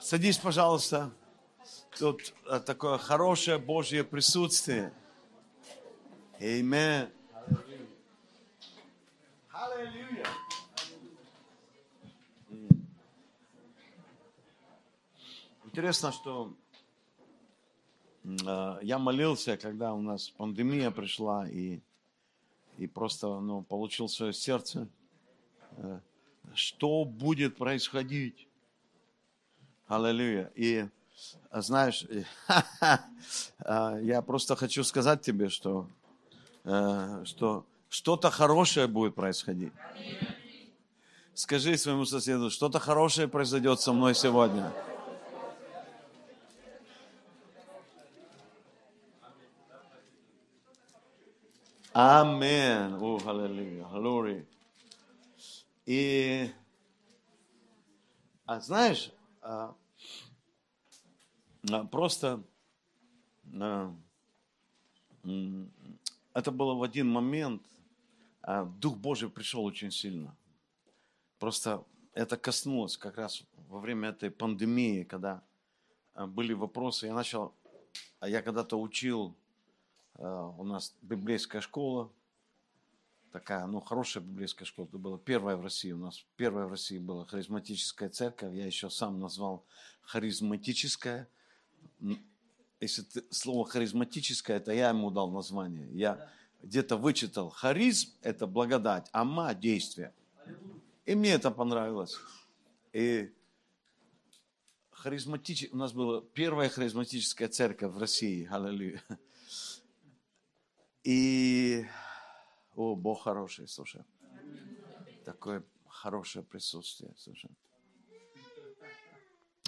Садись, 0.00 0.38
пожалуйста. 0.38 1.10
Тут 1.98 2.32
э, 2.46 2.60
такое 2.60 2.98
хорошее 2.98 3.58
Божье 3.58 4.04
присутствие. 4.04 4.92
Аминь. 6.38 7.08
Аллилуйя. 9.50 10.26
Интересно, 15.64 16.12
что 16.12 16.54
э, 18.24 18.78
я 18.82 18.98
молился, 18.98 19.56
когда 19.56 19.94
у 19.94 20.00
нас 20.00 20.30
пандемия 20.30 20.92
пришла, 20.92 21.48
и, 21.48 21.80
и 22.78 22.86
просто 22.86 23.40
ну, 23.40 23.62
получил 23.62 24.08
свое 24.08 24.32
сердце, 24.32 24.88
э, 25.76 26.00
что 26.54 27.04
будет 27.04 27.56
происходить. 27.56 28.47
Аллилуйя. 29.88 30.52
И 30.54 30.86
знаешь, 31.50 32.04
я 33.64 34.22
просто 34.22 34.54
хочу 34.54 34.84
сказать 34.84 35.22
тебе, 35.22 35.48
что, 35.48 35.86
что 37.24 37.64
что-то 37.88 38.30
хорошее 38.30 38.86
будет 38.86 39.14
происходить. 39.14 39.72
Скажи 41.32 41.78
своему 41.78 42.04
соседу, 42.04 42.50
что-то 42.50 42.78
хорошее 42.78 43.28
произойдет 43.28 43.80
со 43.80 43.94
мной 43.94 44.14
сегодня. 44.14 44.70
Амин. 51.94 52.94
О, 53.00 53.18
аллилуйя. 53.24 53.84
Глория. 53.84 54.44
И, 55.86 56.50
а 58.44 58.60
знаешь, 58.60 59.12
а, 59.48 59.74
а, 61.70 61.84
просто 61.84 62.42
а, 63.54 63.94
это 66.34 66.50
было 66.52 66.74
в 66.74 66.82
один 66.82 67.08
момент, 67.08 67.62
Дух 68.78 68.96
Божий 68.96 69.30
пришел 69.30 69.64
очень 69.64 69.90
сильно. 69.90 70.36
Просто 71.38 71.84
это 72.12 72.36
коснулось 72.36 72.96
как 72.96 73.16
раз 73.16 73.42
во 73.68 73.80
время 73.80 74.10
этой 74.10 74.30
пандемии, 74.30 75.04
когда 75.04 75.42
были 76.14 76.52
вопросы. 76.52 77.06
Я 77.06 77.14
начал, 77.14 77.54
а 78.20 78.28
я 78.28 78.42
когда-то 78.42 78.80
учил, 78.80 79.34
у 80.14 80.64
нас 80.64 80.94
библейская 81.02 81.60
школа, 81.60 82.10
такая, 83.32 83.66
ну, 83.66 83.80
хорошая 83.80 84.22
библейская 84.22 84.64
школа. 84.64 84.86
Это 84.86 84.98
была 84.98 85.18
первая 85.18 85.56
в 85.56 85.62
России. 85.62 85.92
У 85.92 85.98
нас 85.98 86.24
первая 86.36 86.66
в 86.66 86.70
России 86.70 86.98
была 86.98 87.24
харизматическая 87.26 88.08
церковь. 88.08 88.54
Я 88.54 88.66
еще 88.66 88.90
сам 88.90 89.20
назвал 89.20 89.64
харизматическая. 90.02 91.28
Если 92.80 93.02
ты, 93.02 93.24
слово 93.30 93.66
харизматическое, 93.66 94.56
это 94.56 94.72
я 94.72 94.90
ему 94.90 95.10
дал 95.10 95.30
название. 95.30 95.88
Я 95.92 96.30
где-то 96.62 96.96
вычитал. 96.96 97.50
Харизм– 97.50 98.10
это 98.22 98.46
благодать, 98.46 99.08
ама– 99.12 99.54
действие. 99.54 100.12
И 101.06 101.14
мне 101.14 101.30
это 101.30 101.50
понравилось. 101.50 102.16
И 102.92 103.32
харизматич... 104.90 105.68
у 105.72 105.76
нас 105.76 105.92
была 105.92 106.22
первая 106.34 106.68
харизматическая 106.68 107.48
церковь 107.48 107.92
в 107.92 107.98
России. 107.98 108.48
Аллилуйя. 108.50 109.02
И 111.04 111.86
о, 112.78 112.94
Бог 112.94 113.24
хороший, 113.24 113.66
слушай. 113.66 114.04
Такое 115.24 115.64
хорошее 115.88 116.44
присутствие, 116.44 117.12
слушай. 117.16 117.50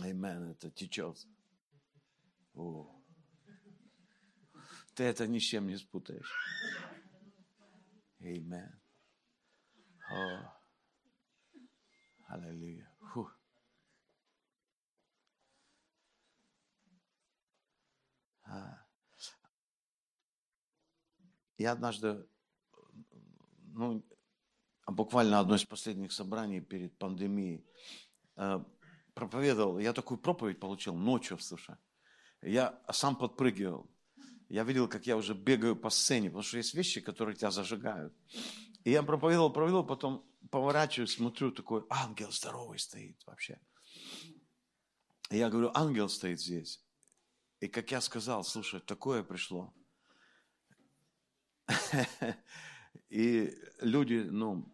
Амен, 0.01 0.53
это 0.53 0.71
течет. 0.71 1.27
О. 2.55 2.89
Ты 4.95 5.03
это 5.03 5.27
ни 5.27 5.41
с 5.41 5.43
чем 5.43 5.67
не 5.67 5.77
спутаешь. 5.77 6.33
Амен. 8.21 8.81
О. 10.09 10.63
Аллилуйя. 12.29 12.95
Фу. 13.13 13.29
А. 18.45 18.87
Я 21.59 21.73
однажды 21.73 22.25
ну, 23.81 24.05
буквально 24.87 25.41
одно 25.41 25.55
из 25.55 25.65
последних 25.65 26.13
собраний 26.13 26.61
перед 26.61 26.99
пандемией, 26.99 27.65
э, 28.37 28.63
проповедовал, 29.15 29.79
я 29.79 29.93
такую 29.93 30.19
проповедь 30.19 30.61
получил 30.61 30.95
ночью, 30.95 31.39
слушай. 31.39 31.77
Я 32.43 32.79
сам 32.93 33.17
подпрыгивал. 33.17 33.91
Я 34.49 34.65
видел, 34.65 34.89
как 34.89 35.07
я 35.07 35.17
уже 35.17 35.35
бегаю 35.35 35.77
по 35.77 35.91
сцене, 35.91 36.29
потому 36.29 36.43
что 36.43 36.59
есть 36.59 36.75
вещи, 36.75 37.01
которые 37.01 37.37
тебя 37.37 37.51
зажигают. 37.51 38.13
И 38.85 38.91
я 38.91 39.03
проповедовал, 39.03 39.51
проповедовал, 39.51 39.87
потом 39.87 40.27
поворачиваюсь, 40.51 41.15
смотрю, 41.15 41.53
такой 41.53 41.85
ангел 41.89 42.33
здоровый 42.33 42.79
стоит 42.79 43.17
вообще. 43.27 43.59
И 45.31 45.39
я 45.39 45.49
говорю, 45.49 45.71
ангел 45.75 46.09
стоит 46.09 46.41
здесь. 46.41 46.85
И 47.61 47.69
как 47.69 47.91
я 47.93 48.01
сказал, 48.01 48.45
слушай, 48.45 48.81
такое 48.81 49.23
пришло. 49.23 49.73
И 53.11 53.53
люди, 53.81 54.27
ну, 54.31 54.65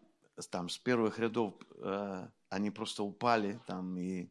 там 0.50 0.68
с 0.68 0.78
первых 0.78 1.18
рядов, 1.18 1.54
э, 1.78 2.28
они 2.50 2.70
просто 2.70 3.02
упали 3.02 3.60
там, 3.66 3.96
и 3.96 4.30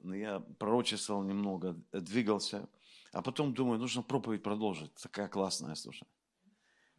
ну, 0.00 0.14
я 0.14 0.40
пророчествовал 0.40 1.22
немного, 1.22 1.76
двигался. 1.92 2.68
А 3.12 3.22
потом 3.22 3.54
думаю, 3.54 3.78
нужно 3.78 4.02
проповедь 4.02 4.42
продолжить. 4.42 4.94
Такая 4.94 5.28
классная, 5.28 5.74
слушай. 5.74 6.06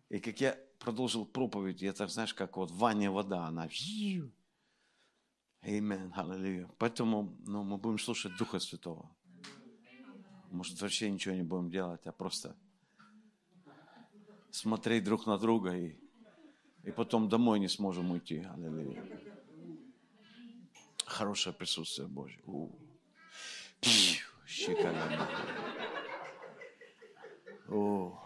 И 0.10 0.20
как 0.20 0.42
я 0.42 0.58
продолжил 0.80 1.26
проповедь, 1.26 1.84
я 1.84 1.94
так, 1.94 2.10
знаешь, 2.10 2.34
как 2.34 2.58
вот 2.58 2.72
в 2.72 2.78
ванне 2.78 3.12
вода, 3.12 3.46
она... 3.46 3.70
Амин, 5.62 6.14
аллилуйя. 6.16 6.68
Поэтому 6.80 7.38
ну, 7.46 7.64
мы 7.64 7.78
будем 7.78 8.00
слушать 8.00 8.36
Духа 8.38 8.60
Святого. 8.60 9.16
Может, 10.52 10.82
вообще 10.82 11.12
ничего 11.12 11.36
не 11.36 11.44
будем 11.44 11.70
делать, 11.70 12.08
а 12.08 12.12
просто 12.12 12.56
смотреть 14.50 15.04
друг 15.04 15.28
на 15.28 15.38
друга 15.38 15.76
и 15.76 16.09
и 16.84 16.92
потом 16.92 17.30
домой 17.30 17.60
не 17.60 17.68
сможем 17.68 18.12
уйти. 18.12 18.46
Аллилуйя. 18.54 19.04
Хорошее 21.06 21.56
присутствие 21.56 22.08
Божье. 22.08 22.40
Щекалями. 24.46 25.20
О. 27.68 28.26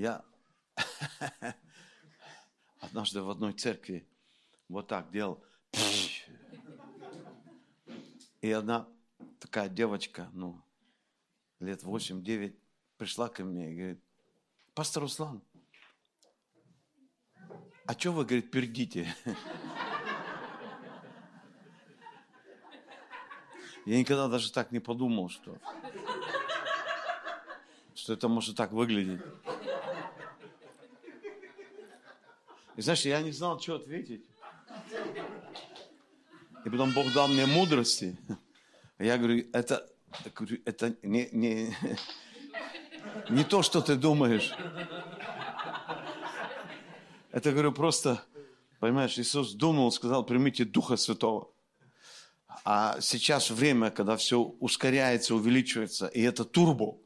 Я 0.00 0.24
однажды 2.80 3.20
в 3.20 3.28
одной 3.28 3.52
церкви 3.52 4.08
вот 4.70 4.86
так 4.86 5.10
делал. 5.10 5.42
И 8.40 8.50
одна 8.50 8.88
такая 9.38 9.68
девочка, 9.68 10.30
ну, 10.32 10.62
лет 11.58 11.82
8-9, 11.82 12.56
пришла 12.96 13.28
ко 13.28 13.44
мне 13.44 13.72
и 13.72 13.76
говорит, 13.76 14.04
пастор 14.74 15.02
Руслан, 15.02 15.42
а 17.86 17.92
что 17.92 18.12
вы, 18.12 18.24
говорит, 18.24 18.50
пердите? 18.50 19.14
Я 23.86 23.98
никогда 23.98 24.28
даже 24.28 24.52
так 24.52 24.70
не 24.70 24.78
подумал, 24.78 25.28
что, 25.28 25.58
что 27.94 28.12
это 28.12 28.28
может 28.28 28.56
так 28.56 28.70
выглядеть. 28.72 29.20
И 32.76 32.82
знаешь, 32.82 33.04
я 33.04 33.20
не 33.20 33.32
знал, 33.32 33.58
что 33.60 33.74
ответить. 33.76 34.29
И 36.64 36.70
потом 36.70 36.92
Бог 36.92 37.12
дал 37.12 37.28
мне 37.28 37.46
мудрости. 37.46 38.18
Я 38.98 39.16
говорю, 39.16 39.46
это, 39.52 39.88
это 40.64 40.96
не, 41.02 41.28
не, 41.32 41.76
не 43.30 43.44
то, 43.44 43.62
что 43.62 43.80
ты 43.80 43.96
думаешь. 43.96 44.52
Это, 47.32 47.52
говорю, 47.52 47.72
просто, 47.72 48.22
понимаешь, 48.80 49.18
Иисус 49.18 49.54
думал, 49.54 49.90
сказал, 49.92 50.24
примите 50.24 50.64
Духа 50.64 50.96
Святого. 50.96 51.50
А 52.64 53.00
сейчас 53.00 53.50
время, 53.50 53.90
когда 53.90 54.16
все 54.16 54.38
ускоряется, 54.40 55.34
увеличивается, 55.34 56.08
и 56.08 56.20
это 56.20 56.44
турбо. 56.44 56.98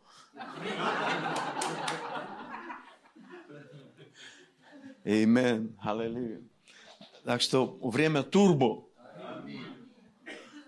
Амин. 5.04 5.76
Аллилуйя. 5.80 6.40
Так 7.24 7.40
что 7.42 7.78
время 7.82 8.22
турбо. 8.22 8.84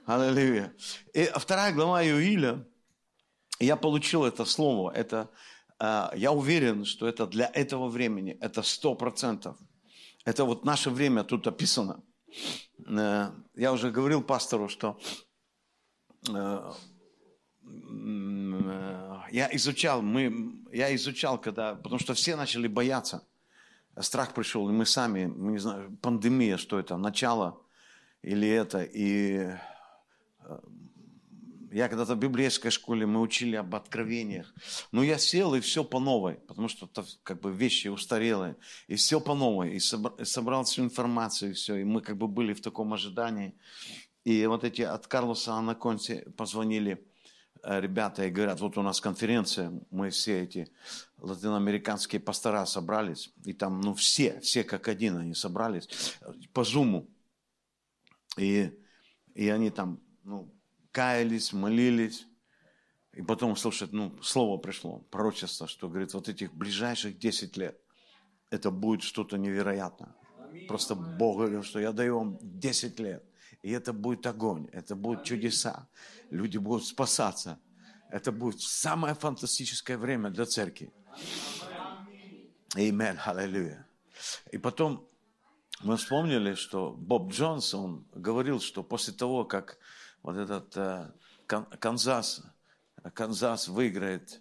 Аллилуйя. 0.06 0.72
И 1.14 1.28
вторая 1.34 1.72
глава 1.72 2.04
Иоиля, 2.04 2.64
я 3.58 3.74
получил 3.74 4.24
это 4.24 4.44
слово, 4.44 4.92
это, 4.92 5.28
э, 5.80 6.10
я 6.14 6.30
уверен, 6.30 6.84
что 6.84 7.08
это 7.08 7.26
для 7.26 7.50
этого 7.52 7.88
времени, 7.88 8.38
это 8.40 8.62
сто 8.62 8.94
процентов. 8.94 9.56
Это 10.24 10.44
вот 10.44 10.64
наше 10.64 10.90
время 10.90 11.24
тут 11.24 11.48
описано. 11.48 12.04
Э, 12.86 13.32
я 13.56 13.72
уже 13.72 13.90
говорил 13.90 14.22
пастору, 14.22 14.68
что 14.68 14.96
э, 16.28 16.72
я 19.32 19.48
изучал, 19.56 20.02
мы, 20.02 20.52
я 20.72 20.94
изучал, 20.94 21.36
когда, 21.36 21.74
потому 21.74 21.98
что 21.98 22.14
все 22.14 22.36
начали 22.36 22.68
бояться. 22.68 23.26
Страх 23.98 24.34
пришел, 24.34 24.68
и 24.68 24.72
мы 24.72 24.86
сами, 24.86 25.26
мы 25.26 25.50
не 25.50 25.58
знаю, 25.58 25.98
пандемия, 26.00 26.58
что 26.58 26.78
это, 26.78 26.96
начало 26.96 27.60
или 28.22 28.48
это. 28.48 28.84
И 28.84 29.38
э, 29.38 29.58
я 31.72 31.88
когда-то 31.88 32.14
в 32.14 32.19
библейской 32.19 32.70
школе, 32.70 33.06
мы 33.06 33.20
учили 33.20 33.56
об 33.56 33.75
откровениях. 33.75 34.54
Но 34.93 35.02
я 35.02 35.19
сел, 35.19 35.54
и 35.54 35.60
все 35.60 35.84
по 35.84 35.98
новой, 35.98 36.34
потому 36.34 36.69
что 36.69 36.87
это 36.87 37.04
как 37.22 37.40
бы 37.40 37.52
вещи 37.52 37.88
устарелые. 37.88 38.56
И 38.87 38.94
все 38.94 39.20
по 39.20 39.34
новой, 39.34 39.76
и 39.76 39.78
собрал 39.78 40.64
всю 40.64 40.84
информацию, 40.84 41.50
и 41.50 41.54
все. 41.54 41.76
И 41.76 41.84
мы 41.84 42.00
как 42.00 42.16
бы 42.16 42.28
были 42.28 42.52
в 42.52 42.60
таком 42.60 42.93
ожидании. 42.94 43.54
И 44.25 44.46
вот 44.46 44.64
эти 44.64 44.82
от 44.82 45.06
Карлоса 45.06 45.54
Анаконси 45.54 46.25
позвонили, 46.37 47.04
Э, 47.69 47.81
ребята 47.81 48.25
и 48.25 48.31
говорят, 48.31 48.60
вот 48.60 48.78
у 48.78 48.82
нас 48.82 49.00
конференция, 49.00 49.72
мы 49.90 50.10
все 50.10 50.44
эти 50.44 50.69
латиноамериканские 51.19 52.20
пастора 52.20 52.64
собрались, 52.64 53.32
и 53.44 53.52
там, 53.52 53.81
ну, 53.81 53.94
все, 53.94 54.38
все 54.38 54.62
как 54.62 54.87
один 54.87 55.16
они 55.16 55.34
собрались 55.34 55.88
по 56.52 56.62
зуму. 56.62 57.08
И, 58.38 58.70
и 59.34 59.49
они 59.49 59.70
там, 59.70 60.00
ну, 60.26 60.52
каялись, 60.90 61.52
молились, 61.52 62.26
и 63.12 63.23
потом, 63.23 63.56
слушай, 63.56 63.88
ну, 63.93 64.20
слово 64.23 64.58
пришло, 64.58 64.99
пророчество, 65.11 65.67
что 65.69 65.88
говорит, 65.88 66.12
вот 66.14 66.28
этих 66.28 66.52
ближайших 66.52 67.19
10 67.19 67.56
лет 67.56 67.81
это 68.50 68.70
будет 68.70 69.02
что-то 69.02 69.38
невероятное. 69.38 70.14
Просто 70.69 70.94
Бог 70.94 71.38
говорил, 71.38 71.62
что 71.62 71.81
я 71.81 71.93
даю 71.93 72.19
вам 72.19 72.38
10 72.40 73.00
лет. 73.00 73.25
И 73.62 73.70
это 73.70 73.93
будет 73.93 74.26
огонь, 74.26 74.69
это 74.73 74.94
будут 74.96 75.25
чудеса. 75.25 75.88
Люди 76.31 76.58
будут 76.58 76.84
спасаться. 76.84 77.58
Это 78.11 78.32
будет 78.32 78.61
самое 78.61 79.14
фантастическое 79.14 79.99
время 79.99 80.31
для 80.31 80.44
церкви. 80.44 80.93
Аминь, 82.75 83.17
аллилуйя. 83.25 83.87
И 84.52 84.58
потом 84.58 85.08
мы 85.82 85.96
вспомнили, 85.96 86.55
что 86.55 86.93
Боб 86.93 87.32
Джонс, 87.32 87.75
он 87.75 88.06
говорил, 88.12 88.61
что 88.61 88.82
после 88.82 89.12
того, 89.12 89.44
как 89.44 89.78
вот 90.26 90.37
этот 90.37 90.76
э, 90.76 91.12
Канзас, 91.46 92.43
Канзас 93.14 93.69
выиграет 93.69 94.40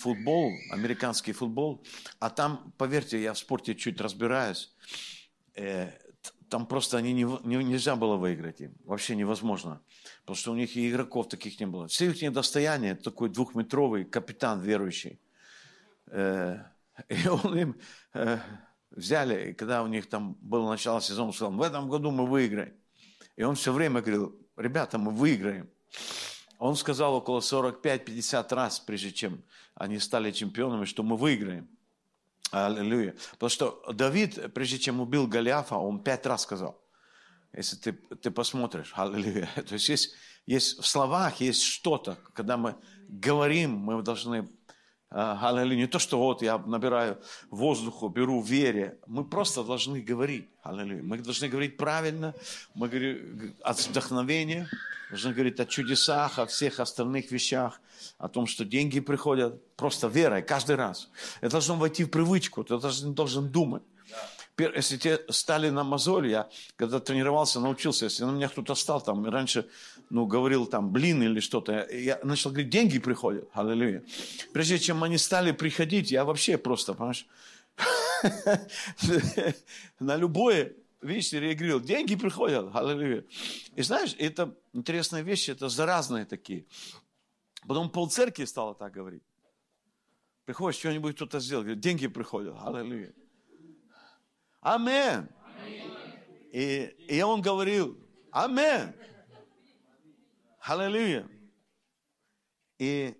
футбол, 0.00 0.50
американский 0.72 1.32
футбол, 1.32 1.86
а 2.18 2.28
там, 2.28 2.74
поверьте, 2.76 3.22
я 3.22 3.34
в 3.34 3.38
спорте 3.38 3.76
чуть 3.76 4.00
разбираюсь, 4.00 4.74
э, 5.54 5.92
там 6.50 6.66
просто 6.66 6.96
они 6.96 7.12
не, 7.12 7.22
не, 7.44 7.62
нельзя 7.62 7.94
было 7.94 8.16
выиграть 8.16 8.60
им. 8.60 8.74
Вообще 8.84 9.14
невозможно. 9.14 9.80
Потому 10.22 10.36
что 10.36 10.50
у 10.50 10.56
них 10.56 10.74
и 10.76 10.90
игроков 10.90 11.28
таких 11.28 11.60
не 11.60 11.66
было. 11.66 11.86
Все 11.86 12.10
их 12.10 12.32
достояние, 12.32 12.96
такой 12.96 13.28
двухметровый 13.28 14.04
капитан 14.04 14.60
верующий. 14.60 15.20
Э, 16.06 16.64
и 17.08 17.28
он 17.28 17.56
им 17.56 17.76
э, 18.14 18.38
взяли, 18.90 19.52
когда 19.52 19.84
у 19.84 19.86
них 19.86 20.08
там 20.08 20.36
было 20.40 20.68
начало 20.68 21.00
сезона, 21.00 21.28
он 21.28 21.32
сказал, 21.32 21.52
в 21.52 21.62
этом 21.62 21.88
году 21.88 22.10
мы 22.10 22.26
выиграем. 22.26 22.74
И 23.36 23.44
он 23.44 23.54
все 23.54 23.72
время 23.72 24.00
говорил, 24.00 24.36
ребята, 24.58 24.98
мы 24.98 25.12
выиграем. 25.12 25.68
Он 26.58 26.76
сказал 26.76 27.14
около 27.14 27.40
45-50 27.40 28.54
раз, 28.54 28.80
прежде 28.80 29.12
чем 29.12 29.42
они 29.74 29.98
стали 29.98 30.32
чемпионами, 30.32 30.84
что 30.84 31.02
мы 31.02 31.16
выиграем. 31.16 31.68
Аллилуйя. 32.50 33.14
Потому 33.32 33.50
что 33.50 33.84
Давид, 33.92 34.52
прежде 34.54 34.78
чем 34.78 35.00
убил 35.00 35.26
Голиафа, 35.26 35.76
он 35.76 36.02
пять 36.02 36.26
раз 36.26 36.42
сказал. 36.42 36.80
Если 37.52 37.76
ты, 37.76 37.92
ты 37.92 38.30
посмотришь, 38.30 38.92
аллилуйя. 38.94 39.48
То 39.54 39.74
есть, 39.74 39.88
есть 39.88 40.14
есть 40.46 40.78
в 40.78 40.86
словах, 40.86 41.40
есть 41.40 41.62
что-то, 41.62 42.16
когда 42.32 42.56
мы 42.56 42.74
говорим, 43.08 43.72
мы 43.72 44.02
должны 44.02 44.48
Аллилуйя. 45.10 45.76
Не 45.76 45.86
то, 45.86 45.98
что 45.98 46.18
вот 46.18 46.42
я 46.42 46.58
набираю 46.58 47.18
воздуху, 47.50 48.08
беру 48.08 48.42
вере. 48.42 48.98
Мы 49.06 49.24
просто 49.24 49.64
должны 49.64 50.00
говорить. 50.00 50.48
Аллилуйя. 50.62 51.02
Мы 51.02 51.18
должны 51.18 51.48
говорить 51.48 51.76
правильно. 51.76 52.34
Мы 52.74 52.88
говорим 52.88 53.54
от 53.62 53.78
вдохновения. 53.80 54.68
Должны 55.10 55.32
говорить 55.32 55.58
о 55.60 55.64
чудесах, 55.64 56.38
о 56.38 56.44
всех 56.44 56.80
остальных 56.80 57.30
вещах, 57.30 57.80
о 58.18 58.28
том, 58.28 58.46
что 58.46 58.66
деньги 58.66 59.00
приходят 59.00 59.74
просто 59.76 60.08
верой 60.08 60.42
каждый 60.42 60.76
раз. 60.76 61.08
Это 61.40 61.52
должно 61.52 61.76
войти 61.76 62.04
в 62.04 62.10
привычку, 62.10 62.62
ты 62.62 62.78
должен, 62.78 63.14
должен 63.14 63.48
думать. 63.48 63.82
Если 64.58 64.96
тебе 64.96 65.20
стали 65.30 65.70
на 65.70 65.84
мозоль, 65.84 66.28
я 66.28 66.48
когда 66.76 66.98
тренировался, 67.00 67.60
научился, 67.60 68.06
если 68.06 68.24
на 68.24 68.32
меня 68.32 68.48
кто-то 68.48 68.74
стал, 68.74 69.00
там, 69.00 69.24
раньше, 69.24 69.66
ну, 70.10 70.26
говорил 70.26 70.66
там, 70.66 70.92
блин 70.92 71.22
или 71.22 71.40
что-то, 71.40 71.86
я 71.90 72.18
начал 72.22 72.50
говорить, 72.50 72.70
деньги 72.70 72.98
приходят, 72.98 73.48
аллилуйя. 73.52 74.02
Прежде 74.52 74.78
чем 74.78 75.04
они 75.04 75.18
стали 75.18 75.52
приходить, 75.52 76.10
я 76.10 76.24
вообще 76.24 76.58
просто, 76.58 76.94
понимаешь, 76.94 77.26
на 80.00 80.16
любое 80.16 80.74
видишь, 81.02 81.32
реагировал. 81.32 81.80
Деньги 81.80 82.16
приходят, 82.16 82.74
аллилуйя. 82.74 83.24
И 83.76 83.82
знаешь, 83.82 84.14
это 84.18 84.56
интересная 84.72 85.22
вещь, 85.22 85.48
это 85.48 85.68
заразные 85.68 86.24
такие. 86.24 86.66
Потом 87.66 87.90
полцеркви 87.90 88.44
стало 88.44 88.74
так 88.74 88.92
говорить. 88.92 89.22
Приходишь, 90.44 90.78
что-нибудь 90.80 91.14
кто-то 91.16 91.40
сделал, 91.40 91.62
говорит, 91.62 91.80
деньги 91.80 92.06
приходят, 92.06 92.56
аллилуйя. 92.64 93.12
Амен. 94.60 95.28
И, 96.52 96.94
и 97.08 97.20
он 97.22 97.42
говорил, 97.42 97.98
Амен. 98.30 98.94
Аллилуйя. 100.68 101.26
И, 102.78 103.16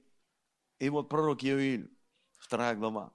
и 0.78 0.88
вот 0.90 1.08
пророк 1.08 1.42
Иоиль, 1.42 1.90
вторая 2.36 2.74
глава. 2.76 3.14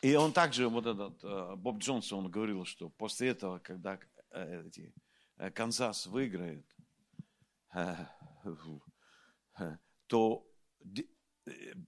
И 0.00 0.14
он 0.14 0.32
также, 0.32 0.70
вот 0.70 0.86
этот 0.86 1.22
э, 1.22 1.54
Боб 1.56 1.80
Джонсон, 1.80 2.20
он 2.20 2.30
говорил, 2.30 2.64
что 2.64 2.88
после 2.88 3.28
этого, 3.28 3.58
когда 3.58 4.00
э, 4.30 4.64
эти, 4.66 4.94
э, 5.36 5.50
Канзас 5.50 6.06
выиграет, 6.06 6.66
то 10.06 10.50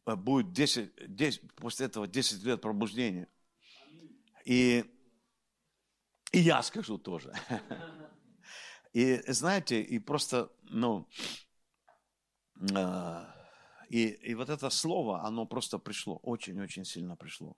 будет 0.05 0.52
10, 0.52 1.14
10, 1.14 1.55
после 1.55 1.87
этого 1.87 2.07
10 2.07 2.45
лет 2.45 2.61
пробуждения. 2.61 3.29
И, 4.45 4.85
и 6.33 6.41
я 6.41 6.62
скажу 6.62 6.99
тоже. 6.99 7.33
И 8.97 9.23
знаете, 9.33 9.83
и 9.83 9.99
просто, 9.99 10.50
ну, 10.71 11.07
и, 13.91 14.09
и 14.31 14.35
вот 14.35 14.49
это 14.49 14.71
слово, 14.71 15.25
оно 15.26 15.47
просто 15.47 15.79
пришло, 15.79 16.17
очень-очень 16.23 16.85
сильно 16.85 17.17
пришло 17.17 17.57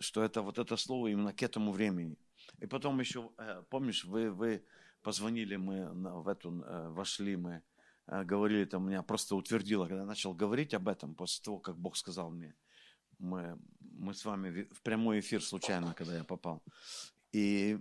что 0.00 0.22
это 0.22 0.42
вот 0.42 0.58
это 0.58 0.76
слово 0.76 1.08
именно 1.08 1.32
к 1.32 1.42
этому 1.42 1.72
времени. 1.72 2.16
И 2.60 2.66
потом 2.66 3.00
еще, 3.00 3.30
э, 3.38 3.62
помнишь, 3.70 4.04
вы, 4.04 4.30
вы 4.30 4.64
позвонили, 5.02 5.56
мы 5.56 5.90
в 5.92 6.28
эту, 6.28 6.62
э, 6.62 6.88
вошли, 6.88 7.36
мы 7.36 7.62
э, 8.06 8.24
говорили, 8.24 8.64
там 8.64 8.86
меня 8.86 9.02
просто 9.02 9.36
утвердило, 9.36 9.86
когда 9.86 10.00
я 10.00 10.06
начал 10.06 10.34
говорить 10.34 10.74
об 10.74 10.88
этом, 10.88 11.14
после 11.14 11.42
того, 11.44 11.58
как 11.58 11.76
Бог 11.76 11.96
сказал 11.96 12.30
мне, 12.30 12.54
мы, 13.18 13.58
мы 13.80 14.14
с 14.14 14.24
вами 14.24 14.64
в 14.72 14.82
прямой 14.82 15.20
эфир 15.20 15.42
случайно, 15.42 15.94
когда 15.94 16.16
я 16.16 16.24
попал. 16.24 16.62
И, 17.32 17.78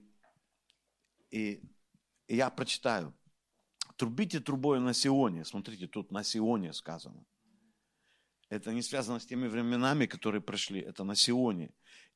и, 1.31 1.61
я 2.35 2.49
прочитаю. 2.49 3.13
Трубите 3.95 4.39
трубой 4.39 4.79
на 4.79 4.93
Сионе. 4.93 5.45
Смотрите, 5.45 5.87
тут 5.87 6.11
на 6.11 6.23
Сионе 6.23 6.73
сказано. 6.73 7.25
Это 8.49 8.73
не 8.73 8.81
связано 8.81 9.19
с 9.19 9.25
теми 9.25 9.47
временами, 9.47 10.05
которые 10.05 10.41
прошли. 10.41 10.79
Это 10.79 11.03
на 11.03 11.15
Сионе 11.15 11.73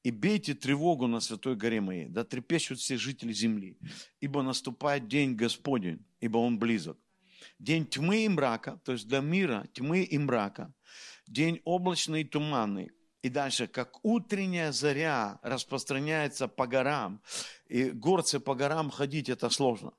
и 0.07 0.11
бейте 0.11 0.53
тревогу 0.53 1.07
на 1.07 1.19
святой 1.19 1.55
горе 1.55 1.81
моей, 1.81 2.07
да 2.07 2.23
трепещут 2.23 2.79
все 2.79 2.97
жители 2.97 3.33
земли, 3.33 3.77
ибо 4.21 4.41
наступает 4.41 5.07
день 5.07 5.35
Господень, 5.35 6.05
ибо 6.21 6.37
Он 6.37 6.57
близок. 6.59 6.97
День 7.59 7.85
тьмы 7.85 8.25
и 8.25 8.29
мрака, 8.29 8.79
то 8.85 8.93
есть 8.93 9.07
для 9.07 9.19
мира 9.19 9.67
тьмы 9.73 10.03
и 10.03 10.17
мрака, 10.17 10.73
день 11.27 11.61
облачный 11.65 12.21
и 12.21 12.23
туманный, 12.23 12.91
и 13.21 13.29
дальше, 13.29 13.67
как 13.67 14.05
утренняя 14.05 14.71
заря 14.71 15.39
распространяется 15.41 16.47
по 16.47 16.67
горам, 16.67 17.21
и 17.67 17.91
горцы 17.91 18.39
по 18.39 18.55
горам 18.55 18.89
ходить 18.89 19.29
это 19.29 19.49
сложно. 19.49 19.91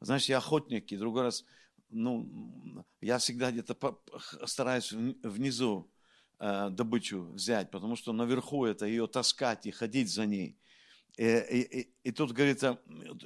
Знаешь, 0.00 0.28
я 0.28 0.38
охотник, 0.38 0.92
и 0.92 0.96
другой 0.96 1.22
раз, 1.24 1.44
ну, 1.90 2.84
я 3.00 3.18
всегда 3.18 3.50
где-то 3.50 3.76
стараюсь 4.44 4.92
внизу 4.92 5.90
Э, 6.40 6.68
добычу 6.70 7.32
взять, 7.32 7.72
потому 7.72 7.96
что 7.96 8.12
наверху 8.12 8.64
это 8.64 8.86
ее 8.86 9.08
таскать 9.08 9.66
и 9.66 9.72
ходить 9.72 10.08
за 10.08 10.24
ней. 10.24 10.56
И, 11.16 11.24
и, 11.24 11.92
и 12.04 12.12
тут 12.12 12.30
говорится, 12.30 12.78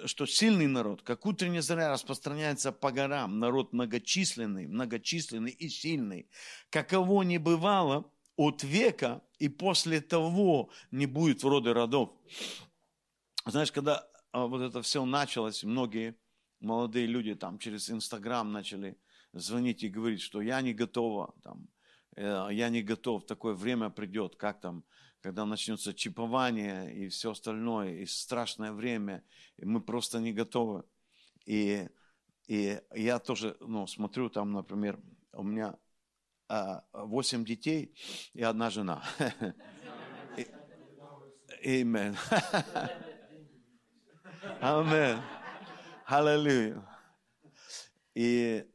что 0.07 0.25
сильный 0.25 0.67
народ, 0.67 1.03
как 1.03 1.27
утренняя 1.27 1.61
заря, 1.61 1.91
распространяется 1.91 2.73
по 2.73 2.91
горам. 2.91 3.39
Народ 3.39 3.75
многочисленный, 3.75 4.67
многочисленный 4.67 5.51
и 5.51 5.69
сильный. 5.69 6.27
Каково 6.71 7.23
не 7.23 7.37
бывало 7.37 8.11
от 8.37 8.63
века, 8.63 9.21
и 9.39 9.51
после 9.51 10.01
того 10.01 10.71
не 10.91 11.05
будет 11.05 11.43
в 11.43 11.49
роды 11.49 11.75
родов. 11.75 12.13
Знаешь, 13.45 13.73
когда 13.73 14.09
а, 14.31 14.47
вот 14.47 14.63
это 14.63 14.81
все 14.81 15.05
началось, 15.05 15.65
многие 15.65 16.17
молодые 16.63 17.07
люди 17.07 17.35
там 17.35 17.59
через 17.59 17.91
Инстаграм 17.91 18.51
начали 18.53 18.97
звонить 19.33 19.83
и 19.83 19.89
говорить, 19.89 20.21
что 20.21 20.41
я 20.41 20.61
не 20.61 20.75
готова, 20.75 21.35
там, 21.43 21.69
э, 22.17 22.49
я 22.53 22.69
не 22.69 22.83
готов, 22.83 23.27
такое 23.27 23.55
время 23.55 23.91
придет, 23.91 24.37
как 24.37 24.61
там, 24.61 24.85
когда 25.21 25.45
начнется 25.47 25.95
чипование 25.95 26.95
и 26.95 27.09
все 27.09 27.31
остальное, 27.31 28.01
и 28.03 28.07
страшное 28.07 28.73
время, 28.73 29.25
и 29.57 29.65
мы 29.65 29.81
просто 29.81 30.21
не 30.21 30.33
готовы. 30.33 30.85
И, 31.47 31.89
и 32.47 32.81
я 32.95 33.19
тоже 33.19 33.57
ну, 33.61 33.87
смотрю 33.87 34.29
там, 34.31 34.53
например, 34.53 35.01
у 35.33 35.43
меня 35.43 35.77
а, 36.49 36.85
восемь 36.93 37.45
детей 37.45 37.95
и 38.35 38.43
одна 38.43 38.71
жена. 38.71 39.03
Амен. 41.65 42.17
Амен. 44.61 45.21
Аллилуйя. 46.13 46.87
И 48.15 48.67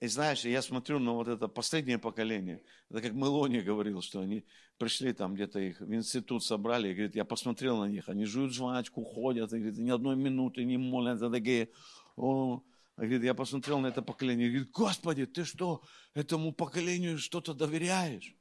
и 0.00 0.06
знаешь, 0.06 0.44
я 0.44 0.62
смотрю 0.62 0.98
на 1.00 1.12
вот 1.12 1.26
это 1.26 1.48
последнее 1.48 1.98
поколение, 1.98 2.62
это 2.90 3.00
как 3.00 3.12
Мелония 3.12 3.62
говорил, 3.62 4.02
что 4.02 4.20
они 4.20 4.44
пришли 4.76 5.12
там 5.14 5.34
где-то 5.34 5.58
их 5.58 5.80
в 5.80 5.92
институт 5.94 6.44
собрали, 6.44 6.90
и 6.90 6.94
говорит, 6.94 7.16
я 7.16 7.24
посмотрел 7.24 7.78
на 7.78 7.86
них, 7.86 8.08
они 8.08 8.26
жуют 8.26 8.52
жвачку, 8.52 9.02
ходят, 9.02 9.52
и 9.52 9.56
говорит, 9.56 9.78
ни 9.78 9.90
одной 9.90 10.14
минуты 10.14 10.62
не 10.64 10.76
молятся, 10.76 11.30
такие, 11.30 11.70
о, 12.16 12.62
говорит, 12.96 13.22
я 13.22 13.34
посмотрел 13.34 13.80
на 13.80 13.86
это 13.86 14.02
поколение, 14.02 14.48
и 14.48 14.50
говорит, 14.50 14.70
Господи, 14.72 15.26
ты 15.26 15.44
что, 15.44 15.82
этому 16.12 16.52
поколению 16.52 17.18
что-то 17.18 17.54
доверяешь? 17.54 18.36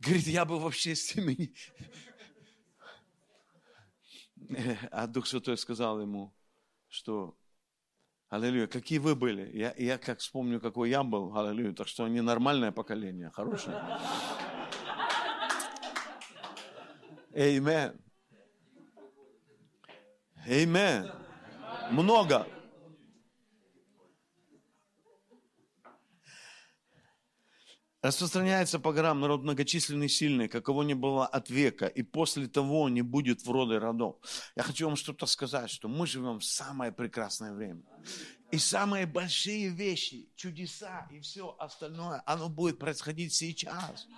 Говорит, 0.00 0.26
я 0.26 0.44
бы 0.44 0.58
вообще 0.58 0.96
с 0.96 1.14
ними 1.14 1.54
А 4.90 5.06
Дух 5.06 5.26
Святой 5.26 5.56
сказал 5.56 6.00
ему, 6.00 6.32
что 6.88 7.36
Аллилуйя. 8.30 8.68
Какие 8.68 8.98
вы 8.98 9.16
были? 9.16 9.50
Я, 9.56 9.74
я 9.76 9.98
как 9.98 10.20
вспомню, 10.20 10.60
какой 10.60 10.90
я 10.90 11.02
был. 11.02 11.36
Аллилуйя. 11.36 11.72
Так 11.72 11.88
что 11.88 12.04
они 12.04 12.20
нормальное 12.20 12.70
поколение, 12.70 13.30
хорошее. 13.30 13.76
Amen. 17.32 17.98
Amen. 20.46 21.10
Много. 21.90 22.46
Распространяется 28.02 28.80
по 28.80 28.92
горам 28.94 29.20
народ 29.20 29.42
многочисленный 29.42 30.08
сильный, 30.08 30.48
какого 30.48 30.82
не 30.82 30.94
было 30.94 31.26
от 31.26 31.50
века, 31.50 31.86
и 31.86 32.02
после 32.02 32.48
того 32.48 32.88
не 32.88 33.02
будет 33.02 33.42
в 33.42 33.50
роды 33.50 33.78
родов. 33.78 34.16
Я 34.56 34.62
хочу 34.62 34.86
вам 34.86 34.96
что-то 34.96 35.26
сказать, 35.26 35.70
что 35.70 35.86
мы 35.86 36.06
живем 36.06 36.38
в 36.38 36.44
самое 36.44 36.92
прекрасное 36.92 37.52
время. 37.52 37.82
И 38.50 38.58
самые 38.58 39.04
большие 39.04 39.68
вещи, 39.68 40.32
чудеса 40.34 41.08
и 41.10 41.20
все 41.20 41.54
остальное, 41.58 42.22
оно 42.24 42.48
будет 42.48 42.78
происходить 42.78 43.34
сейчас. 43.34 44.08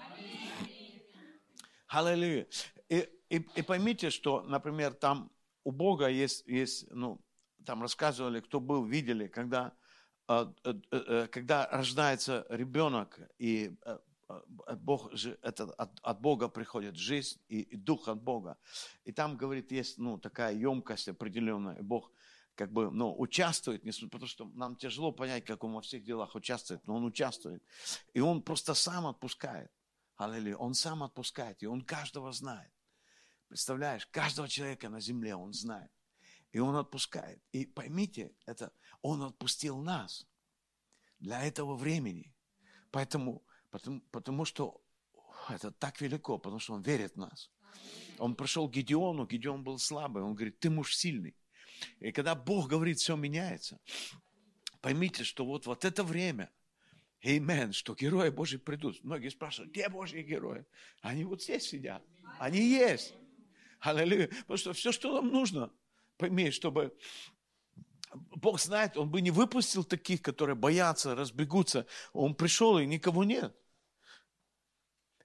Аллилуйя. 1.89 2.47
И, 2.89 3.09
и, 3.31 3.37
и 3.37 3.63
поймите, 3.63 4.11
что, 4.11 4.43
например, 4.43 4.95
там 4.95 5.33
у 5.65 5.73
Бога 5.73 6.07
есть, 6.07 6.47
есть, 6.47 6.87
ну, 6.91 7.21
там 7.67 7.83
рассказывали, 7.83 8.41
кто 8.41 8.61
был, 8.61 8.85
видели, 8.85 9.27
когда 9.27 9.73
когда 10.27 11.69
рождается 11.71 12.47
ребенок, 12.49 13.21
и 13.39 13.77
Бог, 14.79 15.13
это 15.43 15.65
от, 15.65 15.99
от 16.03 16.21
Бога 16.21 16.49
приходит 16.49 16.97
жизнь 16.97 17.41
и, 17.49 17.61
и 17.61 17.77
дух 17.77 18.09
от 18.09 18.23
Бога. 18.23 18.57
И 19.05 19.13
там, 19.13 19.37
говорит, 19.37 19.73
есть 19.73 19.99
ну, 19.99 20.19
такая 20.19 20.55
емкость 20.55 21.09
определенная. 21.09 21.77
И 21.77 21.83
Бог 21.83 22.11
как 22.55 22.73
бы 22.73 22.91
ну, 22.91 23.15
участвует, 23.19 23.83
потому 24.11 24.27
что 24.27 24.47
нам 24.55 24.77
тяжело 24.77 25.13
понять, 25.13 25.45
как 25.45 25.65
он 25.65 25.75
во 25.75 25.81
всех 25.81 26.05
делах 26.05 26.35
участвует, 26.35 26.87
но 26.87 26.97
он 26.97 27.05
участвует. 27.05 27.63
И 28.15 28.21
он 28.21 28.43
просто 28.43 28.75
сам 28.75 29.07
отпускает. 29.07 29.71
Аллилуйя. 30.17 30.57
Он 30.57 30.75
сам 30.75 31.03
отпускает, 31.03 31.63
и 31.63 31.67
он 31.67 31.83
каждого 31.83 32.33
знает. 32.33 32.71
Представляешь, 33.49 34.07
каждого 34.07 34.49
человека 34.49 34.89
на 34.89 35.01
земле 35.01 35.35
он 35.35 35.53
знает. 35.53 35.91
И 36.53 36.59
он 36.59 36.77
отпускает. 36.77 37.43
И 37.53 37.67
поймите, 37.67 38.33
это 38.47 38.73
он 39.01 39.23
отпустил 39.23 39.79
нас 39.79 40.27
для 41.19 41.43
этого 41.43 41.75
времени. 41.75 42.35
Поэтому, 42.91 43.43
потому, 43.71 44.01
потому 44.11 44.45
что 44.45 44.81
это 45.49 45.71
так 45.71 46.01
велико, 46.01 46.39
потому 46.39 46.59
что 46.59 46.75
он 46.75 46.83
верит 46.83 47.15
в 47.15 47.19
нас. 47.19 47.51
Он 48.19 48.35
пришел 48.35 48.69
к 48.69 48.73
Гедеону, 48.73 49.27
Гедеон 49.27 49.65
был 49.65 49.79
слабый, 49.79 50.23
он 50.23 50.35
говорит, 50.35 50.61
ты 50.61 50.69
муж 50.69 50.95
сильный. 50.95 51.35
И 51.99 52.13
когда 52.13 52.35
Бог 52.35 52.69
говорит, 52.69 52.99
все 52.99 53.17
меняется, 53.17 53.81
поймите, 54.81 55.25
что 55.25 55.45
вот, 55.45 55.67
вот 55.67 55.85
это 55.85 56.05
время, 56.05 56.53
Амен, 57.25 57.73
что 57.73 57.95
герои 57.95 58.31
Божьи 58.31 58.59
придут. 58.59 59.03
Многие 59.05 59.29
спрашивают, 59.29 59.73
где 59.73 59.89
Божьи 59.89 60.23
герои? 60.23 60.67
Они 61.01 61.25
вот 61.25 61.43
здесь 61.43 61.69
сидят. 61.69 62.03
Они 62.39 62.61
есть. 62.61 63.15
Аллилуйя. 63.79 64.27
Потому 64.29 64.57
что 64.57 64.73
все, 64.73 64.91
что 64.91 65.15
нам 65.15 65.29
нужно, 65.29 65.73
пойми, 66.17 66.51
чтобы 66.51 66.97
Бог 68.15 68.61
знает, 68.61 68.97
Он 68.97 69.11
бы 69.11 69.21
не 69.21 69.31
выпустил 69.31 69.85
таких, 69.85 70.23
которые 70.23 70.57
боятся, 70.57 71.15
разбегутся. 71.15 71.87
Он 72.13 72.35
пришел, 72.35 72.79
и 72.79 72.87
никого 72.87 73.25
нет. 73.25 73.57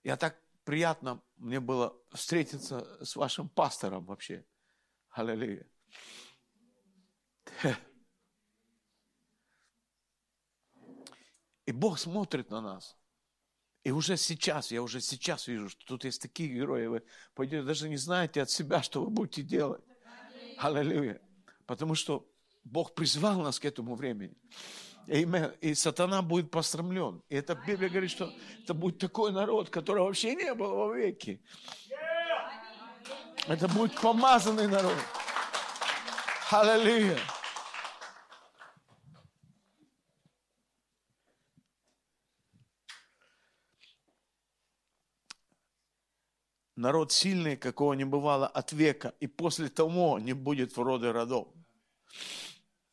Я 0.03 0.15
так 0.15 0.41
приятно 0.63 1.22
мне 1.38 1.60
было 1.60 1.96
встретиться 2.12 3.03
с 3.03 3.15
вашим 3.15 3.50
пастором 3.50 4.06
вообще. 4.06 4.46
Аллилуйя. 5.10 5.65
И 11.65 11.72
Бог 11.72 12.00
смотрит 12.00 12.50
на 12.50 12.62
нас. 12.62 12.98
И 13.84 13.91
уже 13.91 14.17
сейчас, 14.17 14.72
я 14.72 14.82
уже 14.82 15.00
сейчас 15.00 15.48
вижу, 15.48 15.70
что 15.70 15.86
тут 15.86 16.03
есть 16.03 16.22
такие 16.22 16.50
герои, 16.50 16.88
вы 16.88 17.03
пойдете, 17.34 17.63
даже 17.63 17.88
не 17.88 17.98
знаете 17.98 18.41
от 18.41 18.50
себя, 18.50 18.84
что 18.84 19.03
вы 19.03 19.10
будете 19.10 19.44
делать. 19.44 19.84
Аллилуйя. 20.59 21.21
Потому 21.65 21.95
что 21.95 22.27
Бог 22.63 22.93
призвал 22.95 23.41
нас 23.41 23.59
к 23.59 23.65
этому 23.65 23.95
времени. 23.95 24.35
И 25.61 25.73
сатана 25.73 26.21
будет 26.21 26.51
посрамлен. 26.51 27.21
И 27.29 27.35
это 27.35 27.55
Библия 27.55 27.89
говорит, 27.89 28.11
что 28.11 28.33
это 28.63 28.73
будет 28.73 28.97
такой 28.97 29.31
народ, 29.31 29.69
которого 29.69 30.05
вообще 30.05 30.35
не 30.35 30.53
было 30.53 30.73
во 30.73 30.93
веки. 30.95 31.41
Это 33.47 33.67
будет 33.69 33.95
помазанный 34.01 34.67
народ. 34.67 34.97
Аллилуйя. 36.51 37.17
Народ 46.77 47.12
сильный, 47.12 47.57
какого 47.57 47.93
не 47.93 48.05
бывало 48.05 48.48
от 48.48 48.72
века, 48.72 49.13
и 49.19 49.27
после 49.27 49.67
того 49.67 50.19
не 50.19 50.34
будет 50.34 50.77
в 50.77 50.81
роды 50.81 51.12
родов. 51.12 51.48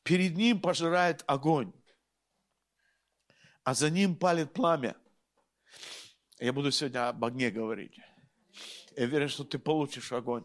Перед 0.03 0.37
ним 0.37 0.61
пожирает 0.61 1.23
огонь, 1.27 1.73
а 3.63 3.75
за 3.75 3.91
ним 3.91 4.17
палит 4.17 4.53
пламя. 4.53 4.97
Я 6.39 6.53
буду 6.53 6.71
сегодня 6.73 7.09
об 7.09 7.25
огне 7.25 7.51
говорить. 7.51 7.99
Я 8.97 9.07
верю, 9.07 9.29
что 9.29 9.45
ты 9.45 9.59
получишь 9.59 10.13
огонь. 10.13 10.45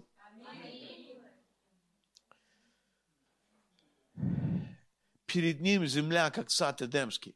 Перед 5.25 5.61
ним 5.61 5.85
земля, 5.85 6.31
как 6.31 6.49
сад 6.49 6.81
Эдемский. 6.81 7.35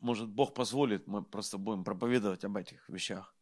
Может, 0.00 0.28
Бог 0.28 0.54
позволит, 0.54 1.06
мы 1.06 1.22
просто 1.22 1.58
будем 1.58 1.84
проповедовать 1.84 2.44
об 2.44 2.56
этих 2.56 2.88
вещах. 2.88 3.34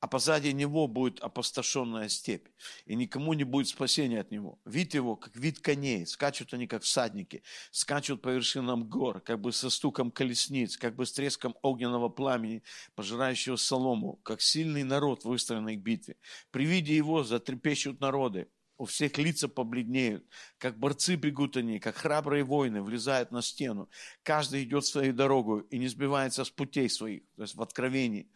А 0.00 0.06
позади 0.06 0.52
него 0.52 0.86
будет 0.86 1.20
опустошенная 1.20 2.08
степь, 2.08 2.46
и 2.86 2.94
никому 2.94 3.32
не 3.32 3.44
будет 3.44 3.68
спасения 3.68 4.20
от 4.20 4.30
него. 4.30 4.58
Вид 4.64 4.94
его, 4.94 5.16
как 5.16 5.34
вид 5.34 5.60
коней, 5.60 6.06
скачут 6.06 6.54
они, 6.54 6.66
как 6.66 6.82
всадники, 6.82 7.42
скачут 7.70 8.22
по 8.22 8.28
вершинам 8.28 8.84
гор, 8.84 9.20
как 9.20 9.40
бы 9.40 9.52
со 9.52 9.70
стуком 9.70 10.10
колесниц, 10.10 10.76
как 10.76 10.94
бы 10.94 11.06
с 11.06 11.12
треском 11.12 11.56
огненного 11.62 12.08
пламени, 12.08 12.62
пожирающего 12.94 13.56
солому, 13.56 14.20
как 14.22 14.40
сильный 14.40 14.84
народ, 14.84 15.24
выстроенный 15.24 15.76
к 15.76 15.80
битве. 15.80 16.16
При 16.50 16.66
виде 16.66 16.94
его 16.94 17.24
затрепещут 17.24 18.00
народы, 18.00 18.48
у 18.76 18.84
всех 18.86 19.18
лица 19.18 19.48
побледнеют, 19.48 20.24
как 20.58 20.78
борцы 20.78 21.14
бегут 21.14 21.56
они, 21.56 21.78
как 21.78 21.96
храбрые 21.96 22.44
воины 22.44 22.82
влезают 22.82 23.30
на 23.30 23.42
стену. 23.42 23.88
Каждый 24.22 24.64
идет 24.64 24.84
своей 24.84 25.12
дорогой 25.12 25.64
и 25.70 25.78
не 25.78 25.88
сбивается 25.88 26.44
с 26.44 26.50
путей 26.50 26.88
своих, 26.88 27.22
то 27.36 27.42
есть 27.42 27.54
в 27.54 27.62
откровении. 27.62 28.28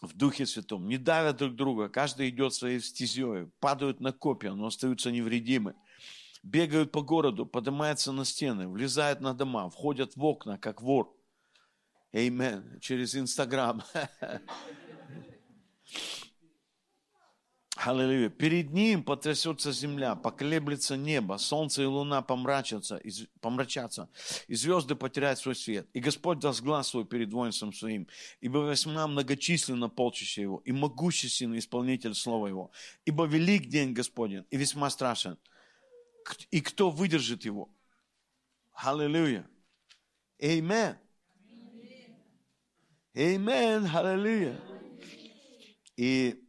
в 0.00 0.16
Духе 0.16 0.46
Святом, 0.46 0.88
не 0.88 0.98
давят 0.98 1.36
друг 1.36 1.54
друга, 1.54 1.88
каждый 1.88 2.28
идет 2.28 2.54
своей 2.54 2.80
стезей, 2.80 3.46
падают 3.60 4.00
на 4.00 4.12
копья, 4.12 4.52
но 4.52 4.66
остаются 4.66 5.12
невредимы. 5.12 5.74
Бегают 6.42 6.90
по 6.90 7.02
городу, 7.02 7.46
поднимаются 7.46 8.10
на 8.10 8.24
стены, 8.24 8.68
влезают 8.68 9.20
на 9.20 9.32
дома, 9.32 9.70
входят 9.70 10.16
в 10.16 10.24
окна, 10.24 10.58
как 10.58 10.82
вор. 10.82 11.16
Эймен. 12.12 12.78
Через 12.80 13.14
Инстаграм. 13.14 13.82
Аллилуйя. 17.84 18.28
Перед 18.28 18.70
ним 18.70 19.02
потрясется 19.02 19.72
земля, 19.72 20.14
поколеблется 20.14 20.96
небо, 20.96 21.36
солнце 21.36 21.82
и 21.82 21.86
луна 21.86 22.22
помрачатся, 22.22 22.96
из, 22.96 23.26
помрачатся, 23.40 24.08
и 24.46 24.54
звезды 24.54 24.94
потеряют 24.94 25.40
свой 25.40 25.56
свет. 25.56 25.88
И 25.92 25.98
Господь 25.98 26.38
даст 26.38 26.62
глаз 26.62 26.88
свой 26.88 27.04
перед 27.04 27.32
воинством 27.32 27.72
своим, 27.72 28.06
ибо 28.40 28.70
весьма 28.70 29.08
многочисленно 29.08 29.88
полчище 29.88 30.42
его, 30.42 30.62
и 30.64 30.70
могущественный 30.70 31.58
исполнитель 31.58 32.14
слова 32.14 32.46
его. 32.46 32.70
Ибо 33.04 33.26
велик 33.26 33.66
день 33.66 33.92
Господень, 33.92 34.44
и 34.50 34.56
весьма 34.56 34.88
страшен. 34.88 35.36
И 36.52 36.60
кто 36.60 36.90
выдержит 36.90 37.44
его? 37.44 37.68
Аллилуйя. 38.74 39.44
Аминь. 40.40 40.94
Аминь. 43.14 43.88
Аллилуйя. 43.92 44.60
И 45.96 46.41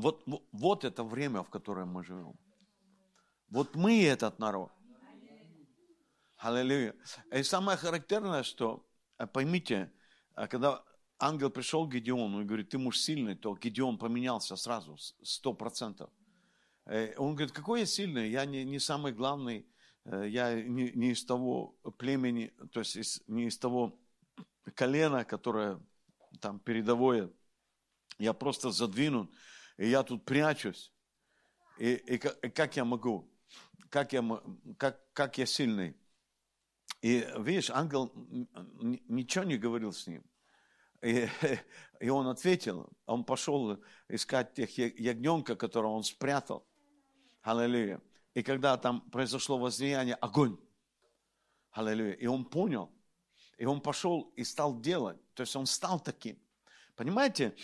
вот, 0.00 0.24
вот 0.52 0.84
это 0.84 1.04
время, 1.04 1.42
в 1.42 1.50
котором 1.50 1.88
мы 1.88 2.04
живем. 2.04 2.38
Вот 3.48 3.76
мы 3.76 4.04
этот 4.04 4.38
народ. 4.38 4.70
Аллилуйя. 6.36 6.94
И 7.32 7.42
самое 7.42 7.76
характерное, 7.76 8.42
что, 8.42 8.86
э, 9.18 9.26
поймите, 9.26 9.92
э, 10.36 10.46
когда 10.46 10.82
ангел 11.18 11.50
пришел 11.50 11.86
к 11.86 11.92
Гедеону 11.92 12.40
и 12.40 12.44
говорит, 12.44 12.70
ты 12.70 12.78
муж 12.78 12.98
сильный, 12.98 13.34
то 13.34 13.54
Гедеон 13.54 13.98
поменялся 13.98 14.56
сразу, 14.56 14.96
сто 15.22 15.52
процентов. 15.52 16.10
Э, 16.86 17.14
он 17.18 17.34
говорит, 17.34 17.52
какой 17.52 17.80
я 17.80 17.86
сильный, 17.86 18.30
я 18.30 18.46
не, 18.46 18.64
не 18.64 18.78
самый 18.78 19.12
главный, 19.12 19.66
я 20.06 20.54
не, 20.62 20.90
не 20.92 21.10
из 21.10 21.24
того 21.26 21.76
племени, 21.98 22.54
то 22.72 22.80
есть 22.80 22.96
из, 22.96 23.22
не 23.26 23.48
из 23.48 23.58
того 23.58 24.00
колена, 24.74 25.26
которое 25.26 25.78
там 26.40 26.58
передовое, 26.58 27.30
я 28.18 28.32
просто 28.32 28.70
задвинут 28.70 29.30
и 29.80 29.88
я 29.88 30.02
тут 30.02 30.26
прячусь. 30.26 30.92
И, 31.78 31.94
и, 31.94 32.14
и 32.16 32.50
как 32.50 32.76
я 32.76 32.84
могу? 32.84 33.26
Как 33.88 34.12
я, 34.12 34.22
как, 34.76 35.00
как 35.14 35.38
я 35.38 35.46
сильный? 35.46 35.96
И 37.00 37.26
видишь, 37.38 37.70
ангел 37.70 38.12
ничего 39.08 39.44
не 39.44 39.56
говорил 39.56 39.94
с 39.94 40.06
ним. 40.06 40.22
И, 41.00 41.26
и 42.00 42.10
он 42.10 42.26
ответил, 42.26 42.90
он 43.06 43.24
пошел 43.24 43.82
искать 44.08 44.52
тех 44.52 44.76
ягненка, 44.76 45.56
которого 45.56 45.92
он 45.92 46.04
спрятал. 46.04 46.66
Аллилуйя. 47.40 48.02
И 48.34 48.42
когда 48.42 48.76
там 48.76 49.00
произошло 49.10 49.56
возлияние, 49.56 50.16
огонь. 50.16 50.58
Аллилуйя. 51.70 52.12
И 52.12 52.26
он 52.26 52.44
понял. 52.44 52.92
И 53.56 53.64
он 53.64 53.80
пошел 53.80 54.30
и 54.36 54.44
стал 54.44 54.78
делать. 54.78 55.16
То 55.32 55.40
есть 55.40 55.56
он 55.56 55.64
стал 55.64 56.00
таким. 56.00 56.38
Понимаете, 56.96 57.56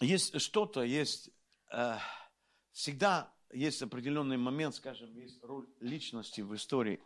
есть 0.00 0.40
что-то, 0.40 0.82
есть 0.82 1.30
э, 1.72 1.96
всегда 2.72 3.32
есть 3.54 3.82
определенный 3.82 4.36
момент, 4.36 4.74
скажем, 4.74 5.14
есть 5.16 5.42
роль 5.42 5.68
личности 5.80 6.40
в 6.40 6.54
истории. 6.54 7.00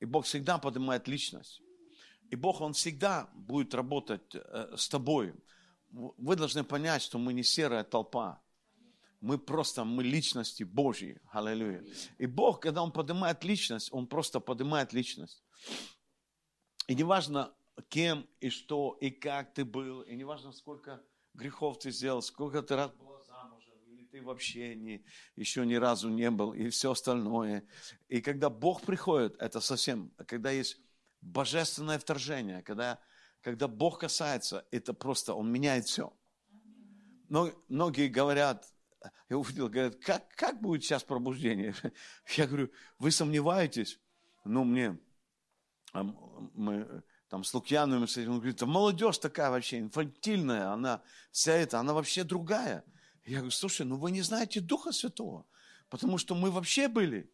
И 0.00 0.04
Бог 0.04 0.24
всегда 0.24 0.58
поднимает 0.58 1.08
личность. 1.08 1.60
И 2.30 2.36
Бог, 2.36 2.60
Он 2.60 2.72
всегда 2.72 3.30
будет 3.34 3.74
работать 3.74 4.34
э, 4.34 4.74
с 4.76 4.88
тобой. 4.88 5.34
Вы 5.90 6.36
должны 6.36 6.64
понять, 6.64 7.02
что 7.02 7.18
мы 7.18 7.32
не 7.32 7.44
серая 7.44 7.84
толпа. 7.84 8.42
Мы 9.20 9.38
просто, 9.38 9.84
мы 9.84 10.02
личности 10.02 10.64
Божьи. 10.64 11.20
Аллилуйя. 11.30 11.84
И 12.18 12.26
Бог, 12.26 12.60
когда 12.60 12.82
Он 12.82 12.92
поднимает 12.92 13.44
личность, 13.44 13.92
Он 13.92 14.06
просто 14.06 14.40
поднимает 14.40 14.92
личность. 14.92 15.42
И 16.88 16.94
неважно, 16.94 17.54
кем 17.88 18.26
и 18.40 18.50
что, 18.50 18.98
и 19.00 19.10
как 19.10 19.54
ты 19.54 19.64
был, 19.64 20.02
и 20.02 20.14
неважно, 20.16 20.52
сколько 20.52 21.02
грехов 21.34 21.78
ты 21.78 21.90
сделал, 21.90 22.22
сколько 22.22 22.62
ты 22.62 22.76
раз 22.76 22.90
была 22.92 23.22
замужем, 23.22 23.74
или 23.86 24.04
ты 24.04 24.22
вообще 24.22 24.74
не, 24.74 25.04
еще 25.36 25.66
ни 25.66 25.74
разу 25.74 26.08
не 26.08 26.30
был, 26.30 26.54
и 26.54 26.68
все 26.70 26.92
остальное. 26.92 27.64
И 28.08 28.20
когда 28.20 28.50
Бог 28.50 28.82
приходит, 28.82 29.36
это 29.40 29.60
совсем, 29.60 30.10
когда 30.26 30.50
есть 30.50 30.78
божественное 31.20 31.98
вторжение, 31.98 32.62
когда, 32.62 32.98
когда 33.40 33.68
Бог 33.68 34.00
касается, 34.00 34.66
это 34.70 34.94
просто, 34.94 35.34
Он 35.34 35.50
меняет 35.50 35.86
все. 35.86 36.12
Но, 37.28 37.50
многие 37.68 38.08
говорят, 38.08 38.72
я 39.28 39.38
увидел, 39.38 39.68
говорят, 39.68 39.96
как, 39.96 40.28
как 40.34 40.60
будет 40.60 40.84
сейчас 40.84 41.02
пробуждение? 41.02 41.74
Я 42.36 42.46
говорю, 42.46 42.70
вы 42.98 43.10
сомневаетесь? 43.10 43.98
Ну, 44.44 44.64
мне, 44.64 44.98
мы, 45.92 47.02
там 47.34 47.42
с 47.42 47.52
Лукьяновым, 47.52 48.06
он 48.16 48.38
говорит, 48.38 48.62
молодежь 48.62 49.18
такая 49.18 49.50
вообще 49.50 49.80
инфантильная, 49.80 50.70
она 50.70 51.02
вся 51.32 51.52
эта, 51.52 51.80
она 51.80 51.92
вообще 51.92 52.22
другая. 52.22 52.84
Я 53.24 53.38
говорю, 53.38 53.50
слушай, 53.50 53.84
ну 53.84 53.96
вы 53.96 54.12
не 54.12 54.22
знаете 54.22 54.60
Духа 54.60 54.92
Святого, 54.92 55.44
потому 55.88 56.16
что 56.16 56.36
мы 56.36 56.52
вообще 56.52 56.86
были, 56.86 57.28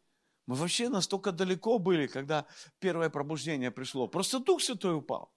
мы 0.46 0.54
вообще 0.54 0.88
настолько 0.88 1.32
далеко 1.32 1.78
были, 1.78 2.06
когда 2.06 2.46
первое 2.78 3.10
пробуждение 3.10 3.70
пришло. 3.70 4.08
Просто 4.08 4.38
Дух 4.38 4.62
Святой 4.62 4.96
упал. 4.96 5.34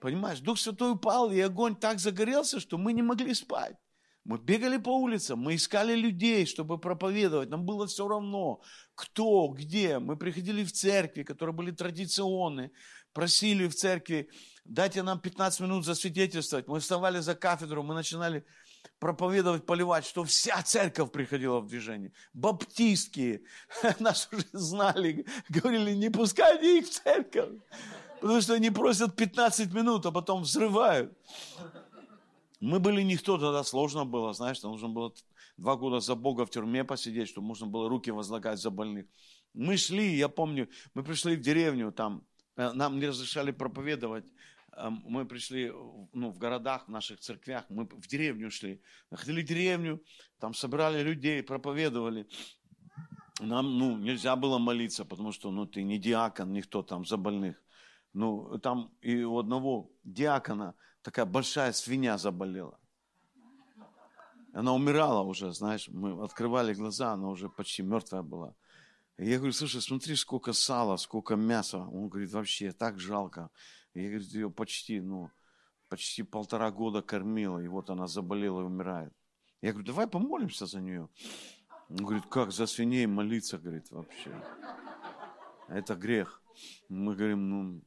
Понимаешь, 0.00 0.40
Дух 0.40 0.58
Святой 0.58 0.92
упал, 0.92 1.30
и 1.30 1.38
огонь 1.40 1.76
так 1.76 1.98
загорелся, 1.98 2.60
что 2.60 2.78
мы 2.78 2.94
не 2.94 3.02
могли 3.02 3.34
спать. 3.34 3.76
Мы 4.24 4.38
бегали 4.38 4.78
по 4.78 4.90
улицам, 4.90 5.38
мы 5.38 5.54
искали 5.54 5.94
людей, 5.94 6.46
чтобы 6.46 6.78
проповедовать. 6.78 7.48
Нам 7.48 7.64
было 7.64 7.86
все 7.86 8.06
равно, 8.08 8.60
кто, 8.94 9.48
где. 9.48 9.98
Мы 9.98 10.16
приходили 10.16 10.64
в 10.64 10.72
церкви, 10.72 11.22
которые 11.22 11.54
были 11.54 11.70
традиционные 11.70 12.70
просили 13.12 13.66
в 13.66 13.74
церкви, 13.74 14.28
дайте 14.64 15.02
нам 15.02 15.20
15 15.20 15.60
минут 15.60 15.84
засвидетельствовать. 15.84 16.68
Мы 16.68 16.80
вставали 16.80 17.20
за 17.20 17.34
кафедру, 17.34 17.82
мы 17.82 17.94
начинали 17.94 18.44
проповедовать, 18.98 19.66
поливать, 19.66 20.04
что 20.04 20.24
вся 20.24 20.62
церковь 20.62 21.10
приходила 21.10 21.60
в 21.60 21.66
движение. 21.66 22.12
Баптистские 22.34 23.42
нас 23.98 24.28
уже 24.32 24.46
знали, 24.52 25.26
говорили, 25.48 25.94
не 25.94 26.10
пускайте 26.10 26.78
их 26.78 26.86
в 26.86 26.90
церковь, 26.90 27.50
потому 28.20 28.40
что 28.40 28.54
они 28.54 28.70
просят 28.70 29.16
15 29.16 29.72
минут, 29.72 30.06
а 30.06 30.12
потом 30.12 30.42
взрывают. 30.42 31.16
Мы 32.60 32.80
были 32.80 33.02
никто, 33.02 33.38
тогда 33.38 33.62
сложно 33.62 34.04
было, 34.04 34.32
знаешь, 34.34 34.62
нужно 34.62 34.88
было 34.88 35.12
два 35.56 35.76
года 35.76 36.00
за 36.00 36.16
Бога 36.16 36.44
в 36.44 36.50
тюрьме 36.50 36.84
посидеть, 36.84 37.28
чтобы 37.28 37.46
можно 37.46 37.66
было 37.66 37.88
руки 37.88 38.10
возлагать 38.10 38.58
за 38.58 38.70
больных. 38.70 39.06
Мы 39.54 39.76
шли, 39.76 40.16
я 40.16 40.28
помню, 40.28 40.68
мы 40.94 41.04
пришли 41.04 41.36
в 41.36 41.40
деревню, 41.40 41.92
там 41.92 42.24
нам 42.58 42.98
не 42.98 43.06
разрешали 43.06 43.52
проповедовать. 43.52 44.24
Эм, 44.76 45.02
мы 45.06 45.24
пришли 45.24 45.72
ну, 46.12 46.30
в 46.30 46.38
городах, 46.38 46.86
в 46.86 46.90
наших 46.90 47.20
церквях, 47.20 47.64
мы 47.68 47.84
в 47.84 48.06
деревню 48.08 48.50
шли. 48.50 48.82
Находили 49.10 49.42
деревню, 49.42 50.02
там 50.38 50.54
собирали 50.54 51.02
людей, 51.02 51.42
проповедовали. 51.42 52.26
Нам 53.40 53.78
ну, 53.78 53.96
нельзя 53.96 54.34
было 54.34 54.58
молиться, 54.58 55.04
потому 55.04 55.32
что 55.32 55.50
ну, 55.50 55.66
ты 55.66 55.84
не 55.84 55.98
диакон, 55.98 56.52
никто 56.52 56.82
там 56.82 57.04
за 57.04 57.16
больных. 57.16 57.62
Ну, 58.12 58.58
там 58.58 58.92
и 59.00 59.22
у 59.22 59.38
одного 59.38 59.92
диакона 60.02 60.74
такая 61.02 61.26
большая 61.26 61.72
свинья 61.72 62.18
заболела. 62.18 62.78
Она 64.52 64.74
умирала 64.74 65.22
уже, 65.22 65.52
знаешь, 65.52 65.88
мы 65.88 66.24
открывали 66.24 66.74
глаза, 66.74 67.12
она 67.12 67.28
уже 67.28 67.48
почти 67.48 67.82
мертвая 67.82 68.22
была. 68.22 68.54
Я 69.18 69.38
говорю, 69.38 69.52
слушай, 69.52 69.82
смотри, 69.82 70.14
сколько 70.14 70.52
сала, 70.52 70.96
сколько 70.96 71.34
мяса. 71.34 71.78
Он 71.78 72.08
говорит, 72.08 72.30
вообще 72.30 72.70
так 72.72 73.00
жалко. 73.00 73.50
Я 73.94 74.10
говорю, 74.10 74.24
ее 74.24 74.50
почти, 74.50 75.00
ну, 75.00 75.30
почти 75.88 76.22
полтора 76.22 76.70
года 76.70 77.02
кормила, 77.02 77.58
и 77.58 77.66
вот 77.66 77.90
она 77.90 78.06
заболела 78.06 78.60
и 78.60 78.64
умирает. 78.64 79.12
Я 79.60 79.72
говорю, 79.72 79.86
давай 79.86 80.06
помолимся 80.06 80.66
за 80.66 80.80
нее. 80.80 81.08
Он 81.88 81.96
говорит, 81.96 82.26
как 82.26 82.52
за 82.52 82.66
свиней 82.66 83.06
молиться, 83.06 83.58
говорит, 83.58 83.90
вообще. 83.90 84.30
Это 85.66 85.96
грех. 85.96 86.40
Мы 86.88 87.16
говорим, 87.16 87.48
ну, 87.50 87.82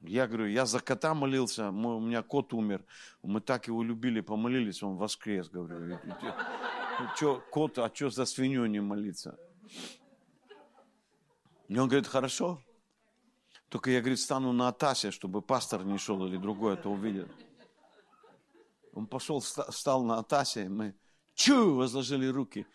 я 0.00 0.26
говорю, 0.26 0.48
я 0.48 0.66
за 0.66 0.80
кота 0.80 1.14
молился, 1.14 1.70
у 1.70 2.00
меня 2.00 2.22
кот 2.22 2.52
умер. 2.52 2.84
Мы 3.22 3.40
так 3.40 3.68
его 3.68 3.82
любили, 3.82 4.20
помолились, 4.20 4.82
он 4.82 4.96
воскрес, 4.96 5.48
говорю. 5.48 5.98
Че, 7.16 7.42
кот, 7.50 7.78
а 7.78 7.90
что 7.94 8.10
за 8.10 8.26
свинью 8.26 8.66
не 8.66 8.80
молиться? 8.80 9.38
И 11.68 11.78
он 11.78 11.88
говорит, 11.88 12.06
хорошо. 12.06 12.62
Только 13.68 13.90
я, 13.90 14.00
говорит, 14.00 14.20
стану 14.20 14.52
на 14.52 14.68
Атасе, 14.68 15.10
чтобы 15.10 15.42
пастор 15.42 15.84
не 15.84 15.98
шел 15.98 16.24
или 16.26 16.36
другой 16.36 16.74
это 16.74 16.88
увидел. 16.88 17.28
Он 18.92 19.06
пошел, 19.06 19.40
встал 19.40 20.04
на 20.04 20.18
Атасе, 20.18 20.68
мы 20.68 20.94
чу, 21.34 21.74
возложили 21.74 22.26
руки. 22.26 22.66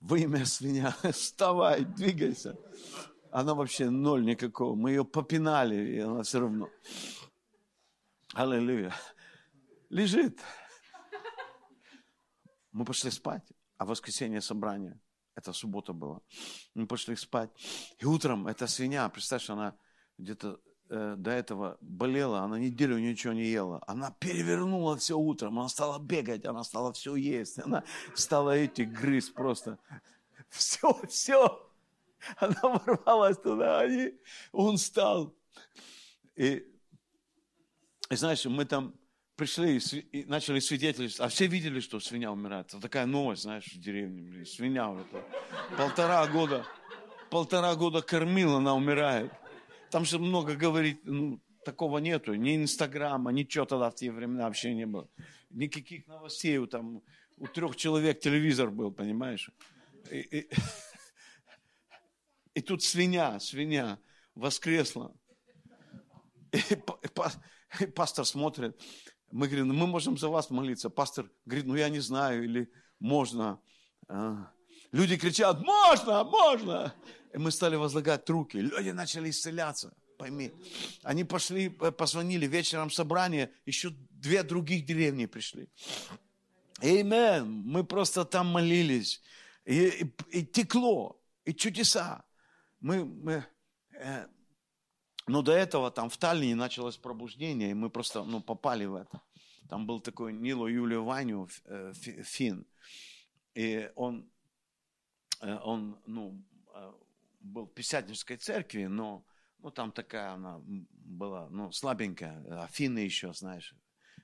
Во 0.00 0.18
имя 0.18 0.44
свинья, 0.44 0.94
вставай, 1.12 1.84
двигайся. 1.84 2.56
Она 3.30 3.54
вообще 3.54 3.90
ноль 3.90 4.24
никакого. 4.24 4.74
Мы 4.74 4.90
ее 4.90 5.04
попинали, 5.04 5.76
и 5.76 5.98
она 5.98 6.22
все 6.22 6.40
равно. 6.40 6.68
Аллилуйя. 8.34 8.94
лежит. 9.90 10.40
Мы 12.72 12.84
пошли 12.84 13.10
спать, 13.10 13.46
а 13.76 13.84
в 13.84 13.88
воскресенье 13.88 14.40
собрание. 14.40 15.00
Это 15.38 15.52
суббота 15.52 15.92
была. 15.92 16.20
Мы 16.74 16.86
пошли 16.88 17.14
спать. 17.14 17.50
И 18.00 18.06
утром 18.06 18.48
эта 18.48 18.66
свинья, 18.66 19.08
представь, 19.08 19.48
она 19.50 19.76
где-то 20.18 20.60
э, 20.90 21.14
до 21.16 21.30
этого 21.30 21.78
болела, 21.80 22.40
она 22.40 22.58
неделю 22.58 22.98
ничего 22.98 23.34
не 23.34 23.44
ела. 23.44 23.80
Она 23.86 24.10
перевернула 24.18 24.96
все 24.96 25.14
утром, 25.16 25.60
она 25.60 25.68
стала 25.68 26.00
бегать, 26.00 26.44
она 26.44 26.64
стала 26.64 26.92
все 26.92 27.14
есть. 27.14 27.58
Она 27.64 27.84
стала 28.16 28.50
эти 28.50 28.82
грызть 28.82 29.32
просто. 29.34 29.78
Все, 30.50 30.98
все. 31.08 31.70
Она 32.38 32.60
ворвалась 32.62 33.36
туда, 33.36 33.84
и 33.84 34.14
он 34.50 34.78
стал. 34.78 35.34
И, 36.36 36.64
и 38.10 38.16
знаешь, 38.16 38.46
мы 38.46 38.64
там 38.64 38.97
пришли 39.38 39.78
и 39.78 40.24
начали 40.24 40.58
свидетельствовать, 40.58 41.20
а 41.20 41.28
все 41.32 41.46
видели, 41.46 41.78
что 41.78 42.00
свинья 42.00 42.32
умирает. 42.32 42.66
Это 42.68 42.80
такая 42.80 43.06
новость, 43.06 43.42
знаешь, 43.42 43.66
в 43.72 43.80
деревне. 43.80 44.44
Свинья 44.44 44.88
вот. 44.88 45.06
Полтора 45.76 46.26
года, 46.26 46.66
полтора 47.30 47.76
года 47.76 48.02
кормила, 48.02 48.58
она 48.58 48.74
умирает. 48.74 49.32
Там 49.90 50.04
же 50.04 50.18
много 50.18 50.56
говорить, 50.56 50.98
ну, 51.04 51.40
такого 51.64 51.98
нету. 51.98 52.34
Ни 52.34 52.56
Инстаграма, 52.56 53.30
ничего 53.30 53.64
тогда 53.64 53.90
в 53.90 53.94
те 53.94 54.10
времена 54.10 54.44
вообще 54.44 54.74
не 54.74 54.86
было. 54.86 55.08
Никаких 55.50 56.08
новостей. 56.08 56.66
Там 56.66 57.00
у 57.36 57.46
трех 57.46 57.76
человек 57.76 58.18
телевизор 58.18 58.70
был, 58.70 58.90
понимаешь? 58.90 59.50
И, 60.10 60.18
и, 60.18 60.50
и 62.54 62.60
тут 62.60 62.82
свинья, 62.82 63.38
свинья 63.38 64.00
воскресла. 64.34 65.14
И, 66.50 66.58
и 67.80 67.86
пастор 67.86 68.24
смотрит. 68.24 68.80
Мы 69.30 69.46
говорим, 69.46 69.68
ну, 69.68 69.74
мы 69.74 69.86
можем 69.86 70.16
за 70.16 70.28
вас 70.28 70.50
молиться. 70.50 70.90
Пастор 70.90 71.30
говорит, 71.44 71.66
ну 71.66 71.76
я 71.76 71.88
не 71.88 72.00
знаю, 72.00 72.44
или 72.44 72.70
можно. 72.98 73.60
А, 74.08 74.50
люди 74.92 75.16
кричат, 75.16 75.60
можно, 75.60 76.24
можно. 76.24 76.94
И 77.34 77.38
мы 77.38 77.50
стали 77.50 77.76
возлагать 77.76 78.28
руки. 78.30 78.56
Люди 78.56 78.90
начали 78.90 79.30
исцеляться. 79.30 79.92
Пойми. 80.16 80.50
Они 81.02 81.24
пошли, 81.24 81.68
позвонили 81.68 82.46
вечером 82.46 82.90
собрание, 82.90 83.52
еще 83.66 83.90
две 84.10 84.42
других 84.42 84.84
деревни 84.84 85.26
пришли. 85.26 85.68
Амен. 86.80 87.62
Мы 87.66 87.84
просто 87.84 88.24
там 88.24 88.46
молились. 88.46 89.20
И, 89.64 89.88
и, 90.32 90.38
и 90.38 90.46
текло, 90.46 91.20
и 91.44 91.52
чудеса. 91.52 92.24
Мы, 92.80 93.04
мы, 93.04 93.44
э, 93.92 94.26
но 95.28 95.42
до 95.42 95.52
этого 95.52 95.90
там 95.90 96.08
в 96.08 96.16
Таллине 96.16 96.54
началось 96.54 96.96
пробуждение, 96.96 97.70
и 97.70 97.74
мы 97.74 97.90
просто 97.90 98.24
ну, 98.24 98.40
попали 98.40 98.86
в 98.86 98.94
это. 98.94 99.20
Там 99.68 99.86
был 99.86 100.00
такой 100.00 100.32
Нило 100.32 100.66
Юлия 100.66 100.98
Ваню, 100.98 101.48
э, 101.64 101.92
фин, 101.94 102.66
и 103.54 103.90
он, 103.94 104.30
э, 105.42 105.58
он 105.62 106.00
ну, 106.06 106.42
э, 106.74 106.92
был 107.40 107.66
в 107.66 107.74
Пятидесятнической 107.74 108.38
церкви, 108.38 108.86
но 108.86 109.26
ну, 109.58 109.70
там 109.70 109.92
такая 109.92 110.32
она 110.32 110.62
была, 110.64 111.48
ну, 111.50 111.70
слабенькая, 111.72 112.44
а 112.50 112.66
финны 112.68 113.00
еще, 113.00 113.34
знаешь, 113.34 113.74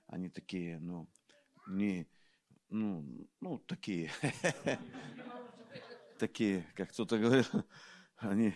они 0.07 0.31
такие, 0.31 0.79
ну, 0.79 1.09
не, 1.67 2.09
ну, 2.71 3.29
ну, 3.41 3.59
такие, 3.59 4.11
такие, 6.19 6.67
как 6.75 6.91
кто-то 6.91 7.19
говорит, 7.19 7.51
они 8.17 8.55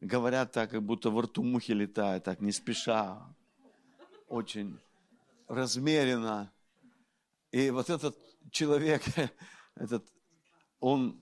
говорят 0.00 0.52
так, 0.52 0.70
как 0.70 0.82
будто 0.82 1.10
во 1.10 1.22
рту 1.22 1.42
мухи 1.42 1.72
летают, 1.72 2.24
так 2.24 2.40
не 2.40 2.52
спеша, 2.52 3.34
очень 4.28 4.78
размеренно. 5.48 6.52
И 7.50 7.70
вот 7.70 7.90
этот 7.90 8.16
человек, 8.50 9.02
этот, 9.74 10.06
он, 10.80 11.20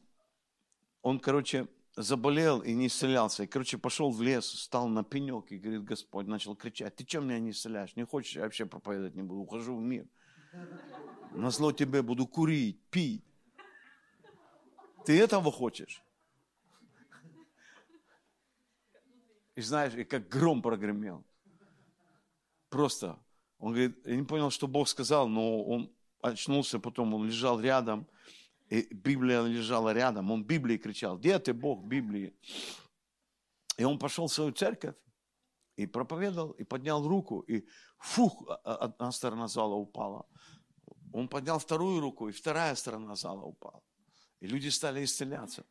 он, 1.03 1.21
короче, 1.21 1.69
заболел 1.97 2.61
и 2.61 2.75
не 2.75 2.89
исцелялся. 2.89 3.45
И, 3.45 3.47
короче, 3.47 3.79
пошел 3.79 4.11
в 4.11 4.21
лес, 4.21 4.47
стал 4.47 4.89
на 4.89 5.03
пенек 5.05 5.51
и 5.51 5.59
говорит, 5.59 5.85
Господь, 5.85 6.27
начал 6.27 6.55
кричать, 6.55 6.97
ты 6.97 7.07
что 7.07 7.21
меня 7.21 7.39
не 7.39 7.51
исцеляешь? 7.51 7.97
Не 7.97 8.05
хочешь, 8.05 8.37
я 8.37 8.43
вообще 8.43 8.67
проповедовать 8.67 9.15
не 9.15 9.23
буду, 9.23 9.41
ухожу 9.41 9.77
в 9.77 9.83
мир. 9.83 10.07
На 11.33 11.51
зло 11.51 11.73
тебе 11.73 12.03
буду 12.03 12.27
курить, 12.27 12.81
пить. 12.91 13.25
Ты 15.05 15.21
этого 15.21 15.53
хочешь? 15.53 16.03
И 19.57 19.63
знаешь, 19.63 19.95
и 19.95 20.05
как 20.05 20.29
гром 20.29 20.63
прогремел. 20.63 21.25
Просто. 22.69 23.19
Он 23.59 23.73
говорит, 23.73 24.07
я 24.07 24.17
не 24.17 24.25
понял, 24.25 24.51
что 24.51 24.69
Бог 24.69 24.87
сказал, 24.87 25.29
но 25.29 25.65
он 25.65 25.91
очнулся 26.21 26.79
потом, 26.79 27.15
он 27.15 27.27
лежал 27.27 27.59
рядом, 27.59 28.07
и 28.69 28.83
Библия 28.93 29.43
лежала 29.43 29.95
рядом, 29.95 30.31
он 30.31 30.45
Библии 30.45 30.77
кричал, 30.77 31.17
где 31.17 31.39
ты, 31.39 31.55
Бог, 31.55 31.85
Библии? 31.85 32.35
И 33.79 33.85
он 33.85 33.99
пошел 33.99 34.27
в 34.27 34.33
свою 34.33 34.53
церковь, 34.53 34.95
и 35.77 35.87
проповедовал, 35.87 36.51
и 36.51 36.65
поднял 36.65 37.07
руку, 37.07 37.41
и 37.41 37.67
фух, 37.99 38.45
а, 38.49 38.61
а, 38.65 38.75
одна 38.85 39.13
сторона 39.13 39.49
зала 39.49 39.75
упала. 39.75 40.27
Он 41.13 41.29
поднял 41.29 41.59
вторую 41.59 42.01
руку, 42.01 42.29
и 42.29 42.33
вторая 42.33 42.75
сторона 42.75 43.15
зала 43.15 43.43
упала. 43.43 43.83
И 44.41 44.47
люди 44.47 44.69
стали 44.69 45.03
исцеляться. 45.05 45.65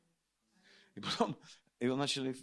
И 0.95 1.01
потом 1.01 1.37
его 1.79 1.95
начали 1.95 2.35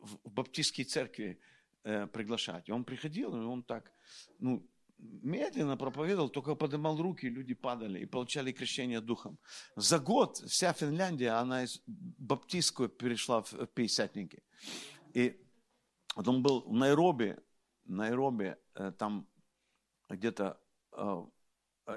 в 0.00 0.30
баптистские 0.30 0.84
церкви 0.84 1.40
э, 1.84 2.06
приглашать. 2.06 2.70
Он 2.70 2.84
приходил, 2.84 3.34
и 3.34 3.44
он 3.44 3.62
так, 3.62 3.92
ну, 4.38 4.66
медленно 4.98 5.76
проповедовал, 5.76 6.28
только 6.28 6.54
поднимал 6.54 6.96
руки, 7.00 7.26
люди 7.26 7.54
падали 7.54 8.00
и 8.00 8.06
получали 8.06 8.52
крещение 8.52 9.00
духом. 9.00 9.38
За 9.76 9.98
год 9.98 10.38
вся 10.38 10.72
Финляндия, 10.72 11.30
она 11.30 11.64
из 11.64 11.82
баптистскую 11.86 12.88
перешла 12.88 13.42
в 13.42 13.66
пятидесятники. 13.66 14.42
И 15.14 15.40
вот 16.16 16.28
он 16.28 16.42
был 16.42 16.62
в 16.62 16.72
Найроби, 16.72 17.36
Найроби, 17.84 18.56
э, 18.74 18.92
там 18.92 19.26
где-то 20.08 20.60
э, 20.92 21.24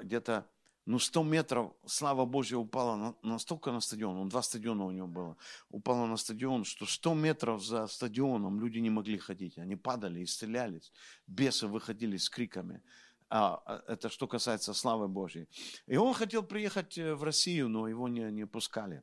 где-то 0.02 0.48
ну, 0.86 0.98
100 0.98 1.22
метров, 1.22 1.72
слава 1.86 2.26
Божья, 2.26 2.56
упала 2.56 2.96
на, 2.96 3.14
настолько 3.22 3.72
на 3.72 3.80
стадион, 3.80 4.16
он 4.16 4.28
два 4.28 4.42
стадиона 4.42 4.84
у 4.84 4.90
него 4.90 5.06
было, 5.06 5.36
упала 5.70 6.06
на 6.06 6.16
стадион, 6.16 6.64
что 6.64 6.86
100 6.86 7.14
метров 7.14 7.64
за 7.64 7.86
стадионом 7.86 8.60
люди 8.60 8.78
не 8.80 8.90
могли 8.90 9.18
ходить, 9.18 9.58
они 9.58 9.76
падали, 9.76 10.22
исцелялись, 10.22 10.92
бесы 11.26 11.66
выходили 11.66 12.18
с 12.18 12.28
криками. 12.28 12.82
А, 13.30 13.62
а 13.66 13.82
это 13.88 14.10
что 14.10 14.28
касается 14.28 14.74
славы 14.74 15.08
Божьей. 15.08 15.48
И 15.86 15.96
он 15.96 16.14
хотел 16.14 16.42
приехать 16.42 16.98
э, 16.98 17.14
в 17.14 17.24
Россию, 17.24 17.68
но 17.68 17.88
его 17.88 18.06
не, 18.08 18.30
не 18.30 18.46
пускали. 18.46 19.02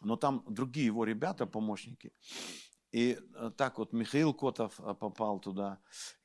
Но 0.00 0.16
там 0.16 0.44
другие 0.48 0.86
его 0.86 1.04
ребята, 1.04 1.46
помощники. 1.46 2.12
И 2.92 3.18
э, 3.34 3.50
так 3.56 3.78
вот 3.78 3.92
Михаил 3.92 4.32
Котов 4.32 4.78
э, 4.78 4.94
попал 4.94 5.40
туда, 5.40 5.78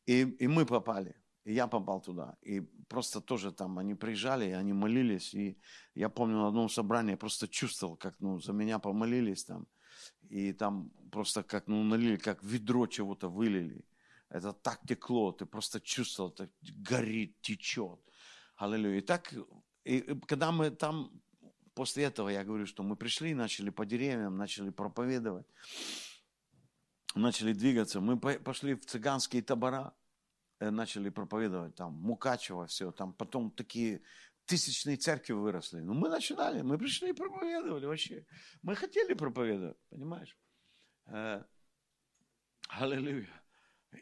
и, 0.05 0.21
и 0.21 0.47
мы 0.47 0.65
попали. 0.65 1.15
И 1.47 1.53
я 1.53 1.67
попал 1.67 2.01
туда. 2.01 2.35
И 2.41 2.59
просто 2.89 3.21
тоже 3.21 3.51
там 3.51 3.79
они 3.79 3.95
приезжали, 3.95 4.51
они 4.51 4.73
молились. 4.73 5.33
И 5.33 5.57
я 5.95 6.09
помню 6.09 6.35
на 6.35 6.47
одном 6.47 6.69
собрании 6.69 7.11
я 7.11 7.17
просто 7.17 7.47
чувствовал, 7.47 7.95
как 7.95 8.15
ну, 8.19 8.41
за 8.41 8.51
меня 8.51 8.79
помолились 8.79 9.45
там. 9.45 9.65
И 10.29 10.51
там 10.51 10.91
просто 11.09 11.43
как 11.43 11.67
ну, 11.67 11.83
налили, 11.83 12.17
как 12.17 12.43
ведро 12.43 12.85
чего-то 12.87 13.29
вылили. 13.29 13.85
Это 14.27 14.51
так 14.51 14.81
текло, 14.85 15.31
ты 15.31 15.45
просто 15.45 15.79
чувствовал, 15.79 16.31
это 16.31 16.49
горит, 16.89 17.39
течет. 17.39 18.01
Аллилуйя. 18.57 18.97
И 18.97 19.01
так, 19.01 19.33
и 19.85 20.01
когда 20.27 20.51
мы 20.51 20.69
там, 20.69 21.11
после 21.73 22.03
этого 22.03 22.27
я 22.27 22.43
говорю, 22.43 22.65
что 22.65 22.83
мы 22.83 22.97
пришли, 22.97 23.33
начали 23.33 23.69
по 23.69 23.85
деревьям, 23.85 24.35
начали 24.35 24.69
проповедовать, 24.69 25.47
начали 27.15 27.53
двигаться. 27.53 28.01
Мы 28.01 28.17
пошли 28.19 28.73
в 28.73 28.85
цыганские 28.85 29.43
табора. 29.43 29.93
Э, 30.59 30.71
начали 30.71 31.09
проповедовать, 31.09 31.75
там, 31.75 31.93
Мукачево, 31.93 32.65
все, 32.65 32.91
там 32.91 33.13
потом 33.13 33.51
такие 33.51 34.01
тысячные 34.45 34.97
церкви 34.97 35.33
выросли. 35.33 35.81
Ну, 35.81 35.93
мы 35.93 36.09
начинали, 36.09 36.61
мы 36.61 36.77
пришли 36.77 37.09
и 37.09 37.13
проповедовали 37.13 37.85
вообще. 37.85 38.25
Мы 38.63 38.75
хотели 38.75 39.13
проповедовать, 39.13 39.77
понимаешь? 39.89 40.35
Э, 41.05 41.43
аллилуйя. 42.69 43.43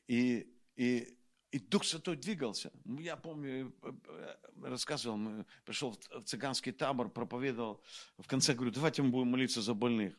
И, 0.08 0.48
и, 0.78 1.18
и 1.52 1.60
Дух 1.60 1.84
Святой 1.84 2.16
двигался. 2.16 2.72
Я 2.86 3.18
помню, 3.18 3.76
э, 3.84 4.36
рассказывал, 4.62 5.18
мы 5.18 5.46
пришел 5.66 5.92
в 5.92 6.24
цыганский 6.24 6.72
табор, 6.72 7.10
проповедовал. 7.10 7.84
В 8.18 8.28
конце 8.28 8.54
говорю, 8.54 8.72
давайте 8.72 9.02
мы 9.02 9.10
будем 9.10 9.28
молиться 9.28 9.62
за 9.62 9.74
больных. 9.74 10.18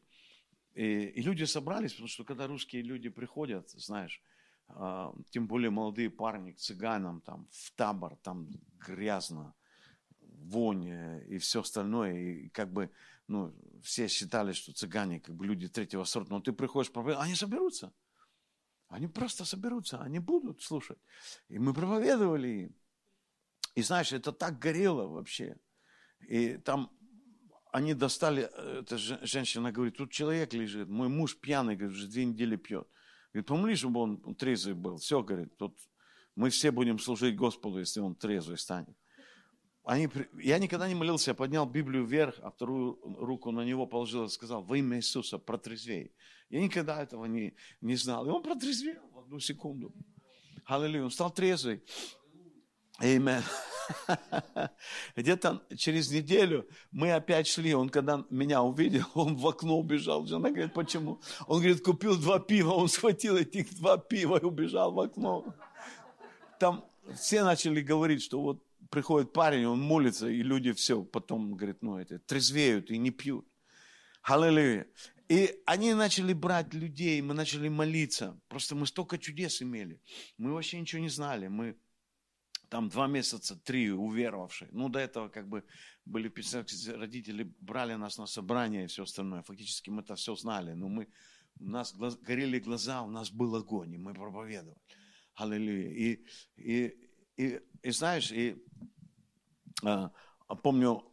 И, 0.75 0.83
и 0.83 1.22
люди 1.22 1.44
собрались, 1.44 1.92
потому 1.92 2.09
что 2.09 2.25
когда 2.25 2.46
русские 2.46 2.83
люди 2.83 3.09
приходят, 3.09 3.70
знаешь, 3.70 4.20
тем 5.31 5.46
более 5.46 5.70
молодые 5.70 6.11
парни 6.11 6.52
к 6.52 6.59
цыганам, 6.59 7.20
там, 7.20 7.48
в 7.50 7.70
табор, 7.72 8.16
там 8.16 8.50
грязно, 8.79 9.55
вонь 10.20 10.88
э, 10.88 11.26
и 11.29 11.38
все 11.38 11.61
остальное, 11.61 12.14
и 12.14 12.48
как 12.48 12.72
бы, 12.72 12.90
ну, 13.29 13.55
все 13.83 14.09
считали, 14.09 14.52
что 14.52 14.72
цыгане, 14.72 15.20
как 15.20 15.35
бы 15.35 15.46
люди 15.46 15.68
третьего 15.68 16.05
сорта, 16.05 16.33
но 16.33 16.40
ты 16.40 16.52
приходишь, 16.52 16.90
они 16.94 17.35
соберутся, 17.35 17.92
они 18.88 19.09
просто 19.09 19.44
соберутся, 19.44 20.00
они 20.00 20.18
будут 20.18 20.62
слушать. 20.62 20.98
И 21.48 21.59
мы 21.59 21.74
проповедовали 21.74 22.48
им. 22.48 22.76
И 23.74 23.83
знаешь, 23.83 24.12
это 24.12 24.33
так 24.33 24.59
горело 24.59 25.07
вообще. 25.07 25.57
И 26.20 26.57
там 26.57 26.90
они 27.72 27.94
достали, 27.94 28.48
э, 28.52 28.81
эта 28.83 28.96
женщина 28.98 29.72
говорит, 29.72 29.96
тут 29.96 30.11
человек 30.11 30.52
лежит, 30.55 30.88
мой 30.88 31.09
муж 31.09 31.37
пьяный, 31.37 31.76
говорит, 31.76 31.96
уже 31.96 32.09
две 32.09 32.24
недели 32.24 32.57
пьет. 32.57 32.88
Говорит, 33.37 33.49
помоли, 33.49 33.75
чтобы 33.75 34.01
он 34.01 34.35
трезвый 34.35 34.75
был. 34.75 34.96
Все, 34.96 35.22
говорит, 35.22 35.55
тут 35.59 35.79
мы 36.37 36.49
все 36.49 36.70
будем 36.70 36.99
служить 36.99 37.37
Господу, 37.37 37.81
если 37.81 38.01
он 38.01 38.14
трезвый 38.14 38.57
станет. 38.57 38.96
Они, 39.85 40.09
я 40.40 40.59
никогда 40.59 40.88
не 40.88 40.94
молился, 40.94 41.33
я 41.33 41.35
поднял 41.35 41.66
Библию 41.66 42.07
вверх, 42.07 42.37
а 42.42 42.51
вторую 42.51 42.99
руку 43.03 43.51
на 43.51 43.62
него 43.62 43.87
положил 43.87 44.25
и 44.25 44.31
сказал, 44.31 44.62
во 44.62 44.79
имя 44.79 44.96
Иисуса, 44.96 45.37
протрезвей. 45.37 46.14
Я 46.49 46.62
никогда 46.62 47.03
этого 47.03 47.27
не, 47.27 47.55
не 47.83 47.96
знал. 47.96 48.27
И 48.27 48.31
он 48.31 48.42
протрезвел 48.42 49.07
в 49.12 49.18
одну 49.18 49.38
секунду. 49.38 49.92
Аллилуйя, 50.64 51.05
он 51.05 51.11
стал 51.11 51.31
трезвый. 51.31 51.83
Amen. 53.00 53.42
Где-то 55.16 55.62
через 55.76 56.11
неделю 56.11 56.68
мы 56.90 57.12
опять 57.12 57.46
шли, 57.46 57.74
он 57.74 57.88
когда 57.88 58.24
меня 58.30 58.62
увидел, 58.62 59.04
он 59.14 59.37
в 59.37 59.46
окно 59.46 59.78
убежал. 59.78 60.26
Жена 60.26 60.50
говорит, 60.50 60.74
почему? 60.74 61.20
Он 61.46 61.59
говорит, 61.59 61.82
купил 61.82 62.16
два 62.16 62.38
пива, 62.38 62.72
он 62.72 62.88
схватил 62.88 63.37
этих 63.37 63.74
два 63.76 63.98
пива 63.98 64.38
и 64.38 64.44
убежал 64.44 64.92
в 64.92 65.00
окно. 65.00 65.54
Там 66.59 66.85
все 67.14 67.44
начали 67.44 67.80
говорить, 67.80 68.22
что 68.22 68.40
вот 68.40 68.62
приходит 68.90 69.32
парень, 69.32 69.66
он 69.66 69.80
молится, 69.80 70.28
и 70.28 70.42
люди 70.42 70.72
все 70.72 71.02
потом, 71.02 71.54
говорит, 71.54 71.82
ну, 71.82 71.98
это, 71.98 72.18
трезвеют 72.18 72.90
и 72.90 72.98
не 72.98 73.11
пьют. 73.11 73.46
Аллилуйя. 74.22 74.87
И 75.28 75.61
они 75.66 75.92
начали 75.94 76.32
брать 76.32 76.72
людей, 76.72 77.20
мы 77.20 77.35
начали 77.35 77.68
молиться. 77.68 78.40
Просто 78.48 78.76
мы 78.76 78.87
столько 78.87 79.18
чудес 79.18 79.61
имели. 79.61 80.00
Мы 80.38 80.52
вообще 80.52 80.80
ничего 80.80 81.02
не 81.02 81.09
знали. 81.09 81.48
Мы 81.48 81.76
там 82.68 82.88
два 82.88 83.07
месяца, 83.07 83.57
три 83.57 83.90
уверовавшие. 83.90 84.68
Ну, 84.72 84.88
до 84.88 84.98
этого 84.98 85.29
как 85.29 85.48
бы 85.48 85.64
были 86.05 86.33
родители 86.96 87.55
брали 87.61 87.94
нас 87.94 88.18
на 88.18 88.26
собрание 88.26 88.85
и 88.85 88.87
все 88.87 89.02
остальное. 89.02 89.42
Фактически 89.42 89.90
мы 89.90 90.02
это 90.02 90.14
все 90.14 90.35
знали, 90.35 90.72
но 90.72 90.88
мы, 90.88 91.09
у 91.61 91.64
нас 91.64 91.94
глаз, 91.94 92.16
горели 92.16 92.59
глаза, 92.59 93.02
у 93.02 93.11
нас 93.11 93.31
был 93.31 93.55
огонь, 93.57 93.94
и 93.94 93.98
мы 93.98 94.14
проповедовали. 94.14 94.76
Аллилуйя. 95.35 95.90
И, 95.90 96.24
и, 96.57 97.11
и, 97.37 97.61
и 97.83 97.90
знаешь, 97.90 98.33
и 98.33 98.57
а, 99.85 100.11
помню, 100.62 101.05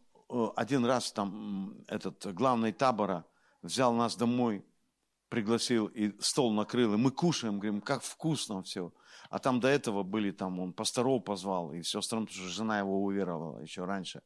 один 0.56 0.84
раз 0.84 1.12
там 1.12 1.84
этот 1.88 2.34
главный 2.34 2.72
табора 2.72 3.24
взял 3.62 3.94
нас 3.94 4.16
домой, 4.16 4.64
пригласил 5.28 5.86
и 5.86 6.12
стол 6.20 6.52
накрыл, 6.52 6.94
и 6.94 6.96
мы 6.96 7.10
кушаем, 7.10 7.58
говорим, 7.58 7.80
как 7.80 8.02
вкусно 8.02 8.62
все. 8.62 8.92
А 9.30 9.38
там 9.38 9.60
до 9.60 9.68
этого 9.68 10.02
были, 10.02 10.30
там 10.30 10.60
он 10.60 10.72
пасторов 10.72 11.24
позвал, 11.24 11.72
и 11.72 11.80
все 11.80 11.98
остальное, 11.98 12.26
потому 12.26 12.46
что 12.46 12.54
жена 12.54 12.78
его 12.78 13.02
уверовала 13.02 13.60
еще 13.60 13.84
раньше. 13.84 14.22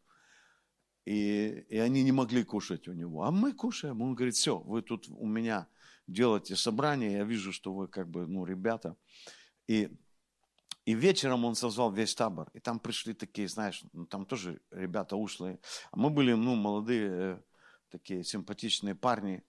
И, 1.04 1.64
и 1.70 1.78
они 1.78 2.02
не 2.02 2.12
могли 2.12 2.44
кушать 2.44 2.86
у 2.88 2.92
него. 2.92 3.22
А 3.22 3.30
мы 3.30 3.54
кушаем. 3.54 4.02
Он 4.02 4.14
говорит, 4.14 4.34
все, 4.34 4.58
вы 4.58 4.82
тут 4.82 5.08
у 5.08 5.26
меня 5.26 5.66
делаете 6.06 6.56
собрание, 6.56 7.12
я 7.12 7.24
вижу, 7.24 7.52
что 7.52 7.72
вы 7.72 7.88
как 7.88 8.10
бы, 8.10 8.26
ну, 8.26 8.44
ребята. 8.44 8.94
И, 9.66 9.90
и 10.84 10.94
вечером 10.94 11.46
он 11.46 11.54
созвал 11.54 11.90
весь 11.92 12.14
табор. 12.14 12.50
И 12.52 12.60
там 12.60 12.78
пришли 12.78 13.14
такие, 13.14 13.48
знаешь, 13.48 13.82
ну, 13.94 14.04
там 14.04 14.26
тоже 14.26 14.60
ребята 14.70 15.16
ушлые. 15.16 15.60
А 15.92 15.96
мы 15.96 16.10
были, 16.10 16.34
ну, 16.34 16.56
молодые, 16.56 17.10
э, 17.10 17.40
такие 17.90 18.22
симпатичные 18.22 18.94
парни, 18.94 19.42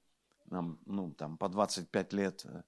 нам, 0.49 0.79
ну, 0.85 1.11
там, 1.13 1.37
по 1.37 1.49
25 1.49 2.13
лет. 2.13 2.45
Э, 2.45 2.63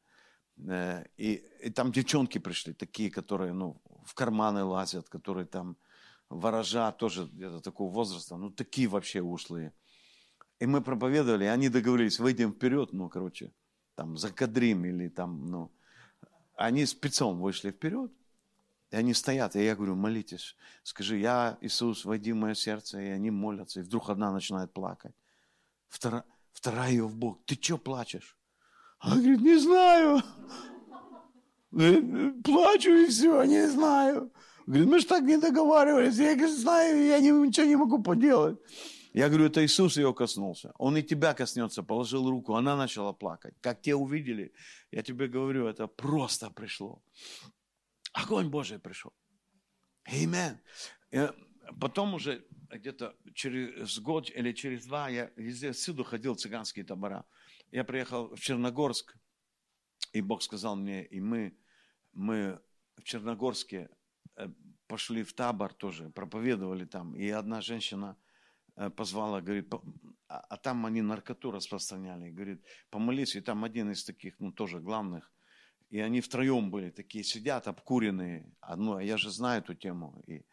Э, 0.67 1.05
и, 1.17 1.43
и 1.63 1.69
там 1.69 1.91
девчонки 1.91 2.37
пришли, 2.37 2.73
такие, 2.73 3.09
которые, 3.09 3.53
ну, 3.53 3.81
в 4.05 4.13
карманы 4.13 4.63
лазят, 4.63 5.09
которые 5.09 5.45
там 5.45 5.77
ворожа, 6.29 6.91
тоже 6.91 7.25
где-то 7.25 7.61
такого 7.61 7.91
возраста, 7.91 8.37
ну, 8.37 8.51
такие 8.51 8.87
вообще 8.87 9.21
ушлые. 9.21 9.73
И 10.59 10.65
мы 10.65 10.81
проповедовали, 10.81 11.45
и 11.45 11.47
они 11.47 11.69
договорились, 11.69 12.19
выйдем 12.19 12.53
вперед, 12.53 12.93
ну, 12.93 13.09
короче, 13.09 13.51
там, 13.95 14.17
закадрим 14.17 14.85
или 14.85 15.09
там, 15.09 15.45
ну, 15.47 15.71
они 16.55 16.85
спецом 16.85 17.41
вышли 17.41 17.71
вперед, 17.71 18.11
и 18.91 18.95
они 18.95 19.13
стоят, 19.13 19.55
и 19.55 19.63
я 19.63 19.75
говорю, 19.75 19.95
молитесь, 19.95 20.55
скажи, 20.83 21.17
я, 21.17 21.57
Иисус, 21.61 22.05
войди 22.05 22.33
в 22.33 22.35
мое 22.35 22.53
сердце, 22.53 23.01
и 23.01 23.07
они 23.07 23.31
молятся, 23.31 23.79
и 23.79 23.83
вдруг 23.83 24.09
одна 24.09 24.31
начинает 24.31 24.71
плакать. 24.73 25.15
Вторая, 25.87 26.23
вторая 26.53 26.91
ее 26.91 27.07
в 27.07 27.15
бок, 27.15 27.43
ты 27.45 27.55
что 27.55 27.77
плачешь? 27.77 28.37
Она 28.99 29.15
говорит, 29.15 29.41
не 29.41 29.57
знаю. 29.57 30.21
Плачу 32.43 32.91
и 32.91 33.07
все, 33.07 33.43
не 33.43 33.67
знаю. 33.67 34.31
Говорит, 34.67 34.87
мы 34.87 34.99
же 34.99 35.07
так 35.07 35.23
не 35.23 35.37
договаривались. 35.37 36.17
Я 36.17 36.35
говорит, 36.35 36.57
знаю, 36.57 37.05
я 37.05 37.19
ничего 37.19 37.65
не 37.65 37.75
могу 37.75 38.03
поделать. 38.03 38.59
Я 39.13 39.27
говорю, 39.27 39.45
это 39.45 39.65
Иисус 39.65 39.97
ее 39.97 40.13
коснулся. 40.13 40.71
Он 40.77 40.95
и 40.95 41.03
тебя 41.03 41.33
коснется, 41.33 41.83
положил 41.83 42.29
руку, 42.29 42.55
она 42.55 42.77
начала 42.77 43.11
плакать. 43.11 43.53
Как 43.61 43.81
те 43.81 43.93
увидели, 43.93 44.53
я 44.91 45.01
тебе 45.03 45.27
говорю, 45.27 45.67
это 45.67 45.87
просто 45.87 46.49
пришло. 46.49 47.01
Огонь 48.13 48.49
Божий 48.49 48.79
пришел. 48.79 49.11
Амен. 50.05 50.59
Потом 51.79 52.13
уже 52.13 52.45
где-то 52.71 53.15
через 53.33 53.99
год 53.99 54.29
или 54.29 54.51
через 54.51 54.85
два 54.85 55.09
я 55.09 55.31
везде 55.35 55.71
всюду 55.71 56.03
ходил 56.03 56.35
цыганские 56.35 56.85
табора. 56.85 57.25
Я 57.71 57.83
приехал 57.83 58.35
в 58.35 58.39
Черногорск, 58.39 59.15
и 60.13 60.21
Бог 60.21 60.41
сказал 60.41 60.75
мне, 60.75 61.05
и 61.05 61.19
мы, 61.19 61.57
мы 62.13 62.59
в 62.97 63.03
Черногорске 63.03 63.89
э, 64.35 64.47
пошли 64.87 65.23
в 65.23 65.33
табор 65.33 65.73
тоже, 65.73 66.09
проповедовали 66.09 66.85
там. 66.85 67.15
И 67.15 67.29
одна 67.29 67.61
женщина 67.61 68.17
э, 68.75 68.89
позвала, 68.89 69.41
говорит, 69.41 69.73
а, 70.27 70.39
а 70.39 70.57
там 70.57 70.85
они 70.85 71.01
наркоту 71.01 71.51
распространяли. 71.51 72.29
Говорит, 72.29 72.65
помолись, 72.89 73.35
и 73.35 73.41
там 73.41 73.63
один 73.63 73.91
из 73.91 74.03
таких, 74.03 74.39
ну 74.39 74.51
тоже 74.51 74.79
главных. 74.79 75.31
И 75.89 75.99
они 75.99 76.21
втроем 76.21 76.71
были, 76.71 76.89
такие 76.89 77.23
сидят, 77.23 77.67
обкуренные. 77.67 78.53
А, 78.61 78.77
я 79.01 79.17
же 79.17 79.29
знаю 79.29 79.61
эту 79.61 79.75
тему. 79.75 80.23
И 80.27 80.45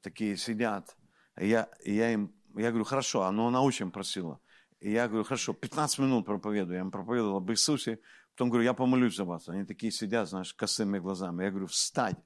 такие 0.00 0.36
сидят. 0.36 0.96
Я, 1.40 1.68
я 1.84 2.12
им, 2.12 2.34
я 2.56 2.70
говорю, 2.70 2.84
хорошо, 2.84 3.22
а 3.22 3.32
ну 3.32 3.46
она 3.46 3.62
очень 3.62 3.90
просила. 3.90 4.40
И 4.80 4.92
я 4.92 5.08
говорю, 5.08 5.24
хорошо, 5.24 5.52
15 5.52 5.98
минут 5.98 6.26
проповедую. 6.26 6.76
Я 6.76 6.80
им 6.80 6.90
проповедовал 6.90 7.36
об 7.38 7.50
Иисусе. 7.50 8.00
Потом 8.34 8.50
говорю, 8.50 8.64
я 8.64 8.74
помолюсь 8.74 9.16
за 9.16 9.24
вас. 9.24 9.48
Они 9.48 9.64
такие 9.64 9.90
сидят, 9.90 10.28
знаешь, 10.28 10.54
косыми 10.54 10.98
глазами. 10.98 11.44
Я 11.44 11.50
говорю, 11.50 11.66
встань. 11.66 12.16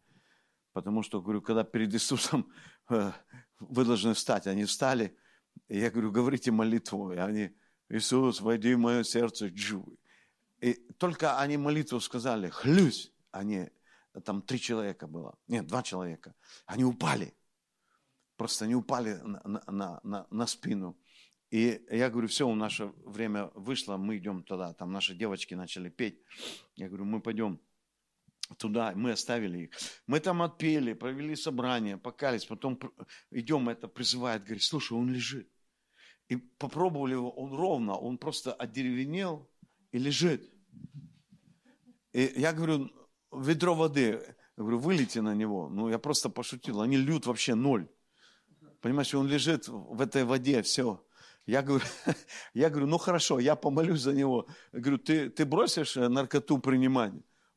Потому 0.72 1.02
что, 1.02 1.22
говорю, 1.22 1.40
когда 1.40 1.64
перед 1.64 1.92
Иисусом 1.94 2.50
э, 2.90 3.12
вы 3.58 3.84
должны 3.84 4.12
встать. 4.12 4.46
Они 4.46 4.64
встали. 4.64 5.16
И 5.68 5.78
я 5.78 5.90
говорю, 5.90 6.10
говорите 6.12 6.50
молитву. 6.50 7.12
И 7.12 7.16
они, 7.16 7.56
Иисус, 7.88 8.40
войди 8.40 8.74
в 8.74 8.78
мое 8.78 9.02
сердце. 9.04 9.50
И 10.60 10.74
только 10.98 11.38
они 11.38 11.56
молитву 11.56 12.00
сказали, 12.00 12.50
хлюсь. 12.50 13.12
Они, 13.30 13.70
там 14.24 14.42
три 14.42 14.60
человека 14.60 15.06
было. 15.06 15.38
Нет, 15.48 15.66
два 15.66 15.82
человека. 15.82 16.34
Они 16.66 16.84
упали. 16.84 17.34
Просто 18.42 18.64
они 18.64 18.74
упали 18.74 19.12
на, 19.22 19.62
на, 19.68 20.00
на, 20.02 20.26
на 20.28 20.46
спину. 20.48 20.98
И 21.52 21.80
я 21.88 22.10
говорю, 22.10 22.26
все, 22.26 22.44
у 22.44 22.56
наше 22.56 22.86
время 23.04 23.52
вышло, 23.54 23.96
мы 23.96 24.16
идем 24.16 24.42
туда. 24.42 24.72
Там 24.72 24.90
наши 24.90 25.14
девочки 25.14 25.54
начали 25.54 25.88
петь. 25.88 26.18
Я 26.74 26.88
говорю, 26.88 27.04
мы 27.04 27.20
пойдем 27.20 27.60
туда, 28.58 28.94
мы 28.96 29.12
оставили 29.12 29.58
их. 29.66 29.70
Мы 30.08 30.18
там 30.18 30.42
отпели, 30.42 30.92
провели 30.92 31.36
собрание, 31.36 31.98
покались, 31.98 32.44
потом 32.44 32.80
идем, 33.30 33.68
это 33.68 33.86
призывает, 33.86 34.42
говорит, 34.42 34.64
слушай, 34.64 34.94
он 34.94 35.12
лежит. 35.12 35.48
И 36.28 36.34
попробовали 36.34 37.12
его, 37.12 37.30
он 37.30 37.54
ровно, 37.54 37.94
он 37.94 38.18
просто 38.18 38.52
одеревенел 38.54 39.48
и 39.92 39.98
лежит. 39.98 40.52
И 42.12 42.32
я 42.38 42.52
говорю, 42.52 42.90
ведро 43.30 43.76
воды, 43.76 44.20
я 44.56 44.64
говорю, 44.64 44.80
вылейте 44.80 45.22
на 45.22 45.32
него. 45.32 45.68
Ну, 45.68 45.88
я 45.88 46.00
просто 46.00 46.28
пошутил, 46.28 46.80
они 46.80 46.96
льют 46.96 47.26
вообще 47.26 47.54
ноль. 47.54 47.88
Понимаешь, 48.82 49.14
он 49.14 49.28
лежит 49.28 49.68
в 49.68 50.00
этой 50.00 50.24
воде, 50.24 50.60
все. 50.62 51.00
Я 51.46 51.62
говорю, 51.62 51.84
я 52.54 52.68
говорю, 52.68 52.88
ну 52.88 52.98
хорошо, 52.98 53.38
я 53.38 53.54
помолюсь 53.54 54.00
за 54.00 54.12
него. 54.12 54.46
Я 54.72 54.80
говорю, 54.80 54.98
ты, 54.98 55.30
ты 55.30 55.46
бросишь 55.46 55.96
э, 55.96 56.08
наркоту 56.08 56.58
принимать? 56.58 57.12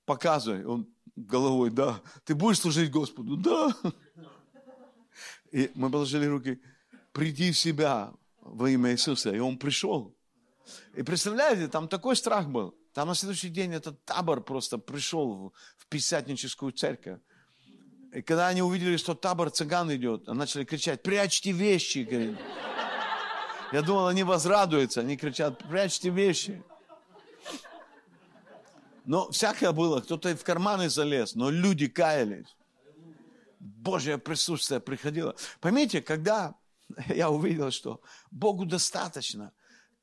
Показывай. 0.06 0.64
Он 0.66 0.88
головой, 1.16 1.72
да. 1.72 2.00
Ты 2.26 2.36
будешь 2.36 2.60
служить 2.60 2.92
Господу? 2.92 3.38
Да. 3.38 3.76
И 5.52 5.72
мы 5.74 5.90
положили 5.90 6.28
руки, 6.28 6.62
приди 7.12 7.52
в 7.52 7.58
себя 7.58 8.14
во 8.42 8.70
имя 8.70 8.92
Иисуса. 8.92 9.32
И 9.32 9.40
он 9.40 9.58
пришел. 9.58 10.16
И 10.94 11.02
представляете, 11.02 11.68
там 11.68 11.88
такой 11.88 12.16
страх 12.16 12.48
был. 12.50 12.76
Там 12.94 13.08
на 13.08 13.16
следующий 13.16 13.50
день 13.50 13.74
этот 13.74 14.04
табор 14.06 14.42
просто 14.42 14.78
пришел 14.78 15.54
в 15.78 15.88
Пятидесятническую 15.88 16.72
церковь. 16.72 17.20
И 18.16 18.22
когда 18.22 18.48
они 18.48 18.62
увидели, 18.62 18.96
что 18.96 19.14
табор 19.14 19.50
цыган 19.50 19.94
идет, 19.94 20.28
начали 20.28 20.64
кричать, 20.64 21.04
прячьте 21.04 21.52
вещи, 21.52 22.08
говорит. 22.10 22.38
Я 23.74 23.82
думал, 23.82 24.08
они 24.08 24.24
возрадуются, 24.24 25.02
они 25.02 25.18
кричат, 25.18 25.58
прячьте 25.68 26.10
вещи. 26.10 26.64
Но 29.04 29.30
всякое 29.32 29.74
было, 29.74 30.00
кто-то 30.00 30.34
в 30.34 30.44
карманы 30.46 30.90
залез, 30.90 31.36
но 31.36 31.50
люди 31.50 31.90
каялись. 31.90 32.56
Божье 33.60 34.18
присутствие 34.18 34.80
приходило. 34.80 35.36
Поймите, 35.60 36.02
когда 36.02 36.56
я 37.10 37.30
увидел, 37.30 37.70
что 37.70 38.00
Богу 38.32 38.66
достаточно 38.66 39.52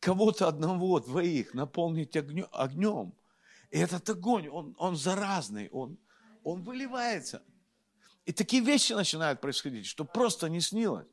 кого-то 0.00 0.48
одного, 0.48 1.00
двоих 1.00 1.54
наполнить 1.54 2.14
огнем, 2.14 3.14
и 3.70 3.78
этот 3.78 4.10
огонь, 4.10 4.48
он, 4.48 4.76
он 4.78 4.96
заразный, 4.96 5.70
он, 5.70 5.96
он 6.44 6.62
выливается. 6.62 7.42
И 8.24 8.32
такие 8.32 8.62
вещи 8.62 8.92
начинают 8.92 9.40
происходить, 9.40 9.86
что 9.86 10.04
просто 10.04 10.48
не 10.48 10.60
снилось. 10.60 11.06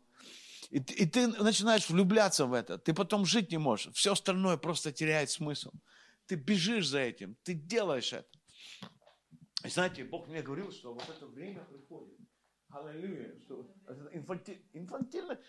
И, 0.69 0.77
и 0.77 1.05
ты 1.07 1.27
начинаешь 1.27 1.89
влюбляться 1.89 2.45
в 2.45 2.53
это. 2.53 2.77
Ты 2.77 2.93
потом 2.93 3.25
жить 3.25 3.51
не 3.51 3.57
можешь. 3.57 3.93
Все 3.95 4.13
остальное 4.13 4.57
просто 4.57 4.91
теряет 4.91 5.29
смысл. 5.29 5.71
Ты 6.27 6.35
бежишь 6.35 6.87
за 6.87 6.99
этим, 6.99 7.35
ты 7.43 7.53
делаешь 7.53 8.13
это. 8.13 8.27
И 9.65 9.69
знаете, 9.69 10.03
Бог 10.03 10.27
мне 10.27 10.41
говорил, 10.41 10.71
что 10.71 10.93
вот 10.93 11.09
это 11.09 11.25
время 11.25 11.63
приходит. 11.63 12.15
Аллилуйя. 12.69 13.33
Что 13.41 13.65
инфанти, 14.13 14.61
инфантильно 14.73 15.39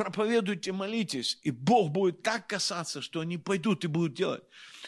проповедуйте, 0.00 0.72
молитесь, 0.72 1.38
и 1.42 1.50
Бог 1.50 1.90
будет 1.90 2.22
так 2.22 2.46
касаться, 2.46 3.02
что 3.02 3.20
они 3.20 3.36
пойдут 3.36 3.84
и 3.84 3.86
будут 3.86 4.14
делать. 4.14 4.42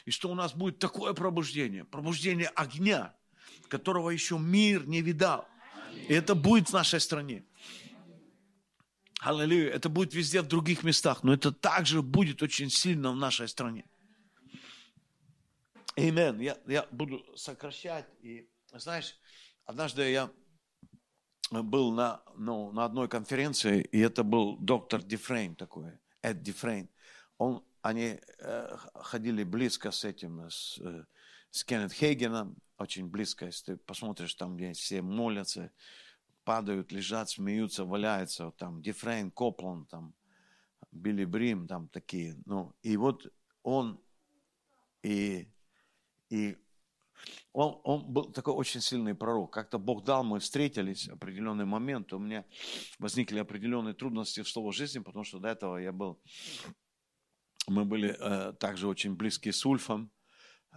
И 0.07 0.11
что 0.11 0.31
у 0.31 0.35
нас 0.35 0.55
будет 0.55 0.79
такое 0.79 1.13
пробуждение, 1.13 1.85
пробуждение 1.85 2.49
огня, 2.49 3.15
которого 3.69 4.09
еще 4.09 4.39
мир 4.39 4.87
не 4.87 5.03
видал. 5.03 5.47
И 6.09 6.13
это 6.13 6.35
будет 6.35 6.69
в 6.69 6.73
нашей 6.73 7.01
стране. 7.01 7.45
Аллилуйя. 9.21 9.71
Это 9.71 9.89
будет 9.89 10.15
везде 10.15 10.43
в 10.43 10.49
других 10.49 10.83
местах, 10.83 11.23
но 11.23 11.33
это 11.33 11.53
также 11.53 12.03
будет 12.03 12.43
очень 12.43 12.71
сильно 12.71 13.13
в 13.13 13.17
нашей 13.17 13.49
стране. 13.49 13.85
Амен. 15.97 16.41
Я, 16.41 16.59
я 16.67 16.87
буду 16.91 17.25
сокращать. 17.37 18.07
И 18.23 18.49
знаешь, 18.73 19.17
однажды 19.65 20.11
я 20.11 20.31
был 21.51 21.93
на, 21.93 22.23
ну, 22.37 22.73
на 22.73 22.85
одной 22.85 23.09
конференции, 23.09 23.83
и 23.83 24.01
это 24.01 24.25
был 24.25 24.57
доктор 24.57 25.03
Дифрейн 25.03 25.55
такой, 25.55 25.93
Эд 26.23 26.43
Дифрейн. 26.43 26.89
Он, 27.39 27.63
они 27.83 28.19
э, 28.39 28.77
ходили 28.95 29.45
близко 29.45 29.91
с 29.91 30.05
этим, 30.05 30.49
с, 30.49 30.79
э, 30.81 31.05
с 31.51 31.65
Кеннет 31.65 31.93
Хейгеном, 31.93 32.57
очень 32.83 33.09
близко, 33.09 33.47
если 33.47 33.73
ты 33.73 33.77
посмотришь, 33.77 34.35
там, 34.35 34.57
где 34.57 34.73
все 34.73 35.03
молятся, 35.03 35.71
падают, 36.45 36.93
лежат, 36.93 37.31
смеются, 37.31 37.85
валяются, 37.85 38.51
там 38.59 38.83
Дифрейн, 38.83 39.31
Копланд, 39.31 39.87
там 39.87 40.15
Билли 40.91 41.25
Брим, 41.25 41.67
там 41.67 41.89
такие, 41.89 42.37
ну, 42.45 42.75
и 42.83 42.97
вот 42.97 43.33
он 43.63 44.01
и, 45.03 45.49
и 46.31 46.57
он, 47.53 47.81
он 47.85 48.13
был 48.13 48.33
такой 48.33 48.55
очень 48.55 48.81
сильный 48.81 49.15
пророк. 49.15 49.53
Как-то 49.53 49.79
Бог 49.79 50.05
дал, 50.05 50.25
мы 50.25 50.39
встретились 50.41 51.09
в 51.09 51.13
определенный 51.13 51.65
момент, 51.65 52.13
у 52.13 52.19
меня 52.19 52.45
возникли 52.99 53.39
определенные 53.39 53.95
трудности 53.95 54.43
в 54.43 54.49
слово 54.49 54.73
жизни, 54.73 55.01
потому 55.01 55.25
что 55.25 55.39
до 55.39 55.49
этого 55.49 55.77
я 55.77 55.93
был, 55.93 56.21
мы 57.67 57.85
были 57.85 58.17
э, 58.19 58.53
также 58.55 58.89
очень 58.89 59.15
близки 59.15 59.53
с 59.53 59.65
Ульфом, 59.67 60.11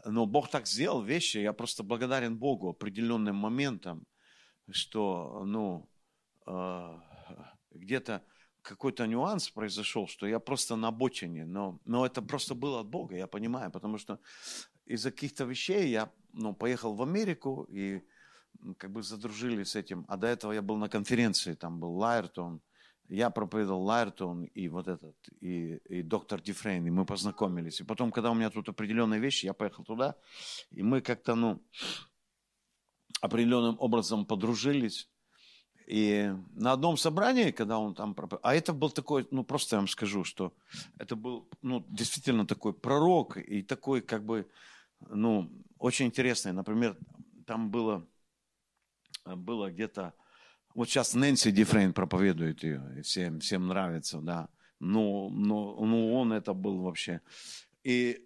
но 0.04 0.26
Бог 0.26 0.50
так 0.50 0.68
сделал 0.68 1.02
вещи, 1.02 1.38
я 1.38 1.54
просто 1.54 1.84
благодарен 1.84 2.38
Богу 2.38 2.70
определенным 2.70 3.36
моментом, 3.36 4.06
что, 4.72 5.44
ну, 5.46 5.90
э, 6.48 7.00
где-то 7.72 8.24
какой-то 8.62 9.06
нюанс 9.06 9.50
произошел, 9.50 10.08
что 10.08 10.28
я 10.28 10.40
просто 10.40 10.76
на 10.76 10.92
бочине, 10.92 11.46
но, 11.46 11.80
но 11.86 12.06
это 12.06 12.22
просто 12.22 12.56
было 12.56 12.82
от 12.82 12.88
Бога, 12.88 13.16
я 13.16 13.28
понимаю, 13.28 13.72
потому 13.72 13.98
что 13.98 14.20
из-за 14.86 15.12
каких-то 15.12 15.46
вещей 15.46 15.90
я 15.90 16.12
ну, 16.34 16.54
поехал 16.54 16.96
в 16.96 17.02
Америку 17.02 17.68
и 17.70 18.02
как 18.78 18.92
бы 18.92 19.04
задружили 19.04 19.64
с 19.64 19.76
этим. 19.76 20.06
А 20.08 20.18
до 20.18 20.28
этого 20.28 20.52
я 20.52 20.62
был 20.62 20.78
на 20.78 20.90
конференции, 20.90 21.54
там 21.54 21.80
был 21.80 21.94
Лайертон, 21.96 22.62
я 23.10 23.30
проповедовал 23.30 23.84
Лайертон 23.84 24.46
и 24.46 24.68
вот 24.68 24.88
этот, 24.88 25.15
и, 25.39 25.76
и 25.89 26.02
доктор 26.02 26.41
Дифрейн, 26.41 26.86
и 26.88 26.89
мы 26.89 27.06
познакомились. 27.06 27.82
И 27.82 27.84
потом, 27.84 28.12
когда 28.12 28.32
у 28.32 28.34
меня 28.34 28.50
тут 28.50 28.70
определенные 28.70 29.20
вещи, 29.20 29.46
я 29.46 29.54
поехал 29.54 29.84
туда, 29.84 30.15
и 30.72 30.82
мы 30.82 31.02
как-то, 31.02 31.36
ну, 31.36 31.62
определенным 33.22 33.76
образом 33.80 34.26
подружились. 34.26 35.10
И 35.88 36.32
на 36.56 36.72
одном 36.72 36.98
собрании, 36.98 37.52
когда 37.52 37.78
он 37.78 37.94
там 37.94 38.15
а 38.41 38.56
это 38.56 38.74
был 38.74 38.89
такой, 38.89 39.28
ну 39.30 39.44
просто 39.44 39.76
я 39.76 39.80
вам 39.80 39.88
скажу, 39.88 40.24
что 40.24 40.52
это 40.98 41.15
был, 41.15 41.48
ну 41.62 41.86
действительно 41.89 42.48
такой 42.48 42.74
пророк 42.74 43.38
и 43.38 43.62
такой 43.62 44.02
как 44.02 44.26
бы, 44.26 44.50
ну 45.10 45.52
очень 45.78 46.08
интересный. 46.08 46.54
Например, 46.54 46.98
там 47.46 47.70
было, 47.70 48.08
было 49.26 49.70
где-то, 49.70 50.15
вот 50.76 50.90
сейчас 50.90 51.16
Нэнси 51.16 51.52
Дифрейн 51.52 51.94
проповедует 51.94 52.64
ее, 52.64 52.84
и 52.98 53.02
всем, 53.02 53.40
всем 53.40 53.68
нравится, 53.68 54.20
да. 54.20 54.50
Ну, 54.80 55.30
ну, 55.30 55.84
ну 55.86 56.14
он 56.14 56.34
это 56.34 56.54
был 56.54 56.82
вообще. 56.84 57.22
И 57.84 58.22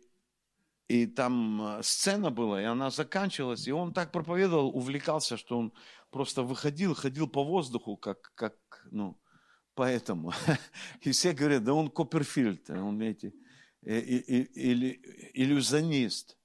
и 0.90 1.06
там 1.06 1.62
э, 1.62 1.84
сцена 1.84 2.32
была, 2.32 2.60
и 2.60 2.66
она 2.66 2.90
заканчивалась, 2.90 3.68
и 3.68 3.72
он 3.72 3.94
так 3.94 4.12
проповедовал, 4.12 4.76
увлекался, 4.76 5.38
что 5.38 5.60
он 5.60 5.72
просто 6.10 6.42
выходил, 6.42 6.96
ходил 6.96 7.28
по 7.28 7.44
воздуху, 7.44 7.96
как, 7.96 8.32
как 8.34 8.56
ну, 8.90 9.16
поэтому. 9.76 10.34
И 11.02 11.12
все 11.12 11.34
говорят, 11.34 11.64
да 11.64 11.74
он 11.76 11.90
Копперфильд, 11.90 12.72
он, 12.72 13.00
эти, 13.02 13.36
или 13.84 15.00
иллюзионист. 15.36 16.38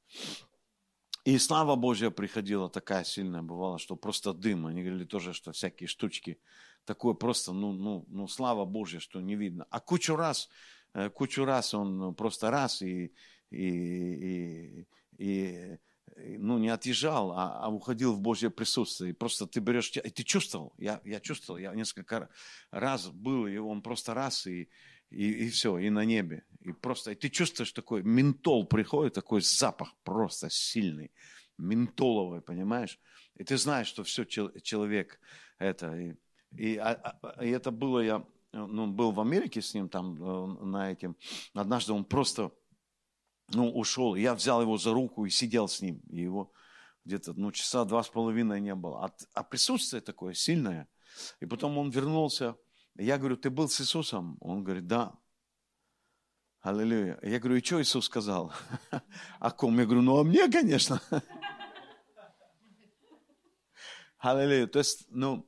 И 1.24 1.38
слава 1.38 1.74
Божья 1.74 2.10
приходила 2.10 2.68
такая 2.68 3.02
сильная, 3.02 3.40
бывала, 3.40 3.78
что 3.78 3.96
просто 3.96 4.34
дым. 4.34 4.66
Они 4.66 4.82
говорили 4.82 5.04
тоже, 5.06 5.32
что 5.32 5.52
всякие 5.52 5.86
штучки, 5.86 6.38
такое 6.84 7.14
просто, 7.14 7.52
ну, 7.52 7.72
ну, 7.72 8.04
ну 8.08 8.28
слава 8.28 8.66
Божья, 8.66 9.00
что 9.00 9.22
не 9.22 9.34
видно. 9.34 9.66
А 9.70 9.80
кучу 9.80 10.16
раз, 10.16 10.50
э, 10.92 11.08
кучу 11.08 11.46
раз 11.46 11.72
он 11.72 12.14
просто 12.14 12.50
раз 12.50 12.82
и, 12.82 13.14
и, 13.50 14.86
и, 15.16 15.78
и 16.18 16.36
ну, 16.36 16.58
не 16.58 16.68
отъезжал, 16.68 17.32
а, 17.32 17.58
а 17.58 17.70
уходил 17.70 18.12
в 18.12 18.20
Божье 18.20 18.50
присутствие. 18.50 19.10
И 19.10 19.14
просто 19.14 19.46
ты 19.46 19.60
берешь, 19.60 19.90
и 19.96 20.10
ты 20.10 20.24
чувствовал, 20.24 20.74
я, 20.76 21.00
я 21.04 21.20
чувствовал, 21.20 21.58
я 21.58 21.74
несколько 21.74 22.28
раз 22.70 23.08
был, 23.08 23.46
и 23.46 23.56
он 23.56 23.80
просто 23.80 24.12
раз, 24.12 24.46
и, 24.46 24.68
и, 25.14 25.46
и 25.46 25.50
все, 25.50 25.78
и 25.78 25.90
на 25.90 26.04
небе. 26.04 26.44
И 26.60 26.72
просто, 26.72 27.12
и 27.12 27.14
ты 27.14 27.28
чувствуешь 27.28 27.72
такой, 27.72 28.02
ментол 28.02 28.66
приходит, 28.66 29.14
такой 29.14 29.40
запах 29.42 29.94
просто 30.02 30.48
сильный, 30.50 31.12
ментоловый, 31.58 32.40
понимаешь? 32.40 32.98
И 33.36 33.44
ты 33.44 33.56
знаешь, 33.56 33.88
что 33.88 34.02
все, 34.02 34.24
человек 34.24 35.20
это. 35.58 35.96
И, 35.96 36.14
и, 36.56 36.76
а, 36.76 36.92
а, 36.92 37.44
и 37.44 37.50
это 37.50 37.70
было, 37.70 38.00
я 38.00 38.24
ну, 38.52 38.86
был 38.86 39.12
в 39.12 39.20
Америке 39.20 39.60
с 39.60 39.74
ним 39.74 39.88
там 39.88 40.22
э, 40.22 40.64
на 40.64 40.92
этим. 40.92 41.16
Однажды 41.54 41.92
он 41.92 42.04
просто 42.04 42.52
ну, 43.52 43.70
ушел. 43.70 44.14
Я 44.14 44.34
взял 44.34 44.62
его 44.62 44.78
за 44.78 44.92
руку 44.92 45.26
и 45.26 45.30
сидел 45.30 45.68
с 45.68 45.80
ним. 45.80 46.00
И 46.10 46.22
его 46.22 46.52
где-то 47.04 47.34
ну, 47.34 47.52
часа 47.52 47.84
два 47.84 48.02
с 48.02 48.08
половиной 48.08 48.60
не 48.60 48.74
было. 48.74 49.04
А, 49.04 49.12
а 49.34 49.42
присутствие 49.42 50.00
такое 50.00 50.34
сильное. 50.34 50.88
И 51.40 51.46
потом 51.46 51.78
он 51.78 51.90
вернулся. 51.90 52.56
Я 52.96 53.18
говорю, 53.18 53.36
ты 53.36 53.50
был 53.50 53.68
с 53.68 53.80
Иисусом? 53.80 54.36
Он 54.40 54.62
говорит, 54.62 54.86
да. 54.86 55.18
Аллилуйя. 56.60 57.18
Я 57.22 57.40
говорю, 57.40 57.56
и 57.56 57.62
что 57.62 57.82
Иисус 57.82 58.06
сказал? 58.06 58.52
О 59.40 59.50
ком? 59.50 59.78
Я 59.78 59.84
говорю, 59.84 60.02
ну 60.02 60.16
о 60.16 60.24
мне, 60.24 60.50
конечно. 60.50 61.02
Аллилуйя. 64.18 64.66
То 64.68 64.78
есть, 64.78 65.06
ну, 65.10 65.46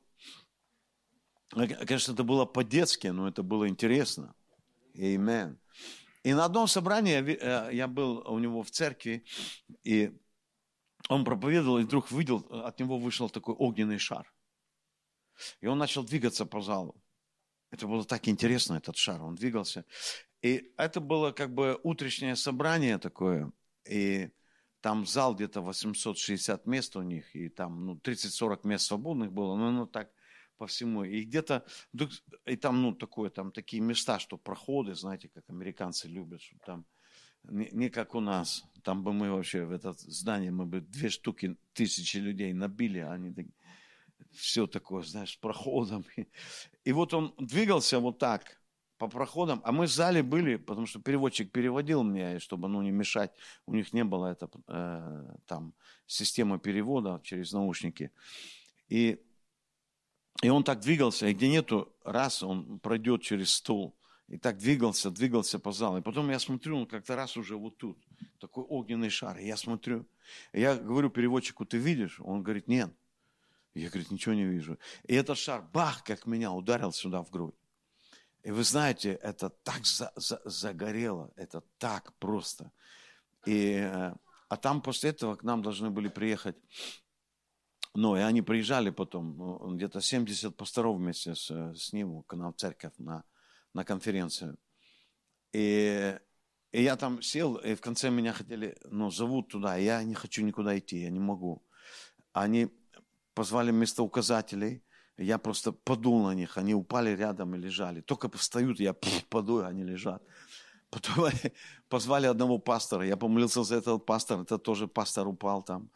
конечно, 1.51 2.13
это 2.13 2.25
было 2.25 2.45
по-детски, 2.45 3.07
но 3.07 3.29
это 3.29 3.43
было 3.43 3.69
интересно. 3.69 4.35
Аминь. 4.95 5.59
И 6.23 6.35
на 6.35 6.45
одном 6.45 6.67
собрании 6.67 7.23
э, 7.23 7.73
я 7.73 7.87
был 7.87 8.19
у 8.27 8.39
него 8.41 8.65
в 8.65 8.71
церкви, 8.71 9.25
и 9.85 10.13
он 11.09 11.25
проповедовал, 11.25 11.79
и 11.79 11.85
вдруг 11.85 12.11
видел, 12.11 12.45
от 12.51 12.81
него 12.81 12.99
вышел 12.99 13.31
такой 13.31 13.55
огненный 13.55 13.99
шар. 13.99 14.27
И 15.61 15.69
он 15.69 15.79
начал 15.79 16.03
двигаться 16.03 16.45
по 16.45 16.61
залу. 16.61 17.01
Это 17.71 17.87
было 17.87 18.05
так 18.05 18.29
интересно, 18.29 18.75
этот 18.75 18.97
шар, 18.97 19.23
он 19.23 19.35
двигался. 19.35 19.85
И 20.43 20.73
это 20.77 21.01
было 21.01 21.33
как 21.33 21.53
бы 21.53 21.79
утреннее 21.83 22.37
собрание 22.37 22.99
такое, 22.99 23.53
и 23.89 24.31
там 24.81 25.07
зал 25.07 25.35
где-то 25.35 25.63
860 25.63 26.67
мест 26.67 26.97
у 26.97 27.03
них, 27.03 27.35
и 27.35 27.49
там 27.49 27.87
ну, 27.87 27.97
30-40 27.97 28.61
мест 28.67 28.87
свободных 28.87 29.33
было, 29.33 29.57
но 29.57 29.71
ну, 29.73 29.87
так 29.87 30.11
по 30.59 30.67
всему. 30.67 31.05
И 31.05 31.25
где-то, 31.25 31.65
и 32.45 32.57
там, 32.57 32.83
ну, 32.83 32.95
такое, 32.95 33.31
там 33.31 33.53
такие 33.53 33.83
места, 33.83 34.19
что 34.19 34.39
проходы, 34.39 34.95
знаете, 34.95 35.29
как 35.29 35.45
американцы 35.49 36.09
любят, 36.09 36.41
что 36.41 36.57
там 36.65 36.87
не, 37.45 37.69
не 37.73 37.91
как 37.91 38.15
у 38.15 38.21
нас. 38.21 38.65
Там 38.83 39.03
бы 39.03 39.13
мы 39.13 39.31
вообще 39.31 39.65
в 39.65 39.73
это 39.73 39.93
здание, 39.93 40.51
мы 40.51 40.67
бы 40.67 40.81
две 40.81 41.09
штуки, 41.09 41.57
тысячи 41.73 42.19
людей 42.19 42.53
набили, 42.53 43.01
а 43.01 43.13
они 43.13 43.33
так, 43.33 43.47
все 44.37 44.67
такое, 44.67 45.03
знаешь, 45.03 45.33
с 45.33 45.37
проходом. 45.37 46.05
И 46.85 46.93
вот 46.93 47.15
он 47.15 47.35
двигался 47.39 47.99
вот 47.99 48.19
так, 48.19 48.61
по 48.99 49.09
проходам, 49.09 49.61
а 49.65 49.73
мы 49.73 49.87
в 49.87 49.91
зале 49.91 50.23
были, 50.23 50.57
потому 50.57 50.87
что 50.87 51.01
переводчик 51.01 51.53
переводил 51.53 52.03
мне, 52.03 52.39
чтобы 52.39 52.69
ну, 52.69 52.83
не 52.83 52.91
мешать, 52.91 53.31
у 53.67 53.75
них 53.75 53.93
не 53.93 54.05
было 54.05 54.27
это, 54.27 54.49
э, 54.69 55.37
там 55.47 55.75
системы 56.07 56.59
перевода 56.59 57.21
через 57.23 57.53
наушники. 57.53 58.11
И 58.89 59.19
И 60.43 60.51
он 60.51 60.65
так 60.65 60.81
двигался, 60.81 61.29
и 61.29 61.35
где 61.35 61.49
нету, 61.49 61.95
раз 62.05 62.43
он 62.43 62.79
пройдет 62.79 63.23
через 63.23 63.51
стол, 63.53 63.95
и 64.29 64.39
так 64.39 64.59
двигался, 64.59 65.11
двигался 65.11 65.59
по 65.59 65.73
залу. 65.73 65.99
И 65.99 66.03
потом 66.03 66.31
я 66.31 66.39
смотрю, 66.39 66.79
он 66.79 66.87
как-то 66.87 67.17
раз 67.17 67.37
уже 67.37 67.57
вот 67.57 67.77
тут, 67.77 67.99
такой 68.39 68.65
огненный 68.65 69.11
шар. 69.11 69.39
И 69.39 69.47
я 69.47 69.57
смотрю, 69.57 70.07
и 70.53 70.61
я 70.61 70.75
говорю 70.75 71.11
переводчику, 71.11 71.65
ты 71.65 71.79
видишь? 71.79 72.21
Он 72.21 72.43
говорит, 72.43 72.69
нет. 72.69 72.91
Я, 73.77 73.91
говорит, 73.91 74.11
ничего 74.11 74.35
не 74.35 74.45
вижу. 74.45 74.79
И 75.05 75.15
этот 75.15 75.37
шар, 75.37 75.63
бах, 75.63 76.03
как 76.03 76.25
меня 76.25 76.51
ударил 76.51 76.93
сюда 76.93 77.23
в 77.23 77.31
грудь. 77.31 77.55
И 78.43 78.51
вы 78.51 78.65
знаете, 78.65 79.19
это 79.23 79.51
так 79.51 79.85
за, 79.85 80.13
за, 80.17 80.41
загорело, 80.47 81.31
это 81.37 81.63
так 81.77 82.15
просто. 82.15 82.73
И, 83.45 83.73
э, 83.73 84.15
а 84.49 84.57
там 84.57 84.81
после 84.81 85.11
этого 85.11 85.37
к 85.37 85.43
нам 85.43 85.63
должны 85.63 85.91
были 85.91 86.09
приехать, 86.09 86.57
ну, 87.93 88.17
и 88.17 88.21
они 88.21 88.41
приезжали 88.41 88.89
потом, 88.89 89.37
ну, 89.37 89.75
где-то 89.77 90.01
70 90.01 90.57
пасторов 90.57 90.97
вместе 90.97 91.35
с, 91.35 91.51
с 91.51 91.93
ним 91.93 92.23
к 92.23 92.35
нам 92.35 92.55
в 92.55 92.57
церковь 92.57 92.95
на, 92.97 93.25
на 93.75 93.85
конференцию. 93.85 94.57
И, 95.53 96.19
и 96.73 96.83
я 96.83 96.97
там 96.97 97.21
сел, 97.21 97.57
и 97.57 97.75
в 97.75 97.83
конце 97.83 98.09
меня 98.09 98.33
хотели, 98.33 98.79
ну, 98.85 99.11
зовут 99.11 99.49
туда, 99.49 99.77
я 99.77 100.03
не 100.03 100.15
хочу 100.15 100.43
никуда 100.43 100.79
идти, 100.79 101.01
я 101.01 101.11
не 101.11 101.21
могу. 101.21 101.63
Они 102.33 102.71
позвали 103.37 103.71
местоуказателей, 103.71 104.83
я 105.19 105.39
просто 105.39 105.73
подул 105.73 106.27
на 106.27 106.35
них, 106.35 106.59
они 106.59 106.75
упали 106.75 107.17
рядом 107.17 107.55
и 107.55 107.59
лежали. 107.59 108.01
Только 108.01 108.29
встают, 108.39 108.81
я 108.81 108.95
паду, 109.29 109.59
они 109.59 109.85
лежат. 109.85 110.23
Потом 110.91 111.31
позвали 111.89 112.27
одного 112.27 112.59
пастора, 112.59 113.07
я 113.07 113.17
помолился 113.17 113.63
за 113.63 113.77
этого 113.77 113.99
пастора, 113.99 114.43
это 114.43 114.59
тоже 114.59 114.87
пастор 114.89 115.29
упал 115.29 115.63
там 115.63 115.91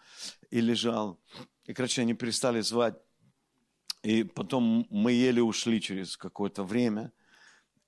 и 0.51 0.61
лежал. 0.61 1.19
И, 1.69 1.73
короче, 1.73 2.03
они 2.03 2.15
перестали 2.15 2.63
звать. 2.63 2.95
И 4.03 4.25
потом 4.25 4.87
мы 4.91 5.13
еле 5.13 5.43
ушли 5.43 5.81
через 5.81 6.17
какое-то 6.17 6.65
время. 6.65 7.13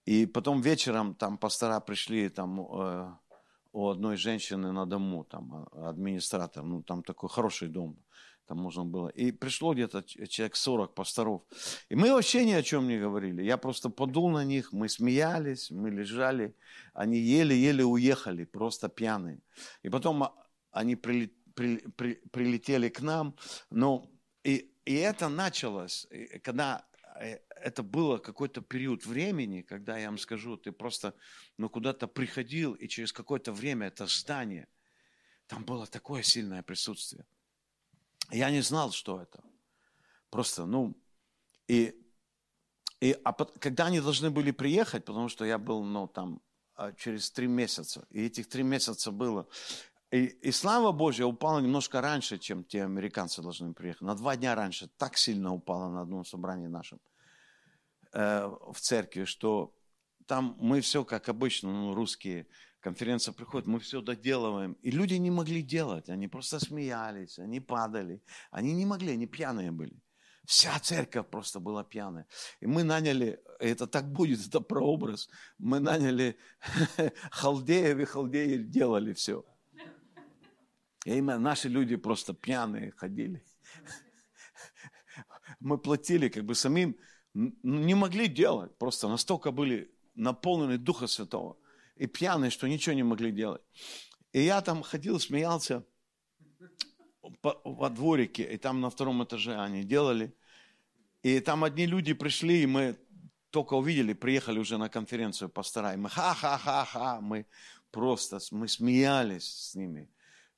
И 0.09 0.27
потом 0.27 0.63
вечером 0.63 1.15
там 1.15 1.39
пастора 1.39 1.81
пришли 1.81 2.29
там 2.29 2.61
э, 2.61 3.17
у 3.73 3.89
одной 3.89 4.17
женщины 4.17 4.73
на 4.73 4.87
дому, 4.87 5.25
там 5.25 5.69
администратор, 5.73 6.65
ну 6.65 6.83
там 6.83 7.03
такой 7.03 7.29
хороший 7.29 7.69
дом 7.69 7.97
там 8.47 8.59
можно 8.59 8.85
было. 8.85 9.09
И 9.09 9.33
пришло 9.33 9.75
где-то 9.75 10.03
человек 10.03 10.57
40 10.57 10.95
пасторов. 10.95 11.43
И 11.89 11.95
мы 11.95 12.13
вообще 12.13 12.45
ни 12.45 12.53
о 12.53 12.63
чем 12.63 12.89
не 12.89 12.99
говорили. 12.99 13.43
Я 13.43 13.57
просто 13.57 13.89
подул 13.89 14.31
на 14.31 14.45
них, 14.45 14.73
мы 14.73 14.89
смеялись, 14.89 15.71
мы 15.71 15.91
лежали. 15.91 16.55
Они 16.93 17.19
еле-еле 17.19 17.85
уехали, 17.85 18.45
просто 18.45 18.89
пьяные. 18.89 19.41
И 19.83 19.89
потом 19.89 20.29
они 20.71 20.97
при, 20.97 21.33
при, 21.55 21.79
при, 21.97 22.15
прилетели 22.31 22.89
к 22.89 23.01
нам. 23.01 23.35
Но 23.71 24.11
и, 24.45 24.71
и 24.85 24.95
это 24.95 25.29
началось, 25.29 26.09
когда 26.43 26.85
э, 27.21 27.39
это 27.63 27.83
было 27.83 28.19
какой-то 28.19 28.61
период 28.61 29.07
времени, 29.07 29.63
когда 29.63 29.99
я 29.99 30.09
вам 30.09 30.19
скажу, 30.19 30.57
ты 30.57 30.73
просто 30.73 31.15
ну, 31.59 31.69
куда-то 31.69 32.09
приходил, 32.09 32.75
и 32.75 32.89
через 32.89 33.13
какое-то 33.13 33.53
время 33.53 33.87
это 33.87 34.07
здание, 34.07 34.67
там 35.47 35.65
было 35.65 35.87
такое 35.87 36.23
сильное 36.23 36.63
присутствие. 36.63 37.25
Я 38.33 38.51
не 38.51 38.63
знал, 38.63 38.91
что 38.93 39.21
это. 39.21 39.43
Просто, 40.31 40.65
ну, 40.65 40.97
и, 41.69 41.95
и 43.01 43.17
а 43.25 43.33
когда 43.33 43.87
они 43.87 44.01
должны 44.01 44.31
были 44.31 44.51
приехать, 44.51 45.05
потому 45.05 45.29
что 45.29 45.45
я 45.45 45.59
был, 45.59 45.85
ну, 45.85 46.09
там, 46.09 46.41
а, 46.75 46.93
через 46.93 47.31
три 47.31 47.47
месяца, 47.47 48.07
и 48.11 48.25
этих 48.25 48.49
три 48.49 48.63
месяца 48.63 49.11
было, 49.11 49.47
и, 50.11 50.25
и 50.25 50.53
слава 50.53 50.93
Божья 50.93 51.27
упала 51.27 51.61
немножко 51.61 52.01
раньше, 52.01 52.39
чем 52.39 52.65
те 52.65 52.85
американцы 52.85 53.43
должны 53.43 53.75
приехать. 53.75 54.03
На 54.03 54.15
два 54.15 54.37
дня 54.37 54.55
раньше 54.55 54.89
так 54.97 55.17
сильно 55.17 55.53
упала 55.53 55.89
на 55.91 56.03
одном 56.03 56.25
собрании 56.25 56.67
нашем 56.67 57.01
э, 58.13 58.47
в 58.73 58.81
церкви, 58.81 59.25
что 59.25 59.75
там 60.27 60.57
мы 60.59 60.81
все, 60.81 61.05
как 61.05 61.29
обычно, 61.29 61.71
ну, 61.71 61.95
русские, 61.95 62.47
конференция 62.83 63.33
приходит, 63.33 63.67
мы 63.67 63.79
все 63.79 64.03
доделываем. 64.03 64.73
И 64.83 64.91
люди 64.91 65.15
не 65.15 65.31
могли 65.31 65.63
делать, 65.63 66.11
они 66.11 66.29
просто 66.29 66.59
смеялись, 66.59 67.39
они 67.39 67.61
падали. 67.61 68.21
Они 68.51 68.75
не 68.75 68.85
могли, 68.85 69.13
они 69.13 69.27
пьяные 69.27 69.71
были. 69.71 70.03
Вся 70.45 70.79
церковь 70.81 71.29
просто 71.29 71.61
была 71.61 71.85
пьяная. 71.85 72.27
И 72.61 72.67
мы 72.67 72.83
наняли, 72.83 73.41
это 73.61 73.87
так 73.87 74.13
будет, 74.13 74.47
это 74.47 74.61
прообраз, 74.61 75.29
мы 75.59 75.79
наняли 75.81 76.37
халдеев, 77.31 77.99
и 77.99 78.05
халдеи 78.05 78.57
делали 78.59 79.13
все. 79.13 79.45
И 81.05 81.11
именно 81.11 81.39
наши 81.39 81.69
люди 81.69 81.97
просто 81.97 82.35
пьяные 82.35 82.93
ходили. 82.93 83.45
Мы 85.61 85.79
платили 85.79 86.29
как 86.29 86.45
бы 86.45 86.55
самим, 86.55 86.97
не 87.35 87.95
могли 87.95 88.29
делать, 88.29 88.77
просто 88.79 89.09
настолько 89.09 89.51
были 89.51 89.93
наполнены 90.15 90.79
Духа 90.79 91.07
Святого 91.07 91.57
и 92.03 92.07
пьяные, 92.09 92.51
что 92.51 92.69
ничего 92.69 92.97
не 92.97 93.05
могли 93.05 93.31
делать. 93.31 93.63
И 94.33 94.41
я 94.41 94.61
там 94.61 94.83
ходил, 94.83 95.21
смеялся 95.21 95.85
по, 97.41 97.61
во 97.65 97.91
дворике, 97.91 98.43
и 98.43 98.57
там 98.57 98.81
на 98.81 98.91
втором 98.91 99.23
этаже 99.23 99.57
они 99.61 99.85
делали. 99.85 100.35
И 101.23 101.39
там 101.39 101.63
одни 101.63 101.87
люди 101.87 102.13
пришли, 102.13 102.63
и 102.63 102.67
мы 102.67 102.97
только 103.51 103.75
увидели, 103.75 104.15
приехали 104.15 104.59
уже 104.59 104.79
на 104.79 104.89
конференцию 104.89 105.49
пастора, 105.49 105.95
и 105.95 105.97
мы 105.97 106.09
ха-ха-ха-ха, 106.09 107.21
мы 107.21 107.47
просто, 107.93 108.41
мы 108.51 108.67
смеялись 108.67 109.45
с 109.45 109.75
ними. 109.77 110.11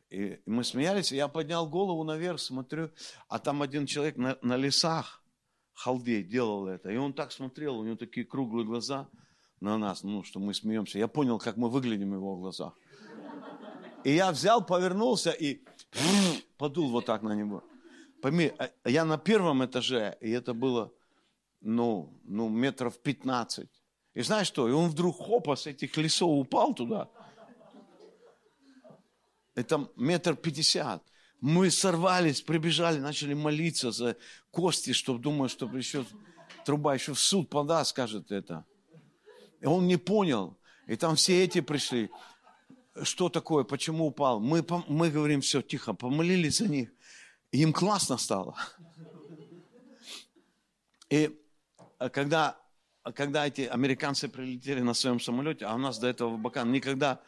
И 0.08 0.40
мы 0.46 0.64
смеялись, 0.64 1.12
и 1.12 1.16
я 1.16 1.28
поднял 1.28 1.68
голову 1.68 2.04
наверх, 2.04 2.40
смотрю, 2.40 2.90
а 3.28 3.38
там 3.38 3.60
один 3.60 3.84
человек 3.84 4.16
на, 4.16 4.38
на 4.40 4.56
лесах, 4.56 5.22
халдей, 5.74 6.22
делал 6.22 6.68
это. 6.68 6.88
И 6.88 6.96
он 6.96 7.12
так 7.12 7.32
смотрел, 7.32 7.78
у 7.78 7.84
него 7.84 7.96
такие 7.96 8.24
круглые 8.24 8.64
глаза– 8.64 9.10
на 9.60 9.78
нас, 9.78 10.02
ну, 10.02 10.22
что 10.22 10.40
мы 10.40 10.54
смеемся. 10.54 10.98
Я 10.98 11.08
понял, 11.08 11.38
как 11.38 11.56
мы 11.56 11.68
выглядим 11.68 12.10
в 12.10 12.14
его 12.14 12.36
глазах. 12.36 12.72
И 14.04 14.14
я 14.14 14.30
взял, 14.30 14.64
повернулся 14.64 15.30
и 15.30 15.60
подул 16.58 16.90
вот 16.90 17.06
так 17.06 17.22
на 17.22 17.34
него. 17.34 17.64
Пойми, 18.20 18.52
а, 18.58 18.70
я 18.88 19.04
на 19.04 19.18
первом 19.18 19.64
этаже, 19.64 20.16
и 20.20 20.30
это 20.30 20.54
было, 20.54 20.92
ну, 21.60 22.12
ну 22.24 22.48
метров 22.48 22.98
15. 22.98 23.68
И 24.14 24.22
знаешь 24.22 24.46
что? 24.46 24.68
И 24.68 24.72
он 24.72 24.90
вдруг 24.90 25.16
хопа 25.16 25.56
с 25.56 25.66
этих 25.66 25.96
лесов 25.96 26.30
упал 26.30 26.74
туда. 26.74 27.08
Это 29.54 29.88
метр 29.96 30.36
пятьдесят. 30.36 31.02
Мы 31.40 31.70
сорвались, 31.70 32.40
прибежали, 32.40 32.98
начали 32.98 33.34
молиться 33.34 33.90
за 33.90 34.16
кости, 34.50 34.92
чтобы 34.92 35.20
думаю, 35.20 35.48
что 35.48 35.66
еще 35.66 36.04
труба 36.64 36.94
еще 36.94 37.12
в 37.12 37.20
суд 37.20 37.50
подаст, 37.50 37.90
скажет 37.90 38.32
это. 38.32 38.64
И 39.64 39.66
он 39.66 39.86
не 39.86 39.96
понял. 39.96 40.58
И 40.86 40.94
там 40.94 41.16
все 41.16 41.42
эти 41.42 41.62
пришли. 41.62 42.10
Что 43.02 43.30
такое, 43.30 43.64
почему 43.64 44.06
упал? 44.06 44.38
Мы, 44.38 44.62
мы 44.88 45.08
говорим, 45.08 45.40
все, 45.40 45.62
тихо, 45.62 45.94
помолились 45.94 46.58
за 46.58 46.68
них. 46.68 46.90
И 47.50 47.62
им 47.62 47.72
классно 47.72 48.18
стало. 48.18 48.56
И 51.08 51.30
а 51.98 52.10
когда, 52.10 52.60
когда 53.14 53.46
эти 53.46 53.62
американцы 53.62 54.28
прилетели 54.28 54.80
на 54.80 54.92
своем 54.92 55.18
самолете, 55.18 55.64
а 55.64 55.74
у 55.76 55.78
нас 55.78 55.98
до 55.98 56.08
этого 56.08 56.36
в 56.36 56.38
Бакан 56.38 56.70
никогда 56.70 57.22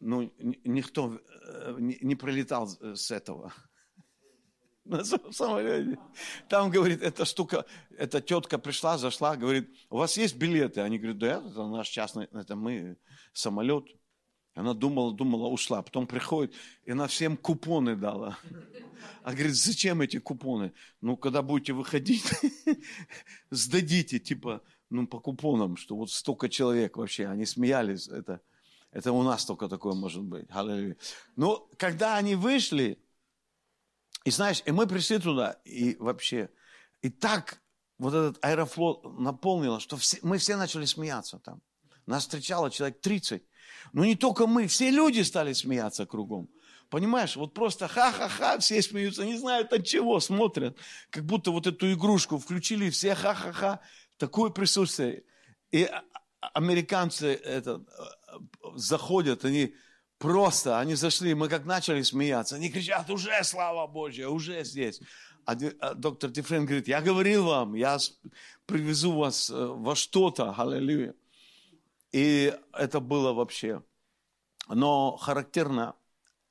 ну, 0.00 0.32
никто 0.64 1.20
э, 1.44 1.76
не 1.78 2.16
прилетал 2.16 2.68
с 2.68 3.12
этого 3.12 3.52
на 4.88 5.04
самолете. 5.04 5.98
Там, 6.48 6.70
говорит, 6.70 7.02
эта 7.02 7.24
штука, 7.24 7.66
эта 7.96 8.20
тетка 8.20 8.58
пришла, 8.58 8.96
зашла, 8.96 9.36
говорит, 9.36 9.68
у 9.90 9.98
вас 9.98 10.16
есть 10.16 10.36
билеты? 10.36 10.80
Они 10.80 10.98
говорят, 10.98 11.18
да, 11.18 11.42
это 11.46 11.66
наш 11.66 11.88
частный, 11.88 12.28
это 12.32 12.56
мы, 12.56 12.96
самолет. 13.32 13.84
Она 14.54 14.74
думала, 14.74 15.12
думала, 15.12 15.48
ушла. 15.48 15.82
Потом 15.82 16.06
приходит, 16.06 16.54
и 16.84 16.90
она 16.92 17.06
всем 17.06 17.36
купоны 17.36 17.96
дала. 17.96 18.38
А 19.22 19.32
говорит, 19.32 19.54
зачем 19.54 20.00
эти 20.00 20.18
купоны? 20.18 20.72
Ну, 21.00 21.16
когда 21.16 21.42
будете 21.42 21.74
выходить, 21.74 22.24
сдадите, 23.50 24.18
типа, 24.18 24.62
ну, 24.90 25.06
по 25.06 25.20
купонам, 25.20 25.76
что 25.76 25.96
вот 25.96 26.10
столько 26.10 26.48
человек 26.48 26.96
вообще. 26.96 27.26
Они 27.26 27.44
смеялись, 27.44 28.08
это, 28.08 28.40
это 28.90 29.12
у 29.12 29.22
нас 29.22 29.44
только 29.44 29.68
такое 29.68 29.94
может 29.94 30.22
быть. 30.22 30.46
Аллилуйя. 30.48 30.96
Но 31.36 31.68
когда 31.76 32.16
они 32.16 32.34
вышли, 32.34 32.98
и 34.24 34.30
знаешь, 34.30 34.62
и 34.66 34.72
мы 34.72 34.86
пришли 34.86 35.18
туда, 35.18 35.60
и 35.64 35.96
вообще, 35.98 36.50
и 37.02 37.10
так 37.10 37.60
вот 37.98 38.14
этот 38.14 38.44
аэрофлот 38.44 39.18
наполнило, 39.18 39.80
что 39.80 39.96
все, 39.96 40.18
мы 40.22 40.38
все 40.38 40.56
начали 40.56 40.84
смеяться 40.84 41.38
там. 41.38 41.60
Нас 42.06 42.22
встречало 42.22 42.70
человек 42.70 43.00
30. 43.00 43.42
Но 43.92 44.04
не 44.04 44.16
только 44.16 44.46
мы, 44.46 44.66
все 44.66 44.90
люди 44.90 45.20
стали 45.20 45.52
смеяться 45.52 46.06
кругом. 46.06 46.48
Понимаешь, 46.88 47.36
вот 47.36 47.52
просто 47.52 47.86
ха-ха-ха, 47.86 48.58
все 48.58 48.80
смеются, 48.80 49.26
не 49.26 49.36
знают 49.36 49.72
от 49.72 49.86
чего, 49.86 50.18
смотрят. 50.20 50.78
Как 51.10 51.24
будто 51.26 51.50
вот 51.50 51.66
эту 51.66 51.92
игрушку 51.92 52.38
включили, 52.38 52.88
все 52.88 53.14
ха-ха-ха. 53.14 53.80
Такое 54.16 54.50
присутствие. 54.50 55.24
И 55.70 55.90
американцы 56.40 57.34
это, 57.34 57.84
заходят, 58.74 59.44
они 59.44 59.74
Просто 60.18 60.80
они 60.80 60.96
зашли, 60.96 61.34
мы 61.34 61.48
как 61.48 61.64
начали 61.64 62.02
смеяться, 62.02 62.56
они 62.56 62.70
кричат, 62.70 63.08
уже 63.08 63.42
слава 63.44 63.86
Божья, 63.86 64.28
уже 64.28 64.64
здесь. 64.64 65.00
А, 65.44 65.56
а 65.80 65.94
доктор 65.94 66.30
Дифрен 66.30 66.66
говорит, 66.66 66.88
я 66.88 67.00
говорил 67.00 67.44
вам, 67.46 67.74
я 67.74 67.98
привезу 68.66 69.16
вас 69.16 69.48
э, 69.48 69.54
во 69.54 69.94
что-то, 69.94 70.52
аллилуйя. 70.52 71.14
И 72.10 72.52
это 72.72 73.00
было 73.00 73.32
вообще. 73.32 73.82
Но 74.68 75.16
характерно, 75.16 75.94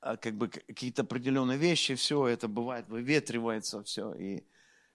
а, 0.00 0.16
как 0.16 0.34
бы 0.34 0.48
какие-то 0.48 1.02
определенные 1.02 1.58
вещи, 1.58 1.94
все 1.94 2.26
это 2.26 2.48
бывает, 2.48 2.88
выветривается 2.88 3.82
все, 3.82 4.14
и, 4.14 4.44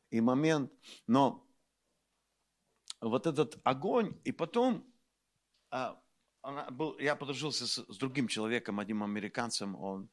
и 0.10 0.20
момент. 0.20 0.72
Но 1.06 1.46
вот 3.00 3.28
этот 3.28 3.60
огонь, 3.64 4.18
и 4.24 4.32
потом 4.32 4.84
а, 5.70 6.02
она 6.44 6.70
был, 6.70 7.00
я 7.00 7.16
подружился 7.16 7.66
с, 7.66 7.86
с 7.88 7.98
другим 7.98 8.28
человеком, 8.28 8.80
одним 8.80 9.02
американцем, 9.02 9.76
он 9.76 10.10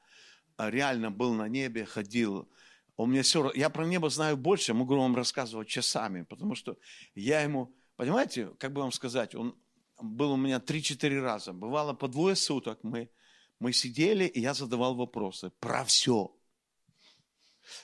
а, 0.56 0.70
реально 0.70 1.10
был 1.10 1.34
на 1.34 1.48
небе, 1.48 1.84
ходил, 1.84 2.48
он 2.96 3.10
мне 3.10 3.22
все, 3.22 3.50
я 3.54 3.68
про 3.68 3.84
небо 3.84 4.08
знаю 4.10 4.36
больше, 4.36 4.72
могу 4.72 4.96
вам 4.96 5.16
рассказывать 5.16 5.68
часами, 5.68 6.22
потому 6.22 6.54
что 6.54 6.76
я 7.14 7.42
ему, 7.42 7.74
понимаете, 7.96 8.50
как 8.58 8.72
бы 8.72 8.80
вам 8.80 8.92
сказать, 8.92 9.34
он 9.34 9.56
был 10.00 10.32
у 10.32 10.36
меня 10.36 10.58
3-4 10.58 11.20
раза, 11.20 11.52
бывало 11.52 11.94
по 11.94 12.08
двое 12.08 12.36
суток 12.36 12.78
мы, 12.82 13.10
мы 13.58 13.72
сидели, 13.72 14.24
и 14.24 14.40
я 14.40 14.54
задавал 14.54 14.94
вопросы 14.94 15.50
про 15.58 15.84
все. 15.84 16.34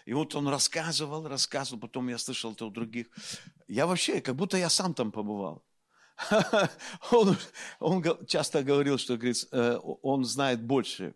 И 0.05 0.15
вот 0.15 0.35
он 0.35 0.49
рассказывал, 0.49 1.29
рассказывал, 1.29 1.81
потом 1.81 2.09
я 2.09 2.19
слышал 2.19 2.53
это 2.53 2.65
у 2.65 2.71
других. 2.71 3.09
Я 3.69 3.87
вообще, 3.87 4.21
как 4.21 4.37
будто 4.37 4.57
я 4.57 4.71
сам 4.71 4.95
там 4.95 5.13
побывал. 5.13 5.66
Он, 7.11 7.37
он 7.79 8.27
часто 8.27 8.63
говорил, 8.63 8.99
что 8.99 9.17
говорит, 9.17 9.47
э, 9.53 9.79
он 10.03 10.25
знает 10.25 10.63
больше. 10.63 11.15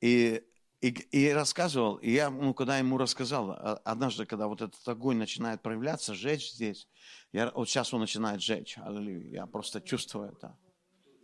И, 0.00 0.42
и, 0.80 0.88
и 0.88 1.30
рассказывал, 1.30 1.96
и 1.96 2.12
я, 2.12 2.30
ну, 2.30 2.54
когда 2.54 2.78
ему 2.78 2.98
рассказал, 2.98 3.50
а, 3.50 3.80
однажды, 3.84 4.26
когда 4.26 4.46
вот 4.46 4.62
этот 4.62 4.86
огонь 4.86 5.16
начинает 5.16 5.60
проявляться, 5.60 6.14
жечь 6.14 6.52
здесь, 6.52 6.86
я, 7.32 7.50
вот 7.50 7.68
сейчас 7.68 7.92
он 7.92 8.00
начинает 8.00 8.40
жечь, 8.40 8.78
аллилуйя, 8.78 9.28
я 9.28 9.46
просто 9.46 9.80
чувствую 9.80 10.30
это. 10.30 10.56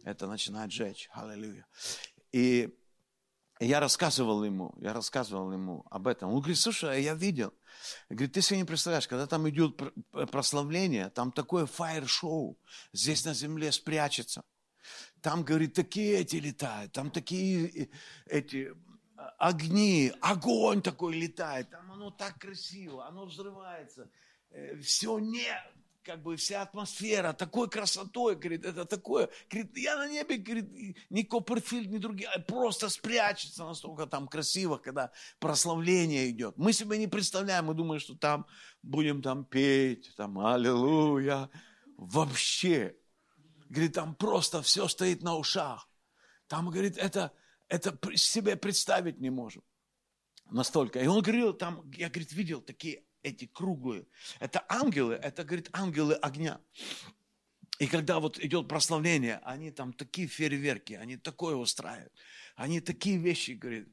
Это 0.03 0.27
начинает 0.27 0.73
жечь, 0.73 1.09
аллилуйя. 1.13 1.67
И 2.33 2.77
я 3.65 3.81
рассказывал 3.81 4.45
ему, 4.45 4.75
я 4.81 4.93
рассказывал 4.93 5.53
ему 5.53 5.85
об 5.91 6.07
этом. 6.07 6.31
Он 6.31 6.41
говорит, 6.41 6.59
слушай, 6.59 6.91
а 6.91 6.99
я 6.99 7.15
видел. 7.15 7.53
Говорит, 8.09 8.33
ты 8.33 8.43
себе 8.43 8.59
не 8.59 8.65
представляешь, 8.65 9.09
когда 9.09 9.27
там 9.27 9.49
идет 9.49 9.81
прославление, 10.31 11.11
там 11.11 11.33
такое 11.33 11.67
фаер-шоу, 11.67 12.59
здесь 12.93 13.25
на 13.25 13.35
земле 13.35 13.73
спрячется. 13.73 14.45
Там, 15.21 15.43
говорит, 15.43 15.75
такие 15.75 16.19
эти 16.19 16.37
летают, 16.37 16.93
там 16.93 17.11
такие 17.11 17.85
э, 17.85 17.89
эти 18.27 18.75
а, 19.17 19.35
огни, 19.39 20.13
огонь 20.21 20.83
такой 20.83 21.15
летает, 21.15 21.71
там 21.71 21.91
оно 21.93 22.11
так 22.11 22.39
красиво, 22.39 23.07
оно 23.07 23.25
взрывается. 23.25 24.11
Э, 24.51 24.77
Все 24.81 25.19
не, 25.19 25.49
как 26.05 26.23
бы 26.23 26.37
вся 26.37 26.63
атмосфера 26.63 27.33
такой 27.33 27.69
красотой, 27.69 28.37
говорит, 28.37 28.65
это 28.65 28.85
такое, 28.85 29.31
говорит, 29.51 29.77
я 29.77 29.97
на 29.97 30.09
небе, 30.09 30.37
говорит, 30.37 30.99
ни 31.09 31.23
Копперфильд, 31.23 31.91
ни 31.91 31.99
другие, 31.99 32.29
а 32.29 32.39
просто 32.41 32.91
спрячется 32.91 33.65
настолько 33.65 34.07
там 34.07 34.29
красиво, 34.29 34.77
когда 34.77 35.11
прославление 35.39 36.31
идет. 36.31 36.59
Мы 36.59 36.73
себе 36.73 36.99
не 36.99 37.07
представляем, 37.07 37.67
мы 37.67 37.75
думаем, 37.75 38.01
что 38.01 38.15
там 38.15 38.47
будем 38.83 39.23
там 39.23 39.45
петь, 39.45 40.15
там 40.17 40.39
аллилуйя. 40.39 41.49
Вообще, 41.97 42.97
говорит, 43.71 43.95
там 43.95 44.15
просто 44.15 44.61
все 44.63 44.89
стоит 44.89 45.23
на 45.23 45.37
ушах. 45.37 45.89
Там, 46.49 46.69
говорит, 46.69 46.99
это, 46.99 47.33
это 47.69 47.99
себе 48.17 48.57
представить 48.57 49.21
не 49.21 49.31
можем. 49.31 49.63
Настолько. 50.51 51.01
И 51.01 51.07
он 51.07 51.23
говорил, 51.23 51.55
там, 51.55 51.91
я, 51.93 52.11
говорит, 52.11 52.33
видел 52.33 52.61
такие 52.61 53.05
эти 53.25 53.47
круглые. 53.47 54.07
Это 54.39 54.65
ангелы, 54.69 55.15
это, 55.15 55.43
говорит, 55.43 55.69
ангелы 55.73 56.15
огня. 56.15 56.61
И 57.81 57.89
когда 57.89 58.21
вот 58.21 58.39
идет 58.39 58.69
прославление, 58.69 59.41
они 59.43 59.73
там 59.73 59.93
такие 59.93 60.29
фейерверки, 60.29 60.93
они 60.93 61.17
такое 61.17 61.57
устраивают. 61.57 62.13
Они 62.55 62.81
такие 62.81 63.17
вещи, 63.17 63.53
говорит. 63.53 63.89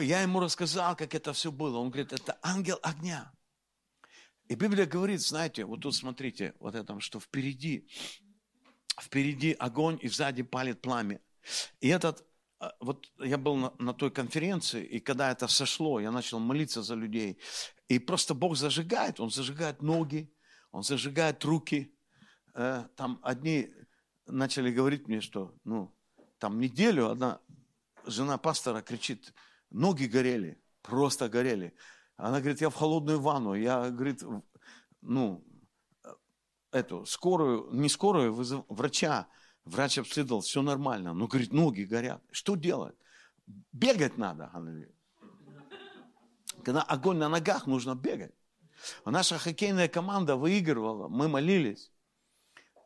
Я 0.00 0.22
ему 0.22 0.40
рассказал, 0.40 0.96
как 0.96 1.14
это 1.14 1.32
все 1.34 1.52
было. 1.52 1.78
Он 1.78 1.90
говорит, 1.90 2.12
это 2.12 2.38
ангел 2.42 2.78
огня. 2.82 3.32
И 4.48 4.54
Библия 4.54 4.86
говорит, 4.86 5.20
знаете, 5.20 5.66
вот 5.66 5.82
тут 5.82 5.94
смотрите, 5.94 6.54
вот 6.58 6.74
это, 6.74 6.98
что 7.00 7.20
впереди, 7.20 7.86
впереди 8.98 9.52
огонь 9.52 9.98
и 10.00 10.08
сзади 10.08 10.42
палит 10.42 10.80
пламя. 10.80 11.20
И 11.80 11.88
этот 11.88 12.24
вот 12.80 13.06
я 13.18 13.38
был 13.38 13.56
на, 13.56 13.72
на 13.78 13.94
той 13.94 14.10
конференции, 14.10 14.84
и 14.84 15.00
когда 15.00 15.30
это 15.30 15.46
сошло, 15.48 16.00
я 16.00 16.10
начал 16.10 16.38
молиться 16.38 16.82
за 16.82 16.94
людей. 16.94 17.38
И 17.88 17.98
просто 17.98 18.34
Бог 18.34 18.56
зажигает, 18.56 19.20
Он 19.20 19.30
зажигает 19.30 19.82
ноги, 19.82 20.32
Он 20.72 20.82
зажигает 20.82 21.44
руки. 21.44 21.94
Э, 22.54 22.86
там 22.96 23.20
одни 23.22 23.70
начали 24.26 24.72
говорить 24.72 25.08
мне, 25.08 25.20
что 25.20 25.54
ну, 25.64 25.94
там 26.38 26.58
неделю 26.58 27.10
одна 27.10 27.40
жена 28.04 28.38
пастора 28.38 28.82
кричит, 28.82 29.32
ноги 29.70 30.04
горели, 30.04 30.60
просто 30.82 31.28
горели. 31.28 31.74
Она 32.16 32.40
говорит, 32.40 32.60
я 32.60 32.70
в 32.70 32.74
холодную 32.74 33.20
ванну, 33.20 33.54
я, 33.54 33.90
говорит, 33.90 34.22
ну, 35.00 35.44
э, 36.02 36.08
эту 36.72 37.06
скорую, 37.06 37.68
не 37.72 37.88
скорую, 37.88 38.34
врача, 38.68 39.28
Врач 39.68 39.98
обследовал, 39.98 40.40
все 40.40 40.62
нормально. 40.62 41.12
Но, 41.14 41.26
говорит, 41.26 41.52
ноги 41.52 41.82
горят. 41.82 42.22
Что 42.30 42.56
делать? 42.56 42.96
Бегать 43.72 44.18
надо. 44.18 44.50
Когда 46.64 46.82
огонь 46.82 47.18
на 47.18 47.28
ногах, 47.28 47.66
нужно 47.66 47.94
бегать. 47.94 48.32
Наша 49.04 49.38
хоккейная 49.38 49.88
команда 49.88 50.36
выигрывала, 50.36 51.08
мы 51.08 51.28
молились. 51.28 51.90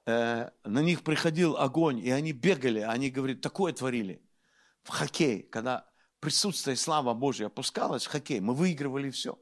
Э, 0.07 0.51
на 0.65 0.81
них 0.81 1.03
приходил 1.03 1.57
огонь, 1.57 1.99
и 1.99 2.11
они 2.11 2.33
бегали, 2.33 2.81
они, 2.81 3.11
говорят, 3.11 3.41
такое 3.41 3.73
творили. 3.73 4.21
В 4.83 4.89
хоккей, 4.89 5.43
когда 5.43 5.89
присутствие 6.19 6.77
слава 6.77 7.15
Божья 7.15 7.47
опускалась 7.47 8.07
в 8.07 8.11
хоккей, 8.11 8.41
мы 8.41 8.55
выигрывали 8.55 9.11
все. 9.11 9.39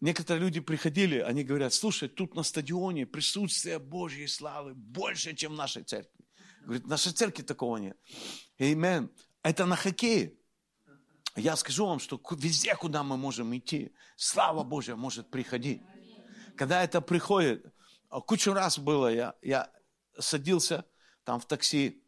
Некоторые 0.00 0.42
люди 0.42 0.60
приходили, 0.60 1.18
они 1.18 1.44
говорят, 1.44 1.74
слушай, 1.74 2.08
тут 2.08 2.34
на 2.34 2.42
стадионе 2.42 3.06
присутствие 3.06 3.78
Божьей 3.78 4.28
славы 4.28 4.74
больше, 4.74 5.34
чем 5.34 5.52
в 5.52 5.56
нашей 5.56 5.82
церкви. 5.82 6.24
Говорит, 6.62 6.84
в 6.84 6.88
нашей 6.88 7.12
церкви 7.12 7.42
такого 7.42 7.76
нет. 7.76 7.98
Амен. 8.58 9.10
Это 9.42 9.66
на 9.66 9.76
хоккее. 9.76 10.34
Я 11.36 11.56
скажу 11.56 11.86
вам, 11.86 11.98
что 12.00 12.20
везде, 12.32 12.74
куда 12.76 13.02
мы 13.02 13.16
можем 13.16 13.56
идти, 13.56 13.92
слава 14.16 14.64
Божья 14.64 14.96
может 14.96 15.30
приходить. 15.30 15.82
Когда 16.56 16.82
это 16.82 17.00
приходит, 17.00 17.64
а 18.08 18.20
кучу 18.20 18.52
раз 18.52 18.78
было, 18.78 19.12
я, 19.12 19.34
я 19.42 19.70
садился 20.18 20.84
там 21.24 21.40
в 21.40 21.46
такси, 21.46 22.02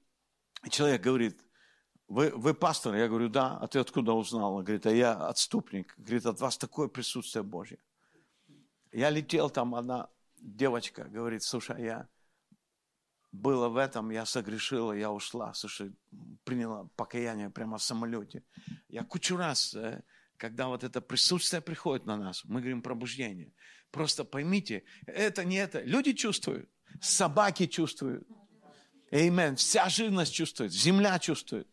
и 0.64 0.70
человек 0.70 1.03
говорит, 1.03 1.40
вы, 2.12 2.30
вы 2.30 2.52
пастор? 2.52 2.94
Я 2.94 3.08
говорю, 3.08 3.28
да. 3.30 3.56
А 3.56 3.66
ты 3.66 3.78
откуда 3.78 4.12
узнал? 4.12 4.54
Он 4.54 4.64
говорит, 4.64 4.86
а 4.86 4.90
я 4.90 5.12
отступник. 5.28 5.94
Говорит, 5.96 6.26
от 6.26 6.40
вас 6.40 6.58
такое 6.58 6.88
присутствие 6.88 7.42
Божье. 7.42 7.78
Я 8.92 9.08
летел, 9.08 9.48
там 9.48 9.74
одна 9.74 10.10
девочка 10.38 11.04
говорит, 11.04 11.42
слушай, 11.42 11.82
я 11.82 12.08
было 13.32 13.70
в 13.70 13.78
этом, 13.78 14.10
я 14.10 14.26
согрешила, 14.26 14.92
я 14.92 15.10
ушла, 15.10 15.54
слушай, 15.54 15.90
приняла 16.44 16.86
покаяние 16.96 17.48
прямо 17.48 17.78
в 17.78 17.82
самолете. 17.82 18.42
Я 18.88 19.04
кучу 19.04 19.38
раз, 19.38 19.74
э, 19.74 20.02
когда 20.36 20.68
вот 20.68 20.84
это 20.84 21.00
присутствие 21.00 21.62
приходит 21.62 22.04
на 22.04 22.18
нас, 22.18 22.44
мы 22.44 22.60
говорим 22.60 22.82
пробуждение. 22.82 23.54
Просто 23.90 24.24
поймите, 24.24 24.84
это 25.06 25.44
не 25.46 25.56
это. 25.56 25.80
Люди 25.80 26.12
чувствуют, 26.12 26.68
собаки 27.00 27.66
чувствуют. 27.66 28.28
Амен. 29.10 29.56
Вся 29.56 29.88
живность 29.88 30.34
чувствует, 30.34 30.72
земля 30.72 31.18
чувствует. 31.18 31.72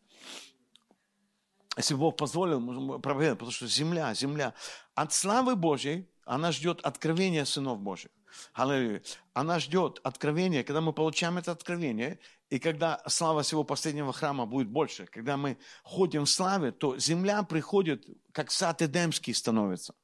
Если 1.79 1.95
Бог 1.95 2.17
позволил, 2.17 2.99
проверить, 2.99 3.35
потому 3.35 3.51
что 3.51 3.65
земля, 3.65 4.13
земля. 4.13 4.53
От 4.95 5.13
славы 5.13 5.55
Божьей 5.55 6.09
она 6.25 6.51
ждет 6.51 6.81
откровения 6.81 7.45
сынов 7.45 7.79
Божьих. 7.79 8.11
Аллилуйя. 8.53 9.01
Она 9.33 9.59
ждет 9.59 10.01
откровения, 10.03 10.65
когда 10.65 10.81
мы 10.81 10.91
получаем 10.91 11.37
это 11.37 11.53
откровение, 11.53 12.19
и 12.49 12.59
когда 12.59 13.01
слава 13.07 13.43
всего 13.43 13.63
последнего 13.63 14.11
храма 14.11 14.45
будет 14.45 14.67
больше, 14.67 15.05
когда 15.05 15.37
мы 15.37 15.57
ходим 15.83 16.25
в 16.25 16.29
славе, 16.29 16.73
то 16.73 16.97
земля 16.97 17.43
приходит, 17.43 18.05
как 18.33 18.51
сад 18.51 18.81
Эдемский 18.81 19.33
становится. 19.33 19.95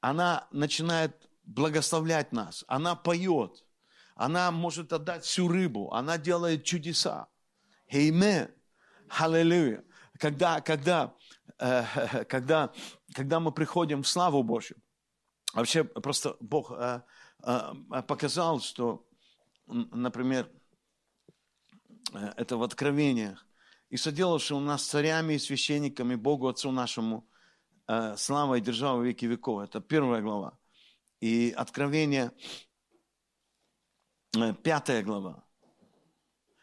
Она 0.00 0.48
начинает 0.50 1.28
благословлять 1.44 2.32
нас, 2.32 2.64
она 2.68 2.94
поет, 2.94 3.66
она 4.14 4.50
может 4.50 4.94
отдать 4.94 5.24
всю 5.24 5.46
рыбу, 5.46 5.92
она 5.92 6.16
делает 6.16 6.64
чудеса. 6.64 7.28
Аминь. 7.90 8.48
Аллилуйя. 9.10 9.84
Когда, 10.18 10.60
когда, 10.60 11.14
э, 11.58 12.24
когда, 12.28 12.72
когда 13.14 13.40
мы 13.40 13.52
приходим 13.52 14.02
в 14.02 14.08
славу 14.08 14.42
Божью, 14.42 14.76
Вообще 15.54 15.84
просто 15.84 16.36
Бог 16.40 16.72
э, 16.72 17.02
э, 17.44 18.02
показал, 18.08 18.60
что, 18.60 19.06
например, 19.66 20.50
э, 22.12 22.32
это 22.36 22.56
в 22.56 22.62
Откровениях, 22.64 23.46
и 23.88 23.96
соделавшего 23.96 24.58
нас 24.58 24.82
царями 24.82 25.34
и 25.34 25.38
священниками 25.38 26.16
Богу 26.16 26.48
Отцу 26.48 26.72
нашему, 26.72 27.28
э, 27.86 28.16
слава 28.16 28.56
и 28.56 28.60
держава 28.60 29.00
веки 29.02 29.26
веков. 29.26 29.62
Это 29.62 29.80
первая 29.80 30.22
глава. 30.22 30.58
И 31.20 31.54
Откровение, 31.56 32.32
э, 34.36 34.54
пятая 34.54 35.04
глава. 35.04 35.43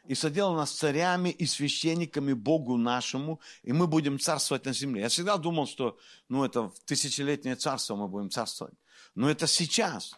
И 0.07 0.15
соделал 0.15 0.55
нас 0.55 0.71
царями 0.71 1.29
и 1.29 1.45
священниками 1.45 2.33
Богу 2.33 2.77
нашему, 2.77 3.39
и 3.63 3.71
мы 3.71 3.87
будем 3.87 4.19
царствовать 4.19 4.65
на 4.65 4.73
земле. 4.73 5.01
Я 5.01 5.09
всегда 5.09 5.37
думал, 5.37 5.67
что 5.67 5.97
ну, 6.27 6.43
это 6.43 6.69
в 6.69 6.79
тысячелетнее 6.85 7.55
царство 7.55 7.95
мы 7.95 8.07
будем 8.07 8.29
царствовать. 8.29 8.73
Но 9.15 9.29
это 9.29 9.47
сейчас. 9.47 10.15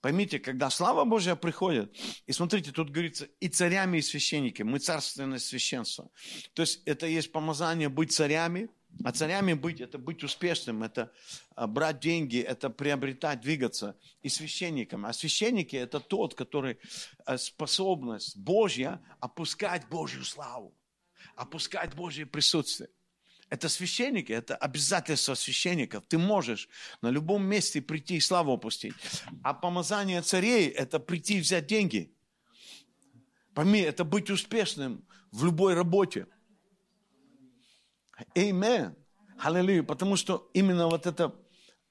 Поймите, 0.00 0.38
когда 0.38 0.68
слава 0.68 1.04
Божья 1.04 1.34
приходит, 1.34 1.96
и 2.26 2.32
смотрите, 2.32 2.72
тут 2.72 2.90
говорится, 2.90 3.26
и 3.40 3.48
царями, 3.48 3.98
и 3.98 4.02
священниками, 4.02 4.68
мы 4.68 4.78
царственное 4.78 5.38
священство. 5.38 6.10
То 6.52 6.60
есть 6.60 6.82
это 6.84 7.06
есть 7.06 7.32
помазание 7.32 7.88
быть 7.88 8.12
царями, 8.12 8.68
а 9.02 9.12
царями 9.12 9.54
быть, 9.54 9.80
это 9.80 9.98
быть 9.98 10.22
успешным, 10.22 10.82
это 10.82 11.12
а, 11.56 11.66
брать 11.66 12.00
деньги, 12.00 12.38
это 12.38 12.70
приобретать, 12.70 13.40
двигаться. 13.40 13.96
И 14.22 14.28
священником. 14.28 15.04
А 15.06 15.12
священники 15.12 15.76
это 15.76 16.00
тот, 16.00 16.34
который 16.34 16.78
а, 17.24 17.36
способность 17.38 18.36
Божья 18.36 19.00
опускать 19.20 19.88
Божью 19.88 20.24
славу, 20.24 20.74
опускать 21.34 21.94
Божье 21.94 22.26
присутствие. 22.26 22.90
Это 23.50 23.68
священники, 23.68 24.32
это 24.32 24.56
обязательство 24.56 25.34
священников. 25.34 26.04
Ты 26.08 26.18
можешь 26.18 26.68
на 27.02 27.08
любом 27.08 27.44
месте 27.44 27.82
прийти 27.82 28.16
и 28.16 28.20
славу 28.20 28.52
опустить. 28.52 28.94
А 29.42 29.54
помазание 29.54 30.22
царей– 30.22 30.68
это 30.68 30.98
прийти 30.98 31.38
и 31.38 31.40
взять 31.40 31.66
деньги. 31.66 32.12
Пойми, 33.54 33.80
это 33.80 34.04
быть 34.04 34.30
успешным 34.30 35.06
в 35.30 35.44
любой 35.44 35.74
работе. 35.74 36.26
Амин. 38.34 38.94
Аллилуйя. 39.38 39.82
Потому 39.82 40.16
что 40.16 40.50
именно 40.54 40.86
вот 40.88 41.06
это 41.06 41.34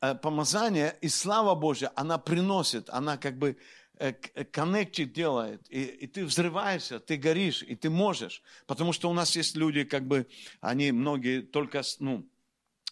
э, 0.01 0.15
помазание 0.15 0.97
и 1.01 1.09
слава 1.09 1.55
Божья, 1.55 1.91
она 1.95 2.17
приносит, 2.17 2.89
она 2.89 3.17
как 3.17 3.37
бы 3.37 3.57
э, 3.99 4.13
коннектит 4.13 5.13
делает, 5.13 5.65
и, 5.69 5.83
и 5.83 6.07
ты 6.07 6.25
взрываешься, 6.25 6.99
ты 6.99 7.17
горишь, 7.17 7.63
и 7.63 7.75
ты 7.75 7.89
можешь. 7.89 8.41
Потому 8.65 8.93
что 8.93 9.09
у 9.09 9.13
нас 9.13 9.35
есть 9.35 9.55
люди, 9.55 9.83
как 9.83 10.07
бы, 10.07 10.27
они 10.61 10.91
многие 10.91 11.41
только, 11.41 11.81
ну, 11.99 12.29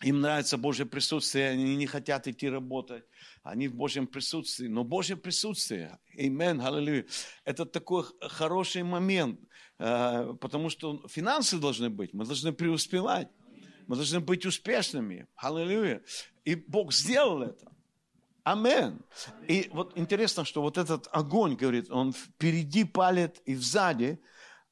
им 0.02 0.20
нравится 0.20 0.58
Божье 0.58 0.86
присутствие, 0.86 1.50
они 1.50 1.76
не 1.76 1.86
хотят 1.86 2.28
идти 2.28 2.50
работать, 2.50 3.04
они 3.44 3.68
в 3.68 3.76
Божьем 3.76 4.08
присутствии. 4.08 4.68
Но 4.68 4.84
Божье 4.84 5.16
присутствие, 5.16 6.00
имен, 6.14 6.60
аллилуйя, 6.60 7.06
это 7.46 7.66
такой 7.66 8.06
хороший 8.20 8.84
момент, 8.84 9.40
э, 9.40 9.46
потому 9.82 10.70
что 10.70 11.08
финансы 11.08 11.58
должны 11.58 11.90
быть, 11.90 12.14
мы 12.14 12.26
должны 12.26 12.54
преуспевать, 12.54 13.30
мы 13.88 13.96
должны 13.96 14.20
быть 14.20 14.46
успешными, 14.46 15.28
аллилуйя. 15.36 16.04
И 16.46 16.56
Бог 16.56 16.94
сделал 16.94 17.42
это. 17.42 17.72
Амен. 18.44 19.02
И 19.48 19.70
вот 19.72 19.98
интересно, 19.98 20.46
что 20.46 20.62
вот 20.62 20.78
этот 20.78 21.08
огонь, 21.12 21.56
говорит, 21.56 21.92
он 21.92 22.14
впереди 22.14 22.84
палит 22.84 23.42
и 23.46 23.56
сзади, 23.56 24.20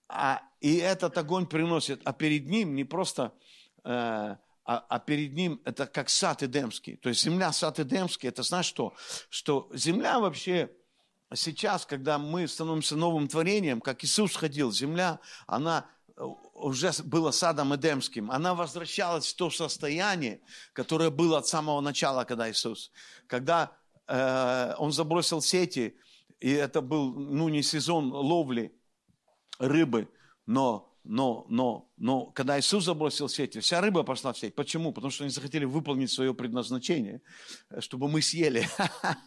а, 0.08 0.42
и 0.60 0.78
этот 0.78 1.18
огонь 1.18 1.46
приносит, 1.46 2.02
а 2.04 2.14
перед 2.14 2.48
ним 2.48 2.76
не 2.76 2.84
просто 2.84 3.34
э, 3.84 3.90
а, 3.92 4.38
а 4.66 5.00
перед 5.00 5.34
ним 5.34 5.62
это 5.66 5.88
как 5.88 6.10
сад 6.10 6.44
Эдемский. 6.44 6.98
То 6.98 7.10
есть 7.10 7.24
земля 7.24 7.52
сад 7.52 7.80
Эдемский, 7.80 8.30
это 8.30 8.44
знаешь 8.44 8.68
что? 8.68 8.94
Что 9.30 9.68
земля 9.74 10.20
вообще 10.20 10.72
сейчас, 11.36 11.86
когда 11.86 12.18
мы 12.18 12.48
становимся 12.48 12.96
новым 12.96 13.28
творением, 13.28 13.82
как 13.82 14.04
Иисус 14.04 14.36
ходил, 14.36 14.72
земля, 14.72 15.20
она 15.48 15.86
э, 16.18 16.24
уже 16.54 16.92
была 17.04 17.32
садом 17.32 17.76
Эдемским, 17.76 18.32
она 18.32 18.56
возвращалась 18.56 19.32
в 19.32 19.36
то 19.36 19.50
состояние, 19.50 20.42
которое 20.74 21.10
было 21.10 21.38
от 21.38 21.48
самого 21.48 21.82
начала, 21.82 22.24
когда 22.24 22.50
Иисус, 22.50 22.92
когда 23.28 23.72
э, 24.08 24.74
Он 24.78 24.92
забросил 24.92 25.42
сети, 25.42 25.96
и 26.40 26.52
это 26.52 26.82
был, 26.82 27.14
ну, 27.14 27.50
не 27.50 27.62
сезон 27.62 28.12
ловли 28.12 28.74
рыбы, 29.60 30.10
но 30.46 30.89
но, 31.12 31.48
но, 31.50 31.90
но 31.98 32.26
когда 32.28 32.60
Иисус 32.60 32.86
забросил 32.86 33.30
сети, 33.30 33.62
вся 33.62 33.82
рыба 33.82 34.04
пошла 34.04 34.32
в 34.32 34.38
сеть. 34.38 34.54
Почему? 34.54 34.94
Потому 34.94 35.10
что 35.10 35.24
они 35.24 35.32
захотели 35.32 35.66
выполнить 35.66 36.12
свое 36.12 36.36
предназначение, 36.36 37.22
чтобы 37.80 38.08
мы 38.08 38.22
съели. 38.22 38.68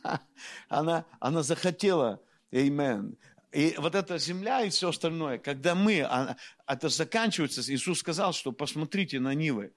Она, 0.69 1.05
она 1.19 1.43
захотела, 1.43 2.21
Amen. 2.53 3.17
И 3.51 3.75
вот 3.79 3.97
эта 3.97 4.17
земля 4.19 4.63
и 4.63 4.71
все 4.71 4.91
остальное, 4.91 5.39
когда 5.39 5.75
мы, 5.75 6.03
а, 6.03 6.37
это 6.69 6.89
заканчивается, 6.89 7.61
Иисус 7.63 7.99
сказал, 7.99 8.33
что 8.33 8.53
посмотрите 8.53 9.19
на 9.19 9.35
Нивы, 9.35 9.73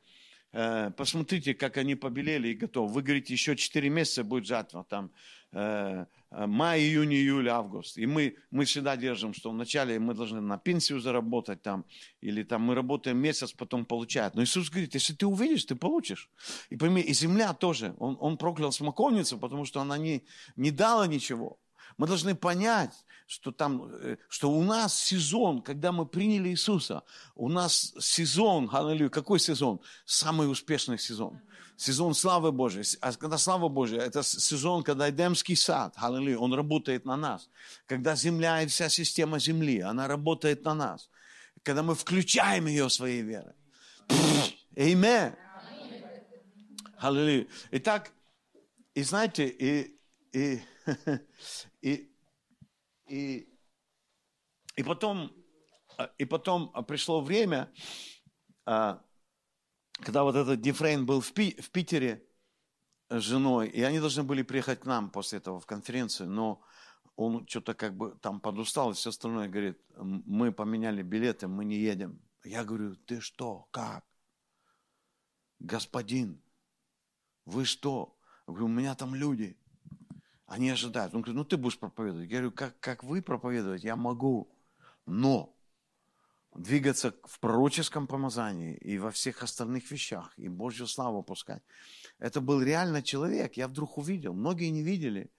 э, 0.54 0.92
посмотрите, 0.96 1.56
как 1.56 1.78
они 1.78 1.96
побелели 1.96 2.50
и 2.50 2.54
готовы. 2.54 2.94
Вы 2.94 3.02
говорите, 3.02 3.34
еще 3.34 3.56
4 3.56 3.90
месяца 3.90 4.24
будет 4.24 4.46
жатва, 4.46 4.86
там 4.88 5.06
э, 5.06 5.10
Э, 5.45 5.45
май, 5.56 6.82
июнь, 6.82 7.14
июль, 7.14 7.48
август. 7.48 7.98
И 7.98 8.06
мы, 8.06 8.36
мы 8.52 8.66
всегда 8.66 8.98
держим, 8.98 9.34
что 9.34 9.52
вначале 9.52 10.00
мы 10.00 10.14
должны 10.14 10.42
на 10.42 10.58
пенсию 10.58 11.00
заработать 11.00 11.62
там, 11.62 11.86
или 12.20 12.44
там 12.44 12.62
мы 12.62 12.76
работаем 12.76 13.18
месяц, 13.18 13.54
потом 13.54 13.86
получают. 13.86 14.36
Но 14.36 14.44
Иисус 14.44 14.70
говорит, 14.70 14.96
если 14.96 15.14
ты 15.14 15.26
увидишь, 15.26 15.66
ты 15.66 15.76
получишь. 15.76 16.30
И 16.70 16.76
пойми, 16.76 17.02
и 17.02 17.14
земля 17.14 17.54
тоже. 17.54 17.96
Он, 18.00 18.18
он 18.20 18.38
проклял 18.38 18.72
смоковницу, 18.72 19.38
потому 19.38 19.66
что 19.66 19.80
она 19.80 19.98
не, 19.98 20.26
не 20.58 20.72
дала 20.72 21.08
ничего. 21.08 21.58
Мы 21.98 22.08
должны 22.08 22.36
понять, 22.36 23.06
что, 23.28 23.52
там, 23.52 23.86
э, 23.86 24.18
что 24.28 24.52
у 24.52 24.64
нас 24.64 25.00
сезон, 25.00 25.62
когда 25.62 25.92
мы 25.92 26.06
приняли 26.06 26.50
Иисуса, 26.50 27.04
у 27.36 27.50
нас 27.50 27.94
сезон, 28.00 28.70
аллилуйя, 28.72 29.10
какой 29.10 29.40
сезон? 29.40 29.80
Самый 30.06 30.52
успешный 30.52 31.00
сезон. 31.00 31.40
Сезон 31.78 32.14
славы 32.14 32.52
Божьей. 32.52 32.84
А 33.02 33.12
когда 33.14 33.38
слава 33.38 33.68
Божья, 33.68 34.00
это 34.00 34.24
сезон, 34.24 34.84
когда 34.84 35.10
Эдемский 35.10 35.56
сад, 35.56 35.94
аллилуйя, 35.98 36.38
он 36.38 36.54
работает 36.54 37.06
на 37.06 37.18
нас. 37.18 37.50
Когда 37.86 38.16
земля 38.16 38.62
и 38.62 38.68
вся 38.68 38.90
система 38.90 39.40
земли, 39.40 39.82
она 39.82 40.08
работает 40.08 40.64
на 40.64 40.74
нас. 40.74 41.10
Когда 41.64 41.84
мы 41.84 41.96
включаем 41.96 42.68
ее 42.68 42.90
своей 42.90 43.22
верой. 43.22 43.54
Аминь. 44.78 45.34
Аллилуйя. 46.98 47.48
Итак, 47.72 48.12
и 48.94 49.04
знаете, 49.04 49.48
и, 49.48 50.00
и, 50.32 50.62
и, 51.82 52.10
и, 53.08 53.50
и 54.78 54.84
потом, 54.84 55.32
и 56.18 56.26
потом 56.26 56.72
пришло 56.86 57.22
время, 57.22 57.70
а, 58.66 59.02
когда 60.02 60.24
вот 60.24 60.36
этот 60.36 60.62
Дифрейн 60.62 61.06
был 61.06 61.22
в, 61.22 61.32
Пи, 61.34 61.60
в 61.60 61.70
Питере 61.70 62.26
с 63.10 63.22
женой, 63.22 63.68
и 63.70 63.82
они 63.82 64.00
должны 64.00 64.24
были 64.24 64.44
приехать 64.44 64.82
к 64.82 64.86
нам 64.86 65.10
после 65.10 65.38
этого 65.40 65.60
в 65.60 65.66
конференцию, 65.66 66.30
но 66.30 66.62
он 67.16 67.48
что-то 67.48 67.74
как 67.74 67.96
бы 67.96 68.18
там 68.22 68.40
подустал 68.40 68.92
и 68.92 68.94
все 68.94 69.10
остальное, 69.10 69.48
говорит, 69.48 69.80
мы 69.98 70.52
поменяли 70.52 71.02
билеты, 71.02 71.48
мы 71.48 71.66
не 71.66 71.78
едем. 71.78 72.20
Я 72.44 72.64
говорю, 72.64 72.96
ты 72.96 73.22
что, 73.22 73.68
как? 73.72 74.04
Господин, 75.60 76.42
вы 77.46 77.66
что? 77.66 78.18
Я 78.48 78.54
говорю, 78.54 78.66
у 78.66 78.70
меня 78.70 78.96
там 78.96 79.16
люди, 79.16 79.58
они 80.46 80.70
ожидают. 80.70 81.14
Он 81.16 81.22
говорит, 81.22 81.38
ну 81.38 81.46
ты 81.46 81.58
будешь 81.58 81.80
проповедовать. 81.80 82.30
Я 82.30 82.38
говорю, 82.38 82.52
как, 82.52 82.80
как 82.80 83.04
вы 83.04 83.22
проповедовать? 83.22 83.84
Я 83.84 83.96
могу, 83.96 84.52
но 85.06 85.55
двигаться 86.56 87.14
в 87.24 87.40
пророческом 87.40 88.08
помазании 88.08 88.76
и 88.78 88.98
во 88.98 89.12
всех 89.12 89.44
остальных 89.44 89.92
вещах, 89.92 90.34
и 90.38 90.48
Божью 90.48 90.88
славу 90.88 91.24
пускать. 91.24 91.64
Это 92.20 92.42
был 92.42 92.62
реально 92.62 93.02
человек, 93.02 93.58
я 93.58 93.68
вдруг 93.68 93.98
увидел, 93.98 94.34
многие 94.34 94.70
не 94.70 94.84
видели. 94.84 95.30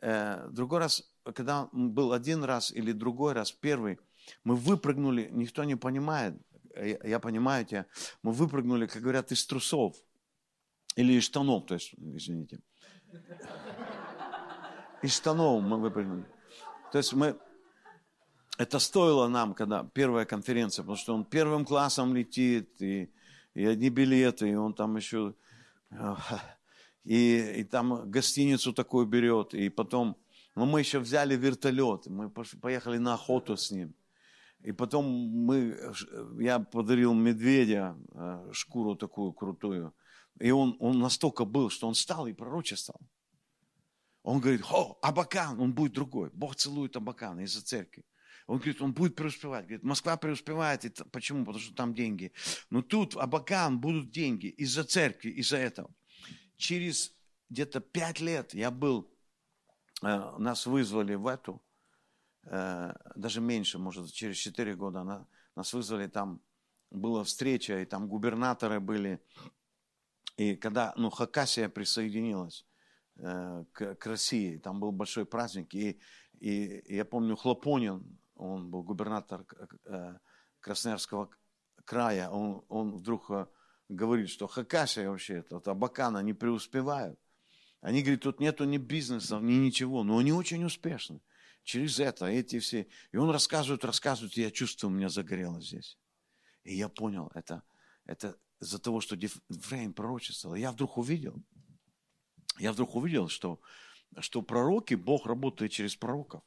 Э, 0.00 0.48
другой 0.50 0.80
раз, 0.80 1.02
когда 1.34 1.68
был 1.72 2.12
один 2.12 2.44
раз 2.44 2.72
или 2.72 2.92
другой 2.92 3.32
раз, 3.32 3.52
первый, 3.52 3.98
мы 4.44 4.56
выпрыгнули, 4.56 5.28
никто 5.32 5.64
не 5.64 5.76
понимает, 5.76 6.34
я 6.76 7.18
понимаю 7.18 7.64
тебя, 7.64 7.86
мы 8.22 8.32
выпрыгнули, 8.32 8.86
как 8.86 9.02
говорят, 9.02 9.32
из 9.32 9.46
трусов 9.46 9.96
или 10.96 11.14
из 11.14 11.24
штанов, 11.24 11.66
то 11.66 11.74
есть, 11.74 11.94
извините. 11.94 12.60
Из 15.02 15.14
штанов 15.14 15.62
мы 15.62 15.80
выпрыгнули. 15.80 16.24
То 16.92 16.98
есть 16.98 17.12
мы, 17.12 17.38
это 18.58 18.80
стоило 18.80 19.28
нам, 19.28 19.54
когда 19.54 19.84
первая 19.84 20.26
конференция, 20.26 20.82
потому 20.82 20.96
что 20.96 21.14
он 21.14 21.24
первым 21.24 21.64
классом 21.64 22.14
летит, 22.14 22.82
и, 22.82 23.08
и 23.54 23.64
одни 23.64 23.88
билеты, 23.88 24.50
и 24.50 24.54
он 24.54 24.74
там 24.74 24.96
еще, 24.96 25.34
и, 27.04 27.54
и 27.60 27.64
там 27.64 28.10
гостиницу 28.10 28.72
такую 28.72 29.06
берет, 29.06 29.54
и 29.54 29.68
потом, 29.68 30.16
ну 30.56 30.66
мы 30.66 30.80
еще 30.80 30.98
взяли 30.98 31.36
вертолет, 31.36 32.06
мы 32.08 32.30
поехали 32.30 32.98
на 32.98 33.14
охоту 33.14 33.56
с 33.56 33.70
ним. 33.70 33.94
И 34.64 34.72
потом 34.72 35.04
мы, 35.04 35.78
я 36.40 36.58
подарил 36.58 37.14
медведя, 37.14 37.96
э, 38.12 38.50
шкуру 38.52 38.96
такую 38.96 39.32
крутую. 39.32 39.94
И 40.40 40.50
он, 40.50 40.76
он 40.80 40.98
настолько 40.98 41.44
был, 41.44 41.70
что 41.70 41.86
он 41.86 41.94
стал 41.94 42.26
и 42.26 42.32
пророчествовал. 42.32 43.00
Он 44.24 44.40
говорит, 44.40 44.64
о, 44.68 44.98
Абакан, 45.00 45.60
он 45.60 45.72
будет 45.72 45.92
другой. 45.92 46.30
Бог 46.34 46.56
целует 46.56 46.96
Абакана 46.96 47.42
из-за 47.42 47.62
церкви. 47.62 48.04
Он 48.48 48.56
говорит, 48.56 48.80
он 48.80 48.94
будет 48.94 49.14
преуспевать. 49.14 49.66
Говорит, 49.66 49.82
Москва 49.84 50.16
преуспевает. 50.16 50.84
И 50.86 51.04
почему? 51.12 51.44
Потому 51.44 51.62
что 51.62 51.74
там 51.74 51.94
деньги. 51.94 52.32
Но 52.70 52.80
тут, 52.80 53.14
Абакан, 53.14 53.78
будут 53.78 54.10
деньги 54.10 54.46
из-за 54.46 54.84
церкви, 54.84 55.28
из-за 55.32 55.58
этого. 55.58 55.94
Через 56.56 57.12
где-то 57.50 57.80
пять 57.80 58.20
лет 58.20 58.54
я 58.54 58.70
был, 58.70 59.12
э, 60.02 60.38
нас 60.38 60.64
вызвали 60.64 61.14
в 61.14 61.26
эту, 61.26 61.62
э, 62.44 62.94
даже 63.14 63.42
меньше, 63.42 63.78
может, 63.78 64.10
через 64.12 64.38
четыре 64.38 64.74
года, 64.74 65.26
нас 65.54 65.74
вызвали 65.74 66.06
там, 66.06 66.40
была 66.90 67.24
встреча, 67.24 67.82
и 67.82 67.84
там 67.84 68.08
губернаторы 68.08 68.80
были. 68.80 69.20
И 70.38 70.56
когда, 70.56 70.94
ну, 70.96 71.10
Хакасия 71.10 71.68
присоединилась 71.68 72.66
э, 73.16 73.64
к, 73.72 73.94
к 73.96 74.06
России, 74.06 74.56
там 74.56 74.80
был 74.80 74.90
большой 74.90 75.26
праздник, 75.26 75.74
и, 75.74 76.00
и 76.40 76.94
я 76.94 77.04
помню 77.04 77.36
Хлопонин, 77.36 78.18
он 78.38 78.70
был 78.70 78.82
губернатор 78.82 79.44
Красноярского 80.60 81.30
края, 81.84 82.30
он, 82.30 82.64
он 82.68 82.96
вдруг 82.96 83.30
говорит, 83.88 84.28
что 84.30 84.46
Хакасия 84.46 85.08
вообще, 85.08 85.44
это, 85.48 85.70
Абакана 85.70 86.22
не 86.22 86.32
преуспевают. 86.32 87.18
Они 87.80 88.02
говорят, 88.02 88.22
тут 88.22 88.40
нету 88.40 88.64
ни 88.64 88.76
бизнеса, 88.76 89.38
ни 89.38 89.54
ничего, 89.54 90.02
но 90.02 90.18
они 90.18 90.32
очень 90.32 90.64
успешны. 90.64 91.20
Через 91.62 92.00
это, 92.00 92.26
эти 92.26 92.58
все. 92.58 92.88
И 93.12 93.16
он 93.16 93.30
рассказывает, 93.30 93.84
рассказывает, 93.84 94.36
и 94.36 94.42
я 94.42 94.50
чувствую, 94.50 94.90
у 94.90 94.94
меня 94.94 95.08
загорелось 95.08 95.66
здесь. 95.66 95.98
И 96.64 96.76
я 96.76 96.88
понял, 96.88 97.30
это, 97.34 97.62
это 98.04 98.36
из-за 98.60 98.78
того, 98.78 99.00
что 99.00 99.16
время 99.48 99.92
пророчествовал. 99.92 100.56
Я 100.56 100.72
вдруг 100.72 100.98
увидел, 100.98 101.36
я 102.58 102.72
вдруг 102.72 102.96
увидел, 102.96 103.28
что, 103.28 103.60
что 104.18 104.42
пророки, 104.42 104.94
Бог 104.94 105.26
работает 105.26 105.72
через 105.72 105.94
пророков. 105.94 106.42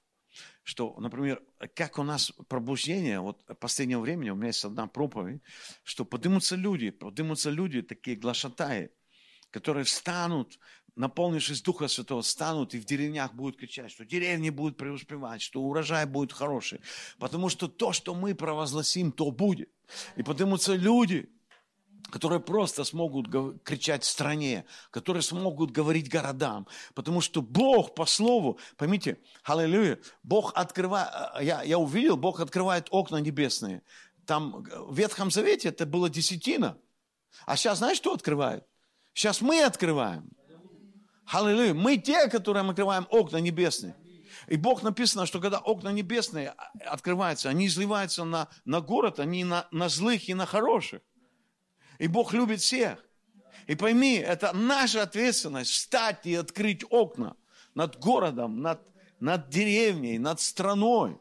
Что, 0.63 0.95
например, 0.99 1.41
как 1.75 1.97
у 1.99 2.03
нас 2.03 2.31
пробуждение, 2.47 3.19
вот 3.19 3.43
в 3.47 3.55
последнее 3.55 3.99
время 3.99 4.33
у 4.33 4.35
меня 4.35 4.47
есть 4.47 4.65
одна 4.65 4.87
проповедь, 4.87 5.41
что 5.83 6.05
поднимутся 6.05 6.55
люди, 6.55 6.91
поднимутся 6.91 7.49
люди, 7.49 7.81
такие 7.81 8.17
глашатаи, 8.17 8.91
которые 9.51 9.83
встанут 9.83 10.59
наполнившись 10.95 11.61
Духа 11.61 11.87
Святого, 11.87 12.21
станут 12.21 12.73
и 12.73 12.79
в 12.79 12.85
деревнях 12.85 13.33
будут 13.33 13.57
кричать, 13.57 13.91
что 13.91 14.05
деревни 14.05 14.49
будут 14.49 14.77
преуспевать, 14.77 15.41
что 15.41 15.61
урожай 15.61 16.05
будет 16.05 16.33
хороший. 16.33 16.81
Потому 17.17 17.49
что 17.49 17.67
то, 17.67 17.93
что 17.93 18.13
мы 18.13 18.35
провозгласим, 18.35 19.11
то 19.11 19.31
будет. 19.31 19.69
И 20.15 20.23
поднимутся 20.23 20.75
люди, 20.75 21.29
которые 22.09 22.39
просто 22.39 22.83
смогут 22.83 23.27
кричать 23.63 24.03
стране, 24.03 24.65
которые 24.89 25.23
смогут 25.23 25.71
говорить 25.71 26.09
городам. 26.09 26.67
Потому 26.93 27.21
что 27.21 27.41
Бог 27.41 27.95
по 27.95 28.05
слову, 28.05 28.59
поймите, 28.77 29.17
аллилуйя, 29.43 29.99
Бог 30.23 30.51
открывает, 30.55 31.09
я, 31.41 31.63
я 31.63 31.77
увидел, 31.77 32.17
Бог 32.17 32.39
открывает 32.39 32.87
окна 32.91 33.17
небесные. 33.17 33.81
Там 34.25 34.63
в 34.63 34.97
Ветхом 34.97 35.31
Завете 35.31 35.69
это 35.69 35.85
было 35.85 36.09
десятина. 36.09 36.77
А 37.45 37.55
сейчас 37.55 37.79
знаешь, 37.79 37.97
что 37.97 38.13
открывает? 38.13 38.65
Сейчас 39.13 39.41
мы 39.41 39.63
открываем. 39.63 40.29
Аллилуйя. 41.25 41.73
Мы 41.73 41.97
те, 41.97 42.27
которые 42.27 42.67
открываем 42.67 43.07
окна 43.09 43.37
небесные. 43.37 43.95
И 44.47 44.57
Бог 44.57 44.83
написано, 44.83 45.25
что 45.25 45.39
когда 45.39 45.59
окна 45.59 45.89
небесные 45.89 46.53
открываются, 46.85 47.49
они 47.49 47.67
изливаются 47.67 48.23
на, 48.23 48.47
на 48.65 48.81
город, 48.81 49.19
они 49.19 49.43
на, 49.43 49.67
на 49.71 49.87
злых 49.87 50.27
и 50.27 50.33
на 50.33 50.45
хороших. 50.45 51.01
И 51.99 52.07
Бог 52.07 52.33
любит 52.33 52.61
всех. 52.61 53.03
И 53.67 53.75
пойми, 53.75 54.15
это 54.15 54.53
наша 54.53 55.03
ответственность 55.03 55.71
встать 55.71 56.25
и 56.25 56.35
открыть 56.35 56.83
окна 56.89 57.35
над 57.75 57.99
городом, 57.99 58.61
над, 58.61 58.81
над 59.19 59.49
деревней, 59.49 60.17
над 60.17 60.41
страной. 60.41 61.17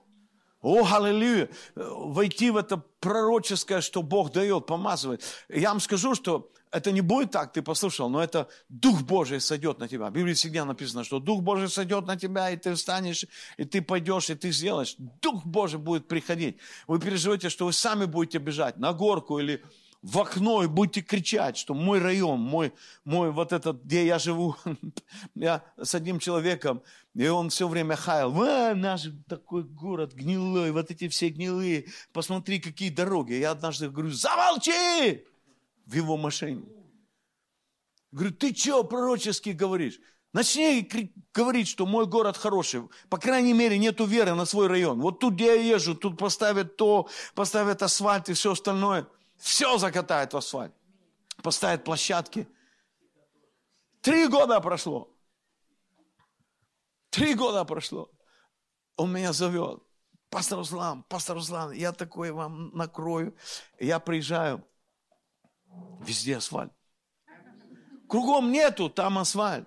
О, 0.63 0.85
аллилуйя! 0.85 1.49
Войти 1.75 2.51
в 2.51 2.57
это 2.57 2.77
пророческое, 3.01 3.81
что 3.81 4.03
Бог 4.03 4.33
дает, 4.33 4.67
помазывает. 4.67 5.23
Я 5.49 5.71
вам 5.71 5.81
скажу, 5.81 6.15
что 6.15 6.53
это 6.71 6.93
не 6.93 7.01
будет 7.01 7.31
так, 7.31 7.53
ты 7.53 7.63
послушал, 7.63 8.09
но 8.11 8.23
это 8.23 8.49
Дух 8.69 9.03
Божий 9.03 9.41
сойдет 9.41 9.79
на 9.79 9.89
тебя. 9.89 10.11
В 10.11 10.13
Библии 10.13 10.35
всегда 10.35 10.65
написано, 10.65 11.03
что 11.03 11.19
Дух 11.19 11.43
Божий 11.43 11.69
сойдет 11.69 12.07
на 12.07 12.17
тебя, 12.17 12.51
и 12.51 12.57
ты 12.57 12.75
встанешь, 12.75 13.27
и 13.57 13.65
ты 13.65 13.83
пойдешь, 13.83 14.31
и 14.31 14.35
ты 14.35 14.53
сделаешь. 14.53 14.95
Дух 14.99 15.45
Божий 15.45 15.79
будет 15.79 16.07
приходить. 16.09 16.59
Вы 16.87 17.01
переживаете, 17.01 17.49
что 17.49 17.67
вы 17.67 17.73
сами 17.73 18.05
будете 18.05 18.39
бежать 18.39 18.77
на 18.77 18.93
горку 18.93 19.39
или 19.39 19.65
в 20.03 20.19
окно 20.19 20.63
и 20.63 20.67
будете 20.67 21.03
кричать, 21.03 21.57
что 21.57 21.75
мой 21.75 21.99
район, 21.99 22.41
мой, 22.41 22.73
мой 23.05 23.31
вот 23.31 23.53
этот, 23.53 23.83
где 23.85 24.07
я 24.07 24.19
живу, 24.19 24.57
я 25.35 25.63
с 25.77 25.95
одним 25.95 26.19
человеком, 26.19 26.83
и 27.15 27.27
он 27.29 27.51
все 27.51 27.69
время 27.69 27.97
хаял, 27.97 28.35
а, 28.43 28.75
наш 28.75 29.09
такой 29.29 29.65
город 29.65 30.15
гнилой, 30.15 30.73
вот 30.73 30.91
эти 30.91 31.09
все 31.09 31.29
гнилые, 31.29 31.87
посмотри, 32.13 32.61
какие 32.61 32.91
дороги. 32.91 33.35
Я 33.35 33.51
однажды 33.51 33.91
говорю, 33.91 34.11
замолчи! 34.11 35.25
в 35.91 35.95
его 35.95 36.17
машине. 36.17 36.63
Говорю, 38.13 38.33
ты 38.33 38.55
что 38.55 38.85
пророчески 38.85 39.51
говоришь? 39.51 39.99
Начни 40.33 40.89
говорить, 41.35 41.67
что 41.67 41.87
мой 41.87 42.07
город 42.07 42.37
хороший. 42.37 42.89
По 43.09 43.19
крайней 43.19 43.53
мере, 43.53 43.77
нету 43.79 44.05
веры 44.05 44.35
на 44.35 44.45
свой 44.45 44.69
район. 44.69 45.01
Вот 45.01 45.19
тут, 45.19 45.35
где 45.35 45.47
я 45.47 45.75
езжу, 45.75 45.97
тут 45.97 46.17
поставят 46.17 46.77
то, 46.77 47.09
поставят 47.35 47.83
асфальт 47.83 48.29
и 48.29 48.35
все 48.35 48.53
остальное. 48.53 49.09
Все 49.41 49.79
закатают 49.79 50.35
в 50.35 50.37
асфальт. 50.37 50.75
Поставят 51.43 51.83
площадки. 51.83 52.47
Три 54.03 54.29
года 54.29 54.61
прошло. 54.61 55.11
Три 57.09 57.35
года 57.35 57.65
прошло. 57.65 58.11
Он 58.97 59.13
меня 59.13 59.33
зовет. 59.33 59.83
Пастор 60.29 60.59
Руслан, 60.59 61.03
пастор 61.05 61.37
Руслан, 61.37 61.73
я 61.73 61.93
такой 61.93 62.31
вам 62.31 62.71
накрою. 62.77 63.35
Я 63.81 63.99
приезжаю. 63.99 64.65
Везде 66.01 66.37
асфальт. 66.37 66.73
Кругом 68.09 68.53
нету, 68.53 68.91
там 68.91 69.19
асфальт. 69.19 69.67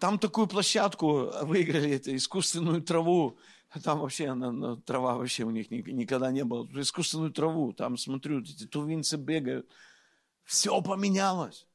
Там 0.00 0.18
такую 0.18 0.46
площадку 0.48 1.30
выиграли, 1.42 1.92
это 1.92 2.14
искусственную 2.14 2.82
траву. 2.82 3.38
Там 3.84 4.00
вообще 4.00 4.28
она, 4.28 4.48
она, 4.48 4.76
трава 4.76 5.16
вообще 5.16 5.44
у 5.44 5.50
них 5.50 5.70
никогда 5.70 6.30
не 6.30 6.42
было. 6.42 6.66
Искусственную 6.80 7.32
траву. 7.32 7.72
Там, 7.72 7.98
смотрю, 7.98 8.40
эти 8.40 8.66
тувинцы 8.66 9.16
бегают. 9.16 9.68
Все 10.44 10.80
поменялось. 10.80 11.66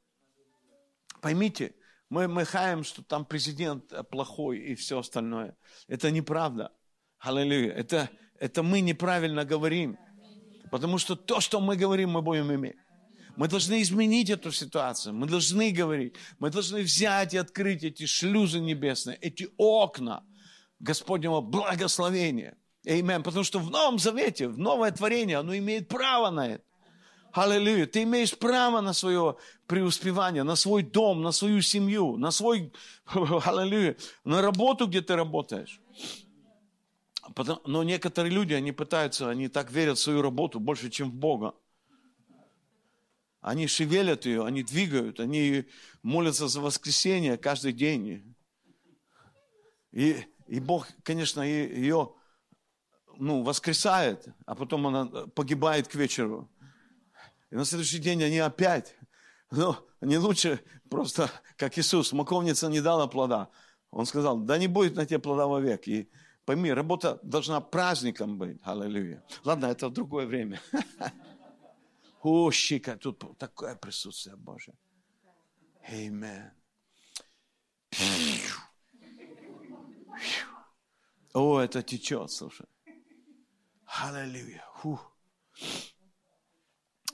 Поймите, 1.22 1.76
мы, 2.10 2.28
мы 2.28 2.46
хаем, 2.46 2.84
что 2.84 3.04
там 3.04 3.26
президент 3.26 3.94
плохой 4.10 4.58
и 4.58 4.76
все 4.76 5.00
остальное. 5.00 5.56
Это 5.88 6.10
неправда. 6.10 6.72
Аллилуйя. 7.20 7.72
Это, 7.74 8.10
это 8.40 8.64
мы 8.64 8.82
неправильно 8.82 9.46
говорим. 9.46 9.98
Потому 10.72 10.98
что 10.98 11.16
то, 11.16 11.40
что 11.40 11.62
мы 11.62 11.76
говорим, 11.76 12.10
мы 12.10 12.24
будем 12.24 12.52
иметь. 12.52 12.76
Мы 13.36 13.48
должны 13.48 13.82
изменить 13.84 14.32
эту 14.32 14.52
ситуацию. 14.52 15.14
Мы 15.14 15.28
должны 15.28 15.72
говорить. 15.72 16.16
Мы 16.40 16.50
должны 16.50 16.82
взять 16.82 17.36
и 17.36 17.38
открыть 17.38 17.84
эти 17.84 18.08
шлюзы 18.08 18.60
небесные, 18.60 19.18
эти 19.18 19.50
окна 19.58 20.24
Господнего 20.84 21.40
благословения. 21.40 22.58
Аминь. 22.86 23.24
Потому 23.24 23.46
что 23.46 23.60
в 23.60 23.72
Новом 23.72 24.00
Завете, 24.00 24.50
в 24.50 24.58
новое 24.58 24.92
творение, 24.92 25.38
оно 25.38 25.56
имеет 25.56 25.88
право 25.88 26.30
на 26.30 26.50
это. 26.50 26.64
Аллилуйя. 27.32 27.88
Ты 27.88 28.04
имеешь 28.04 28.38
право 28.38 28.82
на 28.82 28.94
свое 28.94 29.38
преуспевание, 29.66 30.44
на 30.44 30.56
свой 30.56 30.84
дом, 30.84 31.22
на 31.22 31.32
свою 31.32 31.62
семью, 31.62 32.18
на 32.18 32.32
свой, 32.32 32.74
аллилуйя, 33.06 33.96
на 34.26 34.42
работу, 34.42 34.86
где 34.88 35.02
ты 35.02 35.16
работаешь. 35.16 35.80
Но 37.66 37.84
некоторые 37.84 38.34
люди, 38.34 38.54
они 38.54 38.74
пытаются, 38.74 39.30
они 39.30 39.48
так 39.48 39.72
верят 39.72 39.98
в 39.98 40.02
свою 40.02 40.22
работу 40.22 40.60
больше, 40.60 40.90
чем 40.90 41.10
в 41.10 41.16
Бога. 41.16 41.56
Они 43.40 43.68
шевелят 43.68 44.26
ее, 44.26 44.46
они 44.46 44.64
двигают, 44.64 45.22
они 45.22 45.66
молятся 46.02 46.50
за 46.50 46.60
воскресенье 46.60 47.38
каждый 47.38 47.72
день. 47.72 48.36
И, 49.94 50.26
и 50.48 50.60
Бог, 50.60 50.88
конечно, 51.04 51.42
ее 51.42 52.14
ну, 53.18 53.44
воскресает, 53.44 54.28
а 54.46 54.56
потом 54.56 54.88
она 54.88 55.06
погибает 55.28 55.88
к 55.88 55.96
вечеру. 55.96 56.50
И 57.52 57.56
на 57.56 57.66
следующий 57.66 58.00
день 58.00 58.24
они 58.24 58.40
опять. 58.40 58.96
Ну, 59.52 59.76
не 60.02 60.18
лучше 60.18 60.60
просто, 60.90 61.30
как 61.58 61.78
Иисус, 61.78 62.10
смоковница 62.10 62.68
не 62.70 62.82
дала 62.82 63.08
плода. 63.08 63.50
Он 63.92 64.06
сказал, 64.06 64.38
да 64.40 64.58
не 64.58 64.68
будет 64.68 64.96
на 64.96 65.06
тебе 65.06 65.20
плода 65.20 65.46
вовек. 65.46 65.88
И 65.88 66.10
пойми, 66.46 66.74
работа 66.74 67.20
должна 67.22 67.62
праздником 67.62 68.38
быть. 68.38 68.60
Аллилуйя. 68.64 69.24
Ладно, 69.44 69.68
это 69.68 69.90
в 69.90 69.94
другое 69.94 70.26
время. 70.26 70.60
О, 72.24 72.50
щека, 72.52 72.98
тут 72.98 73.38
такое 73.38 73.76
присутствие 73.76 74.36
Божие. 74.36 74.76
Аминь. 77.92 78.42
О, 81.34 81.60
это 81.60 81.82
течет, 81.82 82.32
слушай. 82.32 82.68
Аллилуйя. 83.86 84.64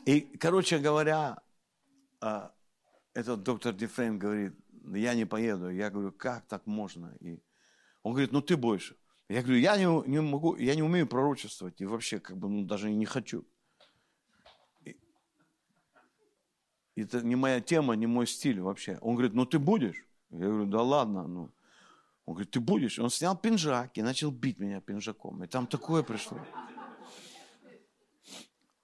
И, 0.05 0.21
короче 0.21 0.79
говоря, 0.79 1.41
а, 2.21 2.53
этот 3.13 3.43
доктор 3.43 3.73
Дефрейн 3.73 4.17
говорит, 4.17 4.53
я 4.93 5.13
не 5.13 5.25
поеду. 5.25 5.69
Я 5.69 5.89
говорю, 5.89 6.11
как 6.11 6.47
так 6.47 6.65
можно? 6.65 7.15
И 7.19 7.41
он 8.03 8.13
говорит, 8.13 8.31
ну 8.31 8.41
ты 8.41 8.57
больше. 8.57 8.95
Я 9.27 9.43
говорю, 9.43 9.59
я 9.59 9.77
не, 9.77 10.07
не 10.07 10.21
могу, 10.21 10.55
я 10.55 10.75
не 10.75 10.81
умею 10.81 11.05
пророчествовать 11.07 11.79
и 11.81 11.85
вообще 11.85 12.19
как 12.19 12.37
бы 12.37 12.49
ну, 12.49 12.65
даже 12.65 12.91
и 12.91 12.95
не 12.95 13.05
хочу. 13.05 13.45
И, 14.83 14.97
это 16.95 17.21
не 17.21 17.35
моя 17.35 17.61
тема, 17.61 17.95
не 17.95 18.07
мой 18.07 18.25
стиль 18.25 18.59
вообще. 18.59 18.97
Он 19.01 19.13
говорит, 19.13 19.33
ну 19.33 19.45
ты 19.45 19.59
будешь? 19.59 20.03
Я 20.31 20.47
говорю, 20.47 20.65
да 20.65 20.81
ладно, 20.81 21.27
ну. 21.27 21.51
Он 22.29 22.35
говорит, 22.35 22.51
ты 22.51 22.59
будешь? 22.59 22.99
Он 22.99 23.09
снял 23.09 23.35
пинжак 23.35 23.97
и 23.97 24.03
начал 24.03 24.29
бить 24.29 24.59
меня 24.59 24.81
пинжаком. 24.81 25.43
И 25.43 25.47
там 25.47 25.65
такое 25.65 26.03
пришло. 26.03 26.37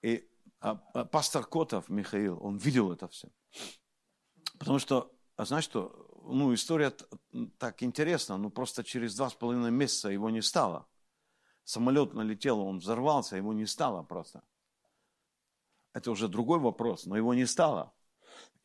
И 0.02 0.28
а, 0.58 0.82
а, 0.94 1.04
пастор 1.04 1.46
Котов 1.46 1.88
Михаил, 1.88 2.40
он 2.42 2.56
видел 2.56 2.90
это 2.90 3.06
все. 3.06 3.28
Потому 4.58 4.80
что, 4.80 5.12
а 5.36 5.44
знаешь 5.44 5.62
что, 5.62 6.10
ну, 6.24 6.52
история 6.54 6.92
так 7.56 7.84
интересна, 7.84 8.36
но 8.36 8.50
просто 8.50 8.82
через 8.82 9.14
два 9.14 9.30
с 9.30 9.34
половиной 9.34 9.70
месяца 9.70 10.08
его 10.08 10.28
не 10.28 10.42
стало. 10.42 10.88
Самолет 11.62 12.14
налетел, 12.14 12.58
он 12.58 12.78
взорвался, 12.78 13.36
его 13.36 13.52
не 13.52 13.66
стало 13.66 14.02
просто. 14.02 14.42
Это 15.92 16.10
уже 16.10 16.26
другой 16.26 16.58
вопрос, 16.58 17.06
но 17.06 17.16
его 17.16 17.32
не 17.32 17.46
стало. 17.46 17.94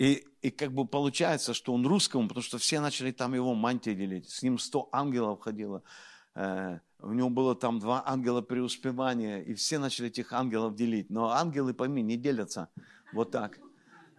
И, 0.02 0.26
и 0.42 0.50
как 0.50 0.72
бы 0.72 0.88
получается, 0.88 1.54
что 1.54 1.76
он 1.76 1.86
русскому, 1.86 2.28
потому 2.28 2.44
что 2.44 2.58
все 2.58 2.80
начали 2.80 3.12
там 3.12 3.36
его 3.36 3.54
мантии 3.54 3.92
делить. 3.92 4.28
С 4.32 4.42
ним 4.42 4.58
сто 4.58 4.90
ангелов 4.92 5.42
ходило. 5.42 5.84
Э, 6.34 6.80
у 7.02 7.14
него 7.14 7.30
было 7.30 7.54
там 7.54 7.78
два 7.78 8.02
ангела 8.04 8.42
преуспевания, 8.42 9.44
и 9.44 9.54
все 9.54 9.78
начали 9.78 10.08
этих 10.08 10.34
ангелов 10.34 10.74
делить. 10.74 11.12
Но 11.12 11.30
ангелы, 11.30 11.76
пойми, 11.76 12.02
не 12.02 12.18
делятся 12.18 12.70
вот 13.14 13.30
так. 13.30 13.60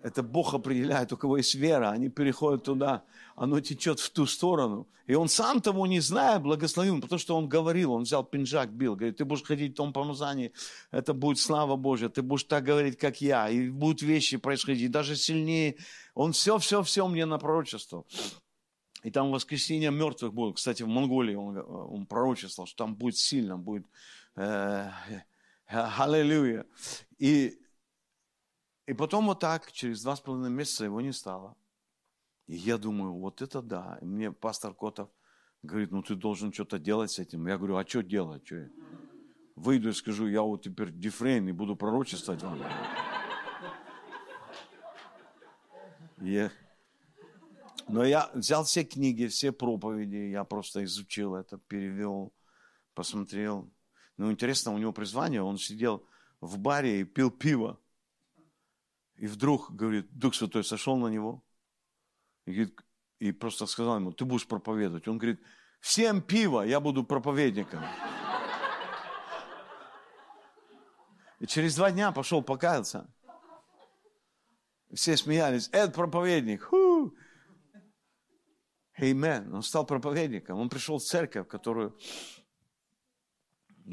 Это 0.03 0.23
Бог 0.23 0.53
определяет, 0.53 1.13
у 1.13 1.17
кого 1.17 1.37
есть 1.37 1.55
вера, 1.55 1.91
они 1.91 2.09
переходят 2.09 2.65
туда, 2.65 3.05
оно 3.37 3.61
течет 3.61 4.01
в 4.01 4.11
ту 4.11 4.27
сторону. 4.27 4.89
И 5.07 5.15
он 5.15 5.29
сам 5.29 5.61
того 5.61 5.87
не 5.87 6.01
зная, 6.01 6.39
благословил, 6.39 7.01
потому 7.01 7.19
что 7.19 7.37
он 7.37 7.49
говорил, 7.49 7.93
он 7.93 8.03
взял 8.03 8.25
пинжак, 8.25 8.73
бил, 8.73 8.97
говорит, 8.97 9.17
ты 9.17 9.25
будешь 9.25 9.45
ходить 9.45 9.73
в 9.73 9.77
том 9.77 9.93
помазании, 9.93 10.53
это 10.91 11.15
будет 11.15 11.39
слава 11.39 11.77
Божья, 11.77 12.09
ты 12.09 12.23
будешь 12.23 12.45
так 12.45 12.65
говорить, 12.65 12.99
как 12.99 13.21
я, 13.21 13.49
и 13.49 13.69
будут 13.69 14.03
вещи 14.03 14.37
происходить, 14.39 14.91
даже 14.91 15.17
сильнее. 15.17 15.77
Он 16.15 16.33
все-все-все 16.33 17.07
мне 17.07 17.25
напророчествовал. 17.25 18.07
И 19.03 19.11
там 19.11 19.33
воскресенье 19.33 19.91
мертвых 19.91 20.33
будет. 20.33 20.57
Кстати, 20.57 20.83
в 20.83 20.89
Монголии 20.89 21.35
он, 21.35 21.59
он 21.59 22.07
пророчествовал, 22.07 22.67
что 22.67 22.85
там 22.85 22.95
будет 22.95 23.17
сильно, 23.17 23.57
будет 23.57 23.87
э, 24.37 24.89
аллилуйя. 25.67 26.67
И 27.19 27.59
и 28.87 28.95
потом 28.95 29.27
вот 29.27 29.41
так, 29.41 29.71
через 29.73 30.03
два 30.03 30.17
с 30.17 30.21
половиной 30.21 30.51
месяца 30.51 30.85
его 30.85 31.01
не 31.01 31.13
стало. 31.13 31.57
И 32.47 32.57
я 32.57 32.79
думаю, 32.79 33.15
вот 33.15 33.41
это 33.41 33.63
да. 33.63 33.99
И 34.03 34.05
мне 34.05 34.33
пастор 34.33 34.75
Котов 34.75 35.09
говорит, 35.63 35.93
ну 35.93 36.03
ты 36.03 36.17
должен 36.17 36.53
что-то 36.53 36.79
делать 36.79 37.13
с 37.13 37.19
этим. 37.19 37.47
Я 37.47 37.57
говорю, 37.57 37.77
а 37.77 37.87
что 37.87 38.03
делать? 38.03 38.45
Что? 38.45 38.69
Выйду 39.55 39.91
и 39.91 39.93
скажу, 39.93 40.27
я 40.27 40.43
вот 40.43 40.63
теперь 40.63 40.91
Дифрейн 40.91 41.49
и 41.49 41.53
буду 41.53 41.77
пророчествовать 41.77 42.43
вам. 42.43 42.61
Я... 46.21 46.51
Но 47.89 48.05
я 48.05 48.31
взял 48.33 48.65
все 48.65 48.85
книги, 48.85 49.27
все 49.27 49.53
проповеди, 49.53 50.31
я 50.31 50.45
просто 50.45 50.85
изучил 50.85 51.35
это, 51.35 51.59
перевел, 51.59 52.33
посмотрел. 52.95 53.69
Ну, 54.17 54.31
интересно, 54.31 54.73
у 54.73 54.79
него 54.79 54.93
призвание, 54.93 55.43
он 55.43 55.59
сидел 55.59 56.07
в 56.41 56.59
баре 56.59 57.01
и 57.01 57.05
пил 57.05 57.31
пиво. 57.31 57.79
И 59.17 59.27
вдруг, 59.27 59.71
говорит, 59.71 60.11
Дух 60.11 60.35
Святой 60.35 60.65
сошел 60.65 60.97
на 60.97 61.09
него 61.09 61.45
и, 62.47 62.53
говорит, 62.53 62.81
и 63.19 63.33
просто 63.33 63.67
сказал 63.67 63.97
ему, 63.97 64.13
ты 64.13 64.25
будешь 64.25 64.47
проповедовать. 64.47 65.07
Он 65.07 65.19
говорит, 65.19 65.41
всем 65.81 66.23
пиво, 66.23 66.63
я 66.63 66.81
буду 66.81 67.05
проповедником. 67.05 67.85
И 71.39 71.47
через 71.47 71.77
два 71.77 71.91
дня 71.91 72.13
пошел 72.13 72.43
покаяться. 72.43 73.13
Все 74.95 75.17
смеялись, 75.17 75.69
это 75.73 75.93
проповедник. 75.93 76.63
Ху! 76.65 77.15
Amen. 79.01 79.53
Он 79.53 79.63
стал 79.63 79.87
проповедником. 79.87 80.59
Он 80.59 80.69
пришел 80.69 80.99
в 80.99 81.03
церковь, 81.03 81.49
которую... 81.49 81.99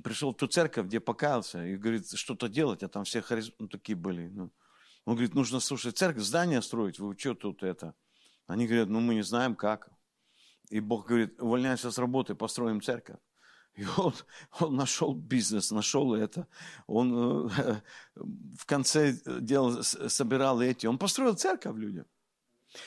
пришел 0.03 0.34
в 0.34 0.38
ту 0.38 0.47
церковь, 0.47 0.88
где 0.88 0.99
покаялся, 0.99 1.65
и 1.65 1.78
говорит, 1.78 2.09
что-то 2.11 2.49
делать, 2.49 2.84
а 2.84 2.89
там 2.89 3.03
все 3.03 3.22
харизм... 3.22 3.53
ну, 3.59 3.67
такие 3.67 3.95
были. 3.95 4.28
Ну, 4.28 4.51
он 5.10 5.16
говорит, 5.16 5.34
нужно, 5.34 5.60
слушать 5.60 5.97
церковь, 5.97 6.22
здание 6.22 6.62
строить, 6.62 6.99
вы 6.99 7.18
что 7.18 7.34
тут 7.34 7.64
это? 7.64 7.95
Они 8.45 8.68
говорят, 8.68 8.89
ну 8.89 8.99
мы 8.99 9.16
не 9.16 9.24
знаем 9.24 9.55
как. 9.55 9.89
И 10.70 10.80
Бог 10.80 11.07
говорит, 11.07 11.41
увольняйся 11.41 11.89
с 11.89 11.97
работы, 11.97 12.36
построим 12.36 12.80
церковь. 12.80 13.18
И 13.74 13.86
он, 13.97 14.14
он 14.60 14.76
нашел 14.76 15.16
бизнес, 15.16 15.72
нашел 15.72 16.14
это. 16.14 16.45
Он 16.86 17.49
э, 17.49 17.82
в 18.16 18.66
конце 18.68 19.14
дела 19.41 19.82
собирал 19.82 20.62
эти. 20.62 20.86
Он 20.86 20.99
построил 20.99 21.34
церковь 21.34 21.76
людям. 21.76 22.05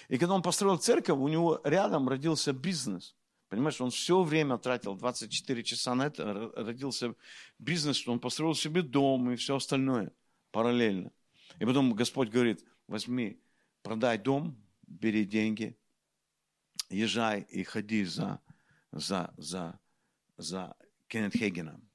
И 0.06 0.16
когда 0.16 0.34
он 0.34 0.42
построил 0.42 0.78
церковь, 0.78 1.18
у 1.18 1.26
него 1.26 1.60
рядом 1.64 2.08
родился 2.08 2.52
бизнес. 2.52 3.16
Понимаешь, 3.48 3.80
он 3.80 3.90
все 3.90 4.22
время 4.22 4.58
тратил, 4.58 4.94
24 4.94 5.64
часа 5.64 5.96
на 5.96 6.06
это, 6.06 6.52
родился 6.54 7.16
бизнес, 7.58 7.96
что 7.96 8.12
он 8.12 8.20
построил 8.20 8.54
себе 8.54 8.82
дом 8.82 9.32
и 9.32 9.34
все 9.34 9.56
остальное 9.56 10.12
параллельно. 10.52 11.10
И 11.58 11.64
потом 11.64 11.94
Господь 11.94 12.30
говорит, 12.30 12.64
возьми, 12.86 13.40
продай 13.82 14.18
дом, 14.18 14.56
бери 14.82 15.24
деньги, 15.24 15.76
езжай 16.88 17.42
и 17.42 17.62
ходи 17.62 18.04
за, 18.04 18.40
за, 18.92 19.32
за, 19.36 19.80
за 20.36 20.76
Кеннет 21.08 21.34
Хейгеном. 21.34 21.88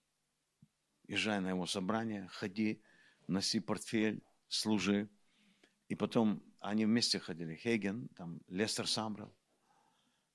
Езжай 1.07 1.39
на 1.39 1.49
его 1.49 1.65
собрание, 1.65 2.27
ходи, 2.27 2.81
носи 3.27 3.59
портфель, 3.59 4.21
служи. 4.47 5.09
И 5.87 5.95
потом 5.95 6.43
они 6.59 6.85
вместе 6.85 7.19
ходили. 7.19 7.55
Хейген, 7.55 8.09
там 8.09 8.41
Лестер 8.47 8.87
Самбрел, 8.87 9.33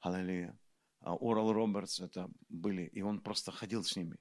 аллилуйя. 0.01 0.59
А 1.01 1.15
Орал 1.15 1.53
Робертс 1.53 2.01
это 2.01 2.31
были. 2.49 2.87
И 2.87 3.03
он 3.03 3.21
просто 3.21 3.51
ходил 3.51 3.85
с 3.85 3.97
ними. 3.97 4.17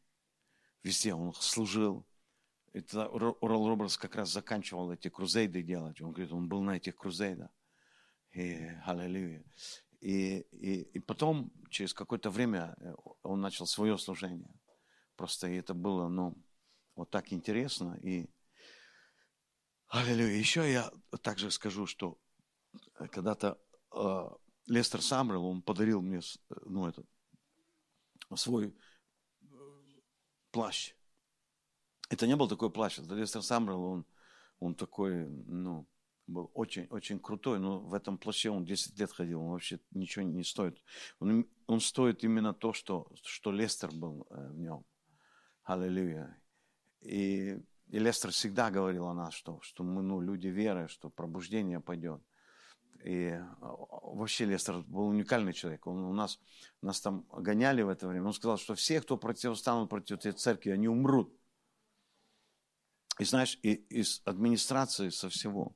Везде 0.84 1.14
он 1.14 1.34
служил, 1.34 2.06
это 2.74 3.06
Орал 3.06 3.68
Робертс 3.68 3.98
как 3.98 4.16
раз 4.16 4.32
заканчивал 4.32 4.92
эти 4.92 5.10
крузейды 5.10 5.62
делать. 5.62 6.02
Он 6.02 6.12
говорит, 6.12 6.32
он 6.32 6.48
был 6.48 6.62
на 6.62 6.78
этих 6.78 6.96
крузейдах. 6.96 7.50
И, 8.32 8.66
аллилуйя. 8.86 9.44
И, 10.00 10.40
и, 10.52 10.82
и 10.84 11.00
потом, 11.00 11.52
через 11.70 11.94
какое-то 11.94 12.30
время, 12.30 12.76
э, 12.80 12.94
он 13.24 13.42
начал 13.42 13.66
свое 13.66 13.98
служение. 13.98 14.54
Просто 15.18 15.48
это 15.48 15.74
было, 15.74 16.08
ну, 16.08 16.42
вот 16.96 17.10
так 17.10 17.34
интересно. 17.34 18.00
И, 18.02 18.30
аллилуйя. 19.88 20.38
Еще 20.38 20.72
я 20.72 20.92
также 21.22 21.52
скажу, 21.52 21.86
что 21.86 22.18
когда-то 22.96 23.60
э, 23.94 24.30
Лестер 24.68 25.02
Самрел, 25.02 25.46
он 25.46 25.62
подарил 25.62 26.02
мне, 26.02 26.20
э, 26.20 26.54
ну, 26.66 26.88
этот, 26.88 27.06
свой 28.36 28.74
э, 29.42 29.46
плащ 30.52 30.96
это 32.12 32.28
не 32.28 32.36
был 32.36 32.48
такой. 32.48 32.70
Это 32.70 33.16
Лестер 33.16 33.42
Самрел, 33.42 33.84
он, 33.84 34.06
он 34.60 34.76
такой, 34.76 35.28
ну, 35.48 35.88
был 36.28 36.52
очень, 36.54 36.88
очень 36.90 37.20
крутой, 37.20 37.60
но 37.60 37.80
в 37.80 37.94
этом 37.94 38.18
плаще 38.18 38.50
он 38.50 38.66
10 38.66 39.00
лет 39.00 39.12
ходил, 39.12 39.42
он 39.42 39.52
вообще 39.52 39.80
ничего 39.92 40.24
не 40.26 40.44
стоит. 40.44 40.78
Он, 41.20 41.48
он 41.68 41.80
стоит 41.80 42.24
именно 42.24 42.54
то, 42.54 42.74
что, 42.74 43.08
что 43.24 43.52
Лестер 43.52 43.92
был 43.92 44.28
э, 44.30 44.50
в 44.50 44.60
нем. 44.60 44.86
Аллилуйя. 45.64 46.38
И, 47.02 47.58
и 47.88 48.00
Лестер 48.00 48.32
всегда 48.32 48.70
говорил 48.70 49.08
о 49.08 49.14
нас, 49.14 49.34
что, 49.34 49.60
что 49.62 49.84
мы 49.84 50.02
ну, 50.02 50.20
люди 50.20 50.48
веры, 50.48 50.88
что 50.90 51.10
пробуждение 51.10 51.80
пойдет. 51.80 52.22
И 53.06 53.40
вообще 53.60 54.46
Лестер 54.46 54.82
был 54.82 55.08
уникальный 55.08 55.54
человек. 55.54 55.88
Он 55.88 56.04
у 56.04 56.14
нас, 56.14 56.40
нас 56.82 57.00
там 57.00 57.26
гоняли 57.32 57.82
в 57.84 57.90
это 57.90 58.08
время. 58.08 58.28
Он 58.28 58.34
сказал, 58.34 58.58
что 58.58 58.76
все, 58.76 59.02
кто 59.02 59.18
противостанут 59.18 59.90
против 59.90 60.18
этой 60.18 60.34
церкви, 60.34 60.72
они 60.72 60.88
умрут. 60.88 61.34
И 63.20 63.24
знаешь, 63.24 63.60
и, 63.62 63.74
из 63.74 64.22
администрации 64.26 65.10
со 65.10 65.30
всего, 65.30 65.76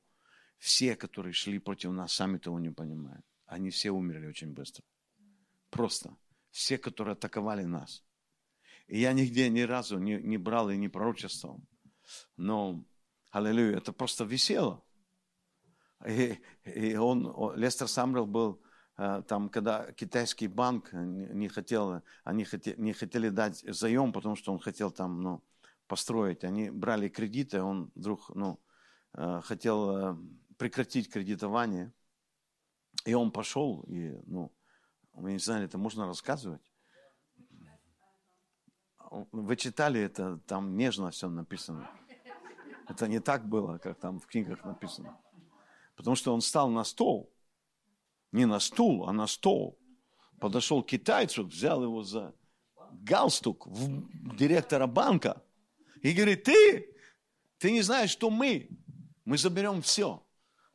все, 0.57 0.95
которые 0.95 1.33
шли 1.33 1.59
против 1.59 1.91
нас, 1.91 2.13
сами 2.13 2.37
того 2.37 2.59
не 2.59 2.71
понимают. 2.71 3.25
Они 3.45 3.69
все 3.69 3.91
умерли 3.91 4.27
очень 4.27 4.53
быстро. 4.53 4.83
Просто. 5.69 6.15
Все, 6.51 6.77
которые 6.77 7.13
атаковали 7.13 7.63
нас. 7.65 8.03
И 8.87 8.99
я 8.99 9.13
нигде 9.13 9.49
ни 9.49 9.61
разу 9.61 9.99
не, 9.99 10.21
не 10.21 10.37
брал 10.37 10.69
и 10.69 10.77
не 10.77 10.87
пророчествовал. 10.87 11.59
Но, 12.37 12.85
аллилуйя, 13.31 13.77
это 13.77 13.91
просто 13.91 14.23
висело. 14.23 14.83
И, 16.07 16.39
и 16.63 16.95
он, 16.95 17.55
Лестер 17.55 17.87
Самрел 17.87 18.25
был 18.25 18.61
э, 18.97 19.23
там, 19.27 19.49
когда 19.49 19.91
китайский 19.91 20.47
банк 20.47 20.93
не 20.93 21.47
хотел, 21.47 22.03
они 22.23 22.45
хотели, 22.45 22.79
не 22.79 22.93
хотели 22.93 23.29
дать 23.29 23.59
заем, 23.67 24.13
потому 24.13 24.35
что 24.35 24.53
он 24.53 24.59
хотел 24.59 24.91
там, 24.91 25.21
ну, 25.21 25.43
построить. 25.87 26.43
Они 26.43 26.69
брали 26.69 27.09
кредиты, 27.09 27.61
он 27.61 27.91
вдруг 27.95 28.29
ну, 28.35 28.59
э, 29.13 29.41
хотел 29.43 29.97
э, 29.97 30.17
прекратить 30.57 31.09
кредитование. 31.11 31.93
И 33.05 33.13
он 33.13 33.31
пошел, 33.31 33.83
и, 33.87 34.19
ну, 34.25 34.51
мы 35.13 35.33
не 35.33 35.39
знали, 35.39 35.65
это 35.65 35.77
можно 35.77 36.07
рассказывать? 36.07 36.61
вы 39.31 39.55
читали 39.55 40.01
это, 40.01 40.39
там 40.47 40.75
нежно 40.75 41.11
все 41.11 41.29
написано. 41.29 41.89
Это 42.87 43.07
не 43.07 43.19
так 43.19 43.47
было, 43.47 43.77
как 43.77 43.99
там 43.99 44.19
в 44.19 44.27
книгах 44.27 44.63
написано. 44.65 45.17
Потому 45.95 46.15
что 46.15 46.33
он 46.33 46.41
стал 46.41 46.69
на 46.69 46.83
стол. 46.83 47.31
Не 48.31 48.45
на 48.45 48.59
стул, 48.59 49.07
а 49.07 49.13
на 49.13 49.27
стол. 49.27 49.79
Подошел 50.39 50.83
к 50.83 50.87
китайцу, 50.87 51.45
взял 51.45 51.83
его 51.83 52.03
за 52.03 52.33
галстук 52.91 53.65
в 53.67 54.35
директора 54.35 54.87
банка 54.87 55.41
и 56.05 56.13
говорит, 56.13 56.43
ты, 56.43 56.87
ты 57.57 57.71
не 57.71 57.81
знаешь, 57.81 58.11
что 58.11 58.29
мы. 58.29 58.69
Мы 59.25 59.39
заберем 59.39 59.81
все. 59.81 60.23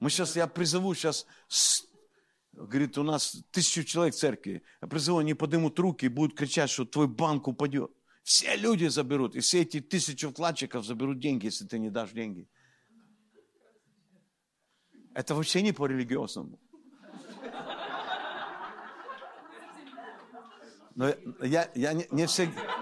Мы 0.01 0.11
сейчас, 0.11 0.35
я 0.35 0.49
призову 0.49 0.93
сейчас, 0.93 1.25
говорит, 2.53 2.99
у 2.99 3.05
нас 3.05 3.37
тысячу 3.53 3.85
человек 3.85 4.17
в 4.17 4.19
церкви. 4.19 4.65
Я 4.83 4.89
призову, 4.89 5.19
они 5.19 5.35
поднимут 5.35 5.79
руки 5.79 6.07
и 6.07 6.09
будут 6.09 6.37
кричать, 6.37 6.69
что 6.69 6.85
твой 6.85 7.07
банк 7.07 7.47
упадет. 7.47 7.93
Все 8.25 8.57
люди 8.57 8.89
заберут, 8.89 9.37
и 9.37 9.41
все 9.41 9.63
эти 9.63 9.79
тысячи 9.79 10.27
вкладчиков 10.27 10.85
заберут 10.85 11.21
деньги, 11.21 11.45
если 11.45 11.65
ты 11.65 11.79
не 11.79 11.91
дашь 11.91 12.11
деньги. 12.11 12.49
Это 15.15 15.37
вообще 15.37 15.63
не 15.63 15.71
по-религиозному. 15.71 16.59
Но 20.97 21.15
я, 21.41 21.71
я, 21.77 21.93
не, 21.93 22.09
не 22.11 22.27
всегда, 22.27 22.80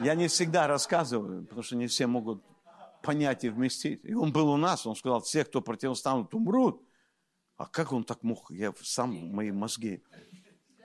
я 0.00 0.14
не 0.14 0.28
всегда 0.28 0.66
рассказываю, 0.66 1.44
потому 1.44 1.62
что 1.62 1.76
не 1.76 1.86
все 1.86 2.06
могут 2.06 2.42
понять 3.02 3.44
и 3.44 3.50
вместить. 3.50 4.00
И 4.04 4.14
он 4.14 4.32
был 4.32 4.48
у 4.50 4.56
нас, 4.56 4.86
он 4.86 4.96
сказал, 4.96 5.20
все, 5.20 5.44
кто 5.44 5.60
противостанут, 5.60 6.34
умрут. 6.34 6.82
А 7.56 7.66
как 7.66 7.92
он 7.92 8.04
так 8.04 8.22
мог? 8.22 8.50
Я 8.50 8.72
сам, 8.82 9.14
мои 9.32 9.52
мозги, 9.52 10.02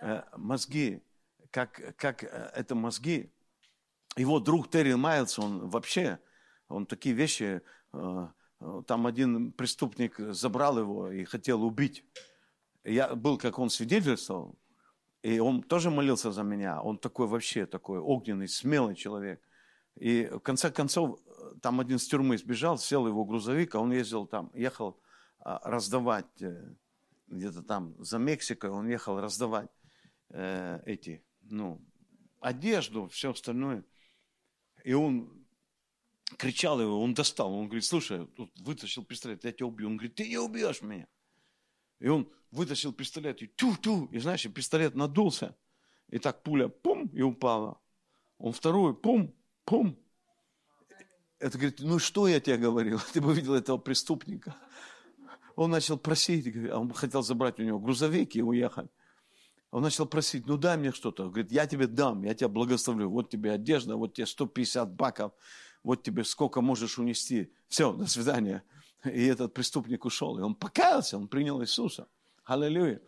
э, 0.01 0.21
мозги, 0.37 1.01
как, 1.49 1.95
как 1.97 2.23
э, 2.23 2.51
это 2.53 2.75
мозги. 2.75 3.31
Его 4.17 4.39
друг 4.39 4.69
Терри 4.69 4.93
Майлз, 4.93 5.39
он 5.39 5.69
вообще, 5.69 6.19
он 6.67 6.85
такие 6.85 7.15
вещи, 7.15 7.61
э, 7.93 8.27
там 8.85 9.07
один 9.07 9.51
преступник 9.53 10.19
забрал 10.19 10.77
его 10.77 11.09
и 11.09 11.23
хотел 11.23 11.63
убить. 11.63 12.03
Я 12.83 13.15
был, 13.15 13.37
как 13.37 13.57
он 13.57 13.69
свидетельствовал, 13.69 14.58
и 15.21 15.39
он 15.39 15.63
тоже 15.63 15.89
молился 15.89 16.31
за 16.31 16.43
меня. 16.43 16.81
Он 16.81 16.97
такой 16.97 17.27
вообще 17.27 17.65
такой 17.65 17.99
огненный, 17.99 18.47
смелый 18.47 18.95
человек. 18.95 19.41
И 19.95 20.25
в 20.31 20.39
конце 20.39 20.71
концов, 20.71 21.19
там 21.61 21.79
один 21.79 21.99
с 21.99 22.07
тюрьмы 22.07 22.37
сбежал, 22.37 22.77
сел 22.77 23.05
его 23.05 23.25
грузовик, 23.25 23.75
а 23.75 23.79
он 23.79 23.91
ездил 23.91 24.27
там, 24.27 24.49
ехал 24.53 24.99
а, 25.39 25.59
раздавать, 25.69 26.41
э, 26.41 26.73
где-то 27.27 27.63
там 27.63 27.95
за 28.03 28.17
Мексикой, 28.17 28.69
он 28.69 28.87
ехал 28.87 29.19
раздавать 29.19 29.69
э, 30.29 30.81
эти, 30.85 31.23
ну, 31.41 31.81
одежду, 32.39 33.07
все 33.07 33.31
остальное. 33.31 33.83
И 34.85 34.93
он 34.93 35.45
кричал 36.37 36.79
его, 36.79 37.01
он 37.01 37.13
достал, 37.13 37.53
он 37.53 37.65
говорит, 37.65 37.83
слушай, 37.83 38.25
тут 38.27 38.57
вытащил 38.59 39.03
пистолет, 39.03 39.43
я 39.43 39.51
тебя 39.51 39.65
убью. 39.65 39.87
Он 39.87 39.97
говорит, 39.97 40.15
ты 40.15 40.29
не 40.29 40.37
убьешь 40.37 40.81
меня. 40.81 41.07
И 41.99 42.07
он 42.07 42.31
вытащил 42.51 42.93
пистолет 42.93 43.41
и 43.41 43.47
ту-ту, 43.47 44.05
и 44.11 44.19
знаешь, 44.19 44.47
пистолет 44.53 44.95
надулся. 44.95 45.55
И 46.09 46.17
так 46.17 46.41
пуля, 46.43 46.67
пум, 46.67 47.07
и 47.13 47.21
упала. 47.21 47.79
Он 48.37 48.51
второй, 48.51 48.95
пум, 48.95 49.33
пум. 49.65 49.97
Это 51.37 51.57
говорит, 51.57 51.79
ну 51.79 51.99
что 51.99 52.27
я 52.27 52.39
тебе 52.39 52.57
говорил? 52.57 52.99
Ты 53.13 53.21
бы 53.21 53.33
видел 53.33 53.53
этого 53.53 53.77
преступника. 53.77 54.55
Он 55.55 55.71
начал 55.71 55.97
просить, 55.97 56.55
он 56.71 56.93
хотел 56.93 57.21
забрать 57.21 57.59
у 57.59 57.63
него 57.63 57.79
грузовик 57.79 58.35
и 58.35 58.41
уехать. 58.41 58.89
Он 59.71 59.83
начал 59.83 60.07
просить, 60.07 60.47
ну 60.47 60.57
дай 60.57 60.77
мне 60.77 60.91
что-то. 60.91 61.29
Говорит, 61.29 61.51
я 61.51 61.67
тебе 61.67 61.85
дам, 61.85 62.23
я 62.23 62.33
тебя 62.33 62.47
благословлю. 62.47 63.09
Вот 63.09 63.29
тебе 63.29 63.51
одежда, 63.51 63.95
вот 63.95 64.15
тебе 64.15 64.25
150 64.25 64.91
баков, 64.93 65.33
вот 65.83 66.01
тебе 66.01 66.23
сколько 66.23 66.61
можешь 66.61 66.97
унести. 66.97 67.51
Все, 67.67 67.93
до 67.93 68.07
свидания. 68.07 68.63
И 69.03 69.25
этот 69.25 69.53
преступник 69.53 70.05
ушел. 70.05 70.39
И 70.39 70.41
он 70.41 70.55
покаялся, 70.55 71.17
он 71.17 71.27
принял 71.27 71.61
Иисуса. 71.61 72.07
Аллилуйя. 72.49 72.99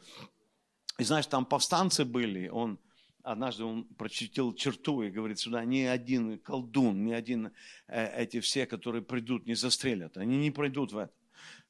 И 0.99 1.03
знаешь, 1.03 1.25
там 1.25 1.45
повстанцы 1.45 2.05
были. 2.05 2.47
Он 2.49 2.79
однажды 3.23 3.63
он 3.63 3.85
прочертил 3.85 4.53
черту 4.53 5.01
и 5.01 5.09
говорит 5.09 5.39
сюда, 5.39 5.65
ни 5.65 5.79
один 5.79 6.37
колдун, 6.37 7.03
ни 7.03 7.11
один 7.11 7.51
э, 7.87 8.23
эти 8.23 8.39
все, 8.39 8.67
которые 8.67 9.01
придут, 9.01 9.47
не 9.47 9.55
застрелят. 9.55 10.17
Они 10.17 10.37
не 10.37 10.51
пройдут 10.51 10.91
в 10.91 10.97
это. 10.97 11.13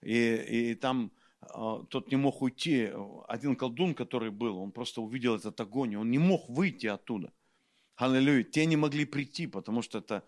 И, 0.01 0.72
и 0.72 0.76
там 0.76 1.13
э, 1.41 1.47
тот 1.89 2.11
не 2.11 2.17
мог 2.17 2.41
уйти. 2.41 2.91
Один 3.30 3.55
колдун, 3.55 3.95
который 3.95 4.32
был, 4.32 4.57
он 4.57 4.74
просто 4.74 5.01
увидел 5.01 5.38
этот 5.38 5.59
огонь, 5.61 5.95
он 5.95 6.11
не 6.11 6.19
мог 6.19 6.49
выйти 6.49 6.88
оттуда. 6.88 7.32
Аллилуйя. 7.95 8.43
Те 8.43 8.65
не 8.65 8.76
могли 8.76 9.05
прийти, 9.05 9.47
потому 9.47 9.82
что 9.82 9.99
это... 9.99 10.24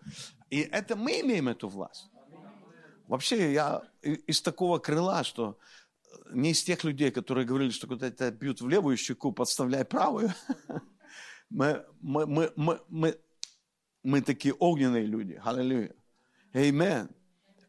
И 0.48 0.60
это 0.60 0.96
мы 0.96 1.20
имеем 1.20 1.48
эту 1.48 1.68
власть. 1.68 2.08
Вообще, 3.06 3.52
я 3.52 3.82
из 4.02 4.40
такого 4.40 4.78
крыла, 4.78 5.24
что 5.24 5.58
не 6.30 6.50
из 6.50 6.62
тех 6.62 6.84
людей, 6.84 7.10
которые 7.10 7.46
говорили, 7.46 7.70
что 7.70 7.86
когда 7.86 8.10
тебя 8.10 8.30
бьют 8.30 8.60
в 8.60 8.68
левую 8.68 8.96
щеку, 8.96 9.32
подставляй 9.32 9.84
правую. 9.84 10.32
Мы, 11.50 11.84
мы, 12.00 12.26
мы, 12.26 12.52
мы, 12.56 12.80
мы, 12.88 13.18
мы 14.02 14.22
такие 14.22 14.54
огненные 14.54 15.06
люди. 15.06 15.40
Аллилуйя. 15.44 15.94
Аминь. 16.52 17.08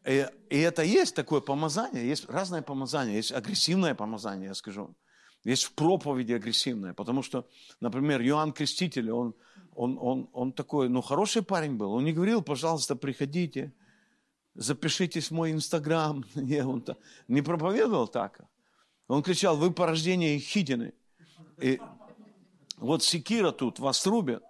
И, 0.06 0.26
и 0.50 0.58
это 0.58 0.82
есть 0.82 1.14
такое 1.14 1.40
помазание, 1.40 2.08
есть 2.08 2.28
разное 2.28 2.62
помазание, 2.62 3.16
есть 3.16 3.32
агрессивное 3.32 3.94
помазание, 3.94 4.48
я 4.48 4.54
скажу. 4.54 4.96
Есть 5.44 5.64
в 5.64 5.72
проповеди 5.74 6.32
агрессивное, 6.32 6.94
потому 6.94 7.22
что, 7.22 7.46
например, 7.80 8.22
Иоанн 8.22 8.52
Креститель, 8.52 9.10
он, 9.10 9.34
он, 9.74 9.98
он, 10.00 10.28
он 10.32 10.52
такой, 10.52 10.88
ну, 10.88 11.02
хороший 11.02 11.42
парень 11.42 11.76
был. 11.76 11.92
Он 11.92 12.04
не 12.04 12.12
говорил, 12.12 12.42
пожалуйста, 12.42 12.96
приходите, 12.96 13.72
запишитесь 14.56 15.28
в 15.28 15.34
мой 15.34 15.52
Инстаграм. 15.52 16.24
Не, 16.34 16.64
он 16.64 16.84
не 17.28 17.42
проповедовал 17.42 18.08
так. 18.08 18.40
Он 19.08 19.22
кричал, 19.22 19.56
вы 19.56 19.70
порождение 19.70 20.38
хитины. 20.38 20.92
И 21.58 21.80
вот 22.76 23.02
секира 23.02 23.52
тут 23.52 23.78
вас 23.78 24.04
рубят. 24.06 24.42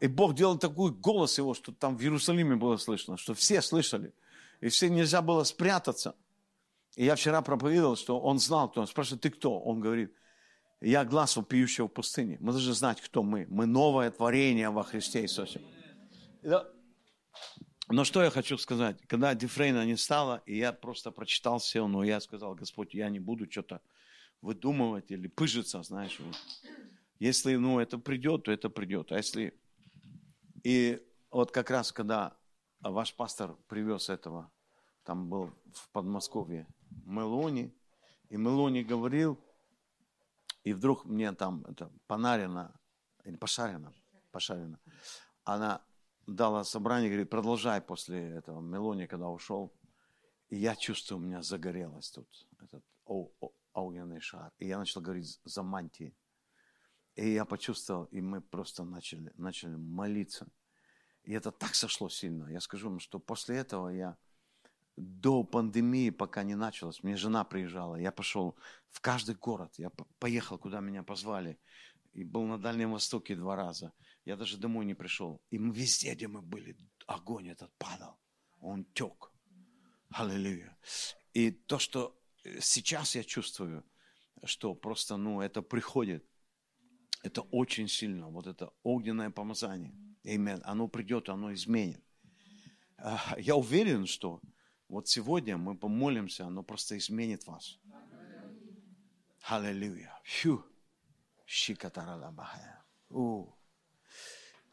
И 0.00 0.08
Бог 0.08 0.34
делал 0.34 0.58
такой 0.58 0.90
голос 0.92 1.38
его, 1.38 1.54
что 1.54 1.72
там 1.72 1.96
в 1.96 2.02
Иерусалиме 2.02 2.56
было 2.56 2.76
слышно, 2.78 3.16
что 3.16 3.34
все 3.34 3.62
слышали. 3.62 4.12
И 4.60 4.68
все 4.68 4.88
нельзя 4.88 5.22
было 5.22 5.44
спрятаться. 5.44 6.14
И 6.96 7.04
я 7.04 7.14
вчера 7.14 7.40
проповедовал, 7.42 7.96
что 7.96 8.18
он 8.18 8.38
знал, 8.38 8.70
кто 8.70 8.80
он. 8.80 8.86
Спрашивает, 8.86 9.22
ты 9.22 9.30
кто? 9.30 9.60
Он 9.60 9.80
говорит, 9.80 10.12
я 10.80 11.04
глаз 11.04 11.36
вопиющего 11.36 11.86
в 11.86 11.92
пустыне. 11.92 12.38
Мы 12.40 12.52
должны 12.52 12.72
знать, 12.72 13.00
кто 13.00 13.22
мы. 13.22 13.46
Мы 13.48 13.66
новое 13.66 14.10
творение 14.10 14.70
во 14.70 14.82
Христе 14.82 15.22
Иисусе. 15.22 15.60
Но 17.90 18.04
что 18.04 18.22
я 18.22 18.30
хочу 18.30 18.56
сказать? 18.56 19.00
Когда 19.08 19.34
Дифрейна 19.34 19.84
не 19.84 19.96
стало, 19.96 20.42
и 20.46 20.56
я 20.56 20.72
просто 20.72 21.10
прочитал 21.10 21.58
все, 21.58 21.88
но 21.88 22.04
я 22.04 22.20
сказал, 22.20 22.54
Господь, 22.54 22.94
я 22.94 23.08
не 23.10 23.18
буду 23.18 23.50
что-то 23.50 23.80
выдумывать 24.40 25.10
или 25.10 25.26
пыжиться, 25.26 25.82
знаешь. 25.82 26.18
Если 27.18 27.56
ну, 27.56 27.80
это 27.80 27.98
придет, 27.98 28.44
то 28.44 28.52
это 28.52 28.70
придет. 28.70 29.10
А 29.10 29.16
если... 29.16 29.52
И 30.62 31.04
вот 31.32 31.50
как 31.50 31.70
раз, 31.70 31.90
когда 31.90 32.36
ваш 32.80 33.12
пастор 33.14 33.56
привез 33.66 34.08
этого, 34.08 34.50
там 35.04 35.28
был 35.28 35.50
в 35.72 35.88
Подмосковье 35.90 36.68
Мелони, 37.04 37.74
и 38.28 38.36
Мелони 38.36 38.82
говорил, 38.82 39.36
и 40.62 40.72
вдруг 40.72 41.06
мне 41.06 41.32
там 41.32 41.64
это 41.66 41.90
Панарина, 42.06 42.72
или 43.24 43.36
Пашарина, 43.36 43.92
Пашарина, 44.30 44.78
она 45.42 45.82
дала 46.34 46.64
собрание, 46.64 47.10
говорит, 47.10 47.30
продолжай 47.30 47.80
после 47.80 48.30
этого 48.30 48.60
Мелони, 48.60 49.06
когда 49.06 49.28
ушел. 49.28 49.72
И 50.48 50.56
я 50.56 50.76
чувствую, 50.76 51.18
у 51.18 51.24
меня 51.24 51.42
загорелось 51.42 52.10
тут 52.10 52.28
этот 52.60 52.84
огненный 53.72 54.20
шар. 54.20 54.52
И 54.58 54.66
я 54.66 54.78
начал 54.78 55.00
говорить 55.00 55.40
за 55.44 55.62
мантии. 55.62 56.14
И 57.16 57.32
я 57.32 57.44
почувствовал, 57.44 58.04
и 58.04 58.20
мы 58.20 58.40
просто 58.40 58.84
начали, 58.84 59.32
начали 59.36 59.76
молиться. 59.76 60.46
И 61.24 61.32
это 61.32 61.50
так 61.50 61.74
сошло 61.74 62.08
сильно. 62.08 62.48
Я 62.48 62.60
скажу 62.60 62.88
вам, 62.88 63.00
что 63.00 63.18
после 63.18 63.56
этого 63.56 63.88
я 63.88 64.16
до 64.96 65.44
пандемии, 65.44 66.10
пока 66.10 66.42
не 66.42 66.54
началось, 66.54 67.02
мне 67.02 67.16
жена 67.16 67.44
приезжала, 67.44 67.96
я 67.96 68.12
пошел 68.12 68.56
в 68.90 69.00
каждый 69.00 69.34
город, 69.34 69.74
я 69.78 69.90
поехал, 70.18 70.58
куда 70.58 70.80
меня 70.80 71.02
позвали, 71.02 71.58
и 72.12 72.24
был 72.24 72.44
на 72.44 72.58
Дальнем 72.58 72.92
Востоке 72.92 73.34
два 73.36 73.56
раза. 73.56 73.92
Я 74.24 74.36
даже 74.36 74.58
домой 74.58 74.84
не 74.84 74.94
пришел. 74.94 75.40
И 75.50 75.58
мы 75.58 75.74
везде, 75.74 76.14
где 76.14 76.28
мы 76.28 76.42
были, 76.42 76.76
огонь 77.06 77.48
этот 77.48 77.72
падал, 77.78 78.18
он 78.60 78.84
тек. 78.92 79.32
Аллилуйя. 80.10 80.76
И 81.32 81.50
то, 81.50 81.78
что 81.78 82.20
сейчас 82.60 83.14
я 83.16 83.24
чувствую, 83.24 83.84
что 84.44 84.74
просто, 84.74 85.16
ну, 85.16 85.40
это 85.40 85.62
приходит, 85.62 86.24
это 87.22 87.42
очень 87.42 87.88
сильно, 87.88 88.28
вот 88.28 88.46
это 88.46 88.72
огненное 88.82 89.30
помазание. 89.30 89.94
Amen. 90.24 90.60
Оно 90.64 90.88
придет, 90.88 91.28
оно 91.28 91.52
изменит. 91.52 92.02
Я 93.38 93.56
уверен, 93.56 94.06
что 94.06 94.40
вот 94.88 95.08
сегодня 95.08 95.56
мы 95.56 95.78
помолимся, 95.78 96.46
оно 96.46 96.62
просто 96.62 96.96
изменит 96.98 97.46
вас. 97.46 97.78
Аллилуйя. 99.42 100.18
Фью. 100.24 100.64
Шикатаралабахая. 101.46 102.84
У. 103.08 103.59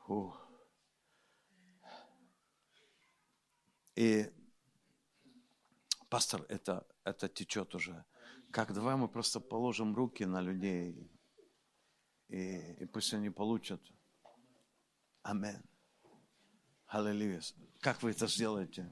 Фу. 0.07 0.33
И 3.95 4.31
пастор, 6.09 6.45
это, 6.47 6.87
это 7.03 7.27
течет 7.27 7.75
уже. 7.75 8.05
Как 8.51 8.73
давай 8.73 8.95
мы 8.95 9.09
просто 9.09 9.41
положим 9.41 9.93
руки 9.93 10.23
на 10.23 10.39
людей, 10.39 11.11
и, 12.29 12.83
и 12.83 12.85
пусть 12.85 13.13
они 13.13 13.29
получат. 13.29 13.81
Аминь. 15.23 15.61
Аллилуйя. 16.85 17.41
Как 17.81 18.01
вы 18.01 18.11
это 18.11 18.27
сделаете? 18.27 18.89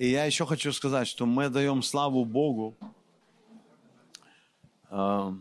И 0.00 0.08
я 0.08 0.24
еще 0.24 0.46
хочу 0.46 0.72
сказать, 0.72 1.06
что 1.06 1.26
мы 1.26 1.50
даем 1.50 1.82
славу 1.82 2.24
Богу. 2.24 2.74
А, 4.88 5.34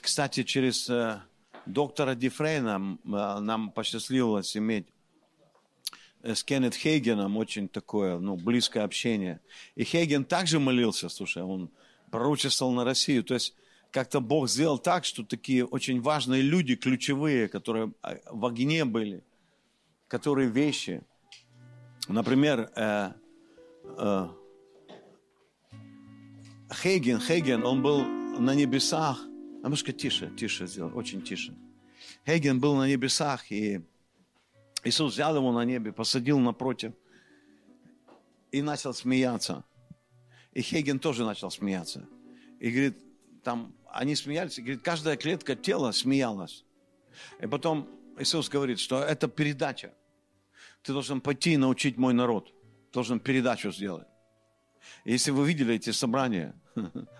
кстати, 0.00 0.42
через 0.42 0.90
э, 0.90 1.22
доктора 1.66 2.16
Дифрейна 2.16 2.98
а, 3.12 3.38
нам 3.38 3.70
посчастливилось 3.70 4.56
иметь 4.56 4.88
э, 6.22 6.34
с 6.34 6.42
Кеннет 6.42 6.74
Хейгеном 6.74 7.36
очень 7.36 7.68
такое, 7.68 8.18
ну, 8.18 8.34
близкое 8.34 8.80
общение. 8.80 9.38
И 9.76 9.84
Хейген 9.84 10.24
также 10.24 10.58
молился, 10.58 11.08
слушай, 11.08 11.44
он 11.44 11.70
пророчествовал 12.10 12.72
на 12.72 12.82
Россию. 12.82 13.22
То 13.22 13.34
есть 13.34 13.54
как-то 13.92 14.18
Бог 14.18 14.48
сделал 14.48 14.78
так, 14.78 15.04
что 15.04 15.22
такие 15.22 15.64
очень 15.64 16.00
важные 16.00 16.42
люди, 16.42 16.74
ключевые, 16.74 17.46
которые 17.46 17.92
в 18.02 18.44
огне 18.44 18.84
были, 18.84 19.22
которые 20.08 20.48
вещи– 20.48 21.02
Например, 22.08 22.70
э, 22.74 23.12
э, 23.98 24.28
Хейген, 26.82 27.20
Хейген, 27.20 27.64
он 27.66 27.82
был 27.82 28.02
на 28.04 28.54
небесах, 28.54 29.20
а 29.22 29.64
немножко 29.64 29.92
тише, 29.92 30.30
тише 30.34 30.66
сделал, 30.66 30.96
очень 30.96 31.20
тише. 31.20 31.54
Хейген 32.26 32.60
был 32.60 32.76
на 32.76 32.88
небесах, 32.88 33.52
и 33.52 33.82
Иисус 34.84 35.12
взял 35.12 35.36
его 35.36 35.52
на 35.52 35.66
небе, 35.66 35.92
посадил 35.92 36.38
напротив 36.38 36.94
и 38.52 38.62
начал 38.62 38.94
смеяться. 38.94 39.64
И 40.54 40.62
Хейген 40.62 40.98
тоже 41.00 41.26
начал 41.26 41.50
смеяться. 41.50 42.08
И 42.58 42.70
говорит, 42.70 42.96
там 43.44 43.74
они 43.92 44.16
смеялись, 44.16 44.58
и 44.58 44.62
говорит, 44.62 44.82
каждая 44.82 45.16
клетка 45.16 45.54
тела 45.56 45.92
смеялась. 45.92 46.64
И 47.38 47.46
потом 47.46 47.86
Иисус 48.18 48.48
говорит, 48.48 48.78
что 48.78 49.02
это 49.02 49.28
передача 49.28 49.92
ты 50.82 50.92
должен 50.92 51.20
пойти 51.20 51.52
и 51.52 51.56
научить 51.56 51.96
мой 51.96 52.14
народ. 52.14 52.52
Должен 52.92 53.20
передачу 53.20 53.72
сделать. 53.72 54.06
Если 55.04 55.30
вы 55.30 55.46
видели 55.46 55.74
эти 55.74 55.90
собрания, 55.90 56.54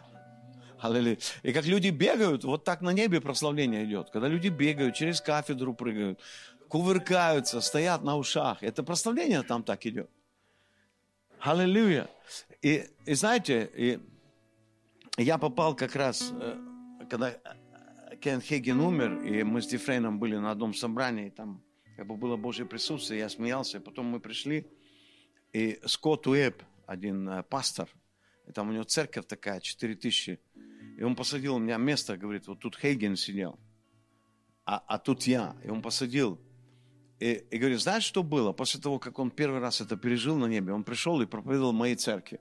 Аллилуйя. 0.80 1.18
И 1.42 1.52
как 1.52 1.64
люди 1.66 1.88
бегают, 1.88 2.44
вот 2.44 2.64
так 2.64 2.80
на 2.82 2.90
небе 2.90 3.20
прославление 3.20 3.84
идет. 3.84 4.10
Когда 4.10 4.28
люди 4.28 4.48
бегают, 4.48 4.94
через 4.94 5.20
кафедру 5.20 5.74
прыгают, 5.74 6.20
кувыркаются, 6.68 7.60
стоят 7.60 8.04
на 8.04 8.16
ушах. 8.16 8.62
Это 8.62 8.82
прославление 8.82 9.42
там 9.42 9.62
так 9.62 9.84
идет. 9.86 10.08
Аллилуйя. 11.40 12.08
И, 12.62 12.86
и 13.06 13.14
знаете, 13.14 13.70
и 13.74 13.98
я 15.16 15.38
попал 15.38 15.74
как 15.74 15.96
раз, 15.96 16.32
э, 16.32 16.56
когда 17.10 17.34
Кен 18.20 18.40
Хейген 18.40 18.80
умер, 18.80 19.22
и 19.22 19.42
мы 19.42 19.62
с 19.62 19.66
Дифрейном 19.66 20.18
были 20.18 20.36
на 20.36 20.50
одном 20.50 20.74
собрании, 20.74 21.30
там 21.30 21.62
как 21.98 22.06
бы 22.06 22.16
было 22.16 22.36
Божье 22.36 22.64
присутствие, 22.64 23.18
я 23.18 23.28
смеялся. 23.28 23.80
Потом 23.80 24.06
мы 24.06 24.20
пришли, 24.20 24.70
и 25.52 25.80
Скотт 25.84 26.28
Уэбб, 26.28 26.62
один 26.86 27.28
э, 27.28 27.42
пастор, 27.42 27.88
и 28.46 28.52
там 28.52 28.68
у 28.68 28.72
него 28.72 28.84
церковь 28.84 29.26
такая, 29.26 29.58
4 29.58 29.96
тысячи, 29.96 30.38
и 30.96 31.02
он 31.02 31.16
посадил 31.16 31.56
у 31.56 31.58
меня 31.58 31.76
место, 31.76 32.16
говорит, 32.16 32.46
вот 32.46 32.60
тут 32.60 32.76
Хейген 32.76 33.16
сидел, 33.16 33.58
а, 34.64 34.80
а 34.86 34.98
тут 35.00 35.24
я. 35.24 35.56
И 35.64 35.70
он 35.70 35.82
посадил. 35.82 36.40
И, 37.18 37.32
и 37.32 37.58
говорит, 37.58 37.80
знаешь, 37.80 38.04
что 38.04 38.22
было? 38.22 38.52
После 38.52 38.80
того, 38.80 39.00
как 39.00 39.18
он 39.18 39.32
первый 39.32 39.58
раз 39.58 39.80
это 39.80 39.96
пережил 39.96 40.36
на 40.36 40.46
небе, 40.46 40.72
он 40.72 40.84
пришел 40.84 41.20
и 41.20 41.26
проповедовал 41.26 41.72
моей 41.72 41.96
церкви. 41.96 42.38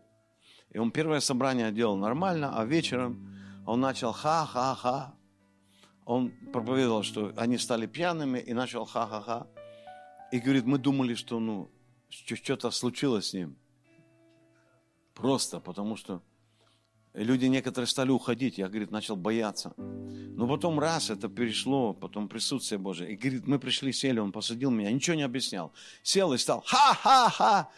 И 0.70 0.78
он 0.78 0.92
первое 0.92 1.20
собрание 1.20 1.72
делал 1.72 1.98
нормально, 1.98 2.60
а 2.60 2.64
вечером 2.64 3.36
он 3.66 3.82
начал 3.82 4.12
ха-ха-ха 4.12 5.17
он 6.08 6.32
проповедовал, 6.54 7.04
что 7.04 7.34
они 7.36 7.58
стали 7.58 7.86
пьяными 7.86 8.40
и 8.40 8.54
начал 8.54 8.86
ха-ха-ха. 8.86 9.46
И 10.32 10.40
говорит, 10.40 10.64
мы 10.66 10.78
думали, 10.78 11.16
что 11.16 11.38
ну, 11.40 11.70
что-то 12.10 12.72
случилось 12.72 13.28
с 13.28 13.34
ним. 13.34 13.58
Просто 15.14 15.60
потому 15.60 15.98
что 15.98 16.22
люди 17.14 17.48
некоторые 17.48 17.88
стали 17.88 18.12
уходить. 18.12 18.58
Я, 18.58 18.70
говорит, 18.70 18.90
начал 18.90 19.18
бояться. 19.18 19.74
Но 19.78 20.48
потом 20.48 20.80
раз 20.80 21.10
это 21.10 21.28
перешло, 21.28 21.94
потом 21.94 22.30
присутствие 22.30 22.80
Божие. 22.80 23.12
И 23.12 23.18
говорит, 23.18 23.46
мы 23.46 23.60
пришли, 23.60 23.92
сели, 23.92 24.20
он 24.20 24.32
посадил 24.32 24.72
меня, 24.72 24.90
ничего 24.94 25.18
не 25.18 25.24
объяснял. 25.24 25.74
Сел 26.04 26.32
и 26.32 26.38
стал 26.38 26.64
ха-ха-ха. 26.66 27.70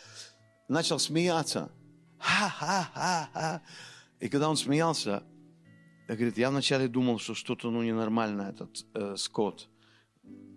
Начал 0.68 1.00
смеяться. 1.00 1.72
Ха-ха-ха-ха. 2.20 3.64
И 4.20 4.30
когда 4.30 4.50
он 4.50 4.56
смеялся, 4.56 5.24
говорит, 6.16 6.38
я 6.38 6.49
вначале 6.49 6.88
думал, 6.88 7.20
что 7.20 7.36
что-то 7.36 7.70
ну, 7.70 7.84
ненормально, 7.84 8.49
этот 8.49 8.86
э, 8.93 9.16
Скотт. 9.18 9.70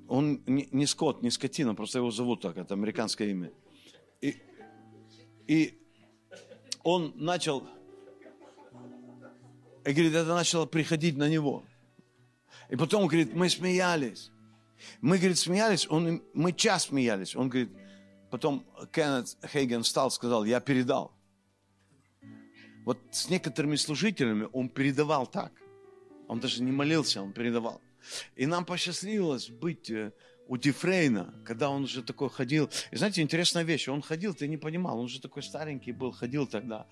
Он 0.08 0.42
не, 0.46 0.68
не 0.72 0.86
Скотт, 0.86 1.22
не 1.22 1.30
скотина, 1.30 1.74
просто 1.74 1.98
его 1.98 2.10
зовут 2.10 2.40
так, 2.40 2.56
это 2.56 2.74
американское 2.74 3.28
имя. 3.28 3.50
И, 4.20 4.36
и 5.46 5.78
он 6.82 7.12
начал, 7.16 7.66
и 9.84 9.92
говорит, 9.92 10.14
это 10.14 10.34
начало 10.34 10.66
приходить 10.66 11.16
на 11.16 11.28
него. 11.28 11.64
И 12.70 12.76
потом, 12.76 13.06
говорит, 13.06 13.34
мы 13.34 13.48
смеялись. 13.48 14.30
Мы, 15.00 15.18
говорит, 15.18 15.38
смеялись, 15.38 15.86
он, 15.90 16.22
мы 16.32 16.52
час 16.52 16.84
смеялись. 16.84 17.36
Он 17.36 17.48
говорит, 17.48 17.70
потом 18.30 18.64
Кеннет 18.92 19.36
Хейген 19.52 19.82
встал, 19.82 20.10
сказал, 20.10 20.44
я 20.44 20.60
передал. 20.60 21.12
Вот 22.84 22.98
с 23.10 23.30
некоторыми 23.30 23.76
служителями 23.76 24.48
он 24.52 24.68
передавал 24.68 25.26
так. 25.26 25.52
Он 26.28 26.40
даже 26.40 26.62
не 26.62 26.72
молился, 26.72 27.22
он 27.22 27.32
передавал. 27.32 27.80
И 28.36 28.46
нам 28.46 28.64
посчастливилось 28.64 29.48
быть 29.48 29.90
э, 29.90 30.12
у 30.48 30.56
Дифрейна, 30.56 31.32
когда 31.44 31.70
он 31.70 31.84
уже 31.84 32.02
такой 32.02 32.28
ходил. 32.28 32.68
И 32.90 32.96
знаете, 32.96 33.22
интересная 33.22 33.62
вещь, 33.62 33.88
он 33.88 34.02
ходил, 34.02 34.34
ты 34.34 34.48
не 34.48 34.56
понимал, 34.56 34.98
он 34.98 35.04
уже 35.04 35.20
такой 35.20 35.42
старенький 35.42 35.92
был, 35.92 36.12
ходил 36.12 36.46
тогда. 36.46 36.86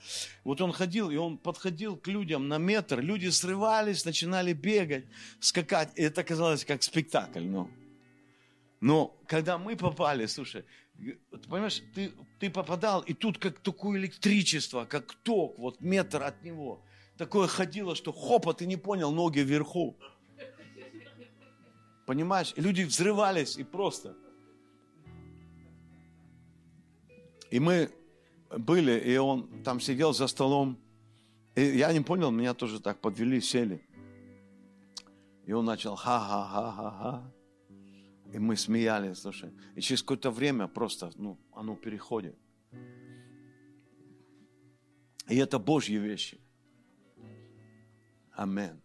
Вот 0.45 0.61
он 0.61 0.73
ходил, 0.73 1.11
и 1.11 1.17
он 1.17 1.37
подходил 1.39 1.97
к 1.97 2.07
людям 2.07 2.49
на 2.49 2.59
метр, 2.59 3.01
люди 3.01 3.29
срывались, 3.29 4.05
начинали 4.05 4.53
бегать, 4.53 5.05
скакать. 5.41 5.91
И 5.97 6.03
это 6.03 6.23
казалось 6.23 6.65
как 6.65 6.83
спектакль, 6.83 7.45
ну. 7.45 7.71
Но 8.81 9.15
когда 9.27 9.59
мы 9.59 9.77
попали, 9.77 10.27
слушай, 10.27 10.65
ты 11.01 11.49
понимаешь, 11.49 11.83
ты, 11.95 12.13
ты 12.39 12.51
попадал, 12.51 13.01
и 13.01 13.15
тут 13.15 13.39
как 13.39 13.59
такое 13.61 13.99
электричество, 13.99 14.85
как 14.85 15.15
ток, 15.23 15.59
вот 15.59 15.81
метр 15.81 16.23
от 16.23 16.43
него. 16.43 16.85
Такое 17.17 17.49
ходило, 17.49 17.95
что 17.95 18.13
хопа, 18.13 18.55
ты 18.55 18.67
не 18.67 18.77
понял, 18.77 19.11
ноги 19.11 19.41
вверху. 19.41 19.97
Понимаешь? 22.07 22.53
И 22.57 22.61
люди 22.61 22.83
взрывались, 22.83 23.57
и 23.57 23.65
просто. 23.65 24.15
И 27.51 27.61
мы 27.61 27.91
были, 28.51 28.99
и 28.99 29.17
он 29.17 29.63
там 29.63 29.81
сидел 29.81 30.13
за 30.13 30.27
столом. 30.27 30.79
И 31.55 31.63
я 31.63 31.93
не 31.93 32.01
понял, 32.01 32.31
меня 32.31 32.55
тоже 32.55 32.81
так 32.81 33.01
подвели, 33.01 33.41
сели. 33.41 33.87
И 35.47 35.53
он 35.53 35.65
начал 35.65 35.97
ха-ха-ха-ха-ха. 35.97 37.33
И 38.33 38.39
мы 38.39 38.57
смеялись, 38.57 39.19
слушай. 39.19 39.53
И 39.75 39.81
через 39.81 40.03
какое-то 40.03 40.31
время 40.31 40.69
просто, 40.69 41.11
ну, 41.17 41.39
оно 41.53 41.77
переходит. 41.77 42.39
И 45.29 45.37
это 45.37 45.59
Божьи 45.59 45.97
вещи. 45.97 46.41
Амин. 48.33 48.81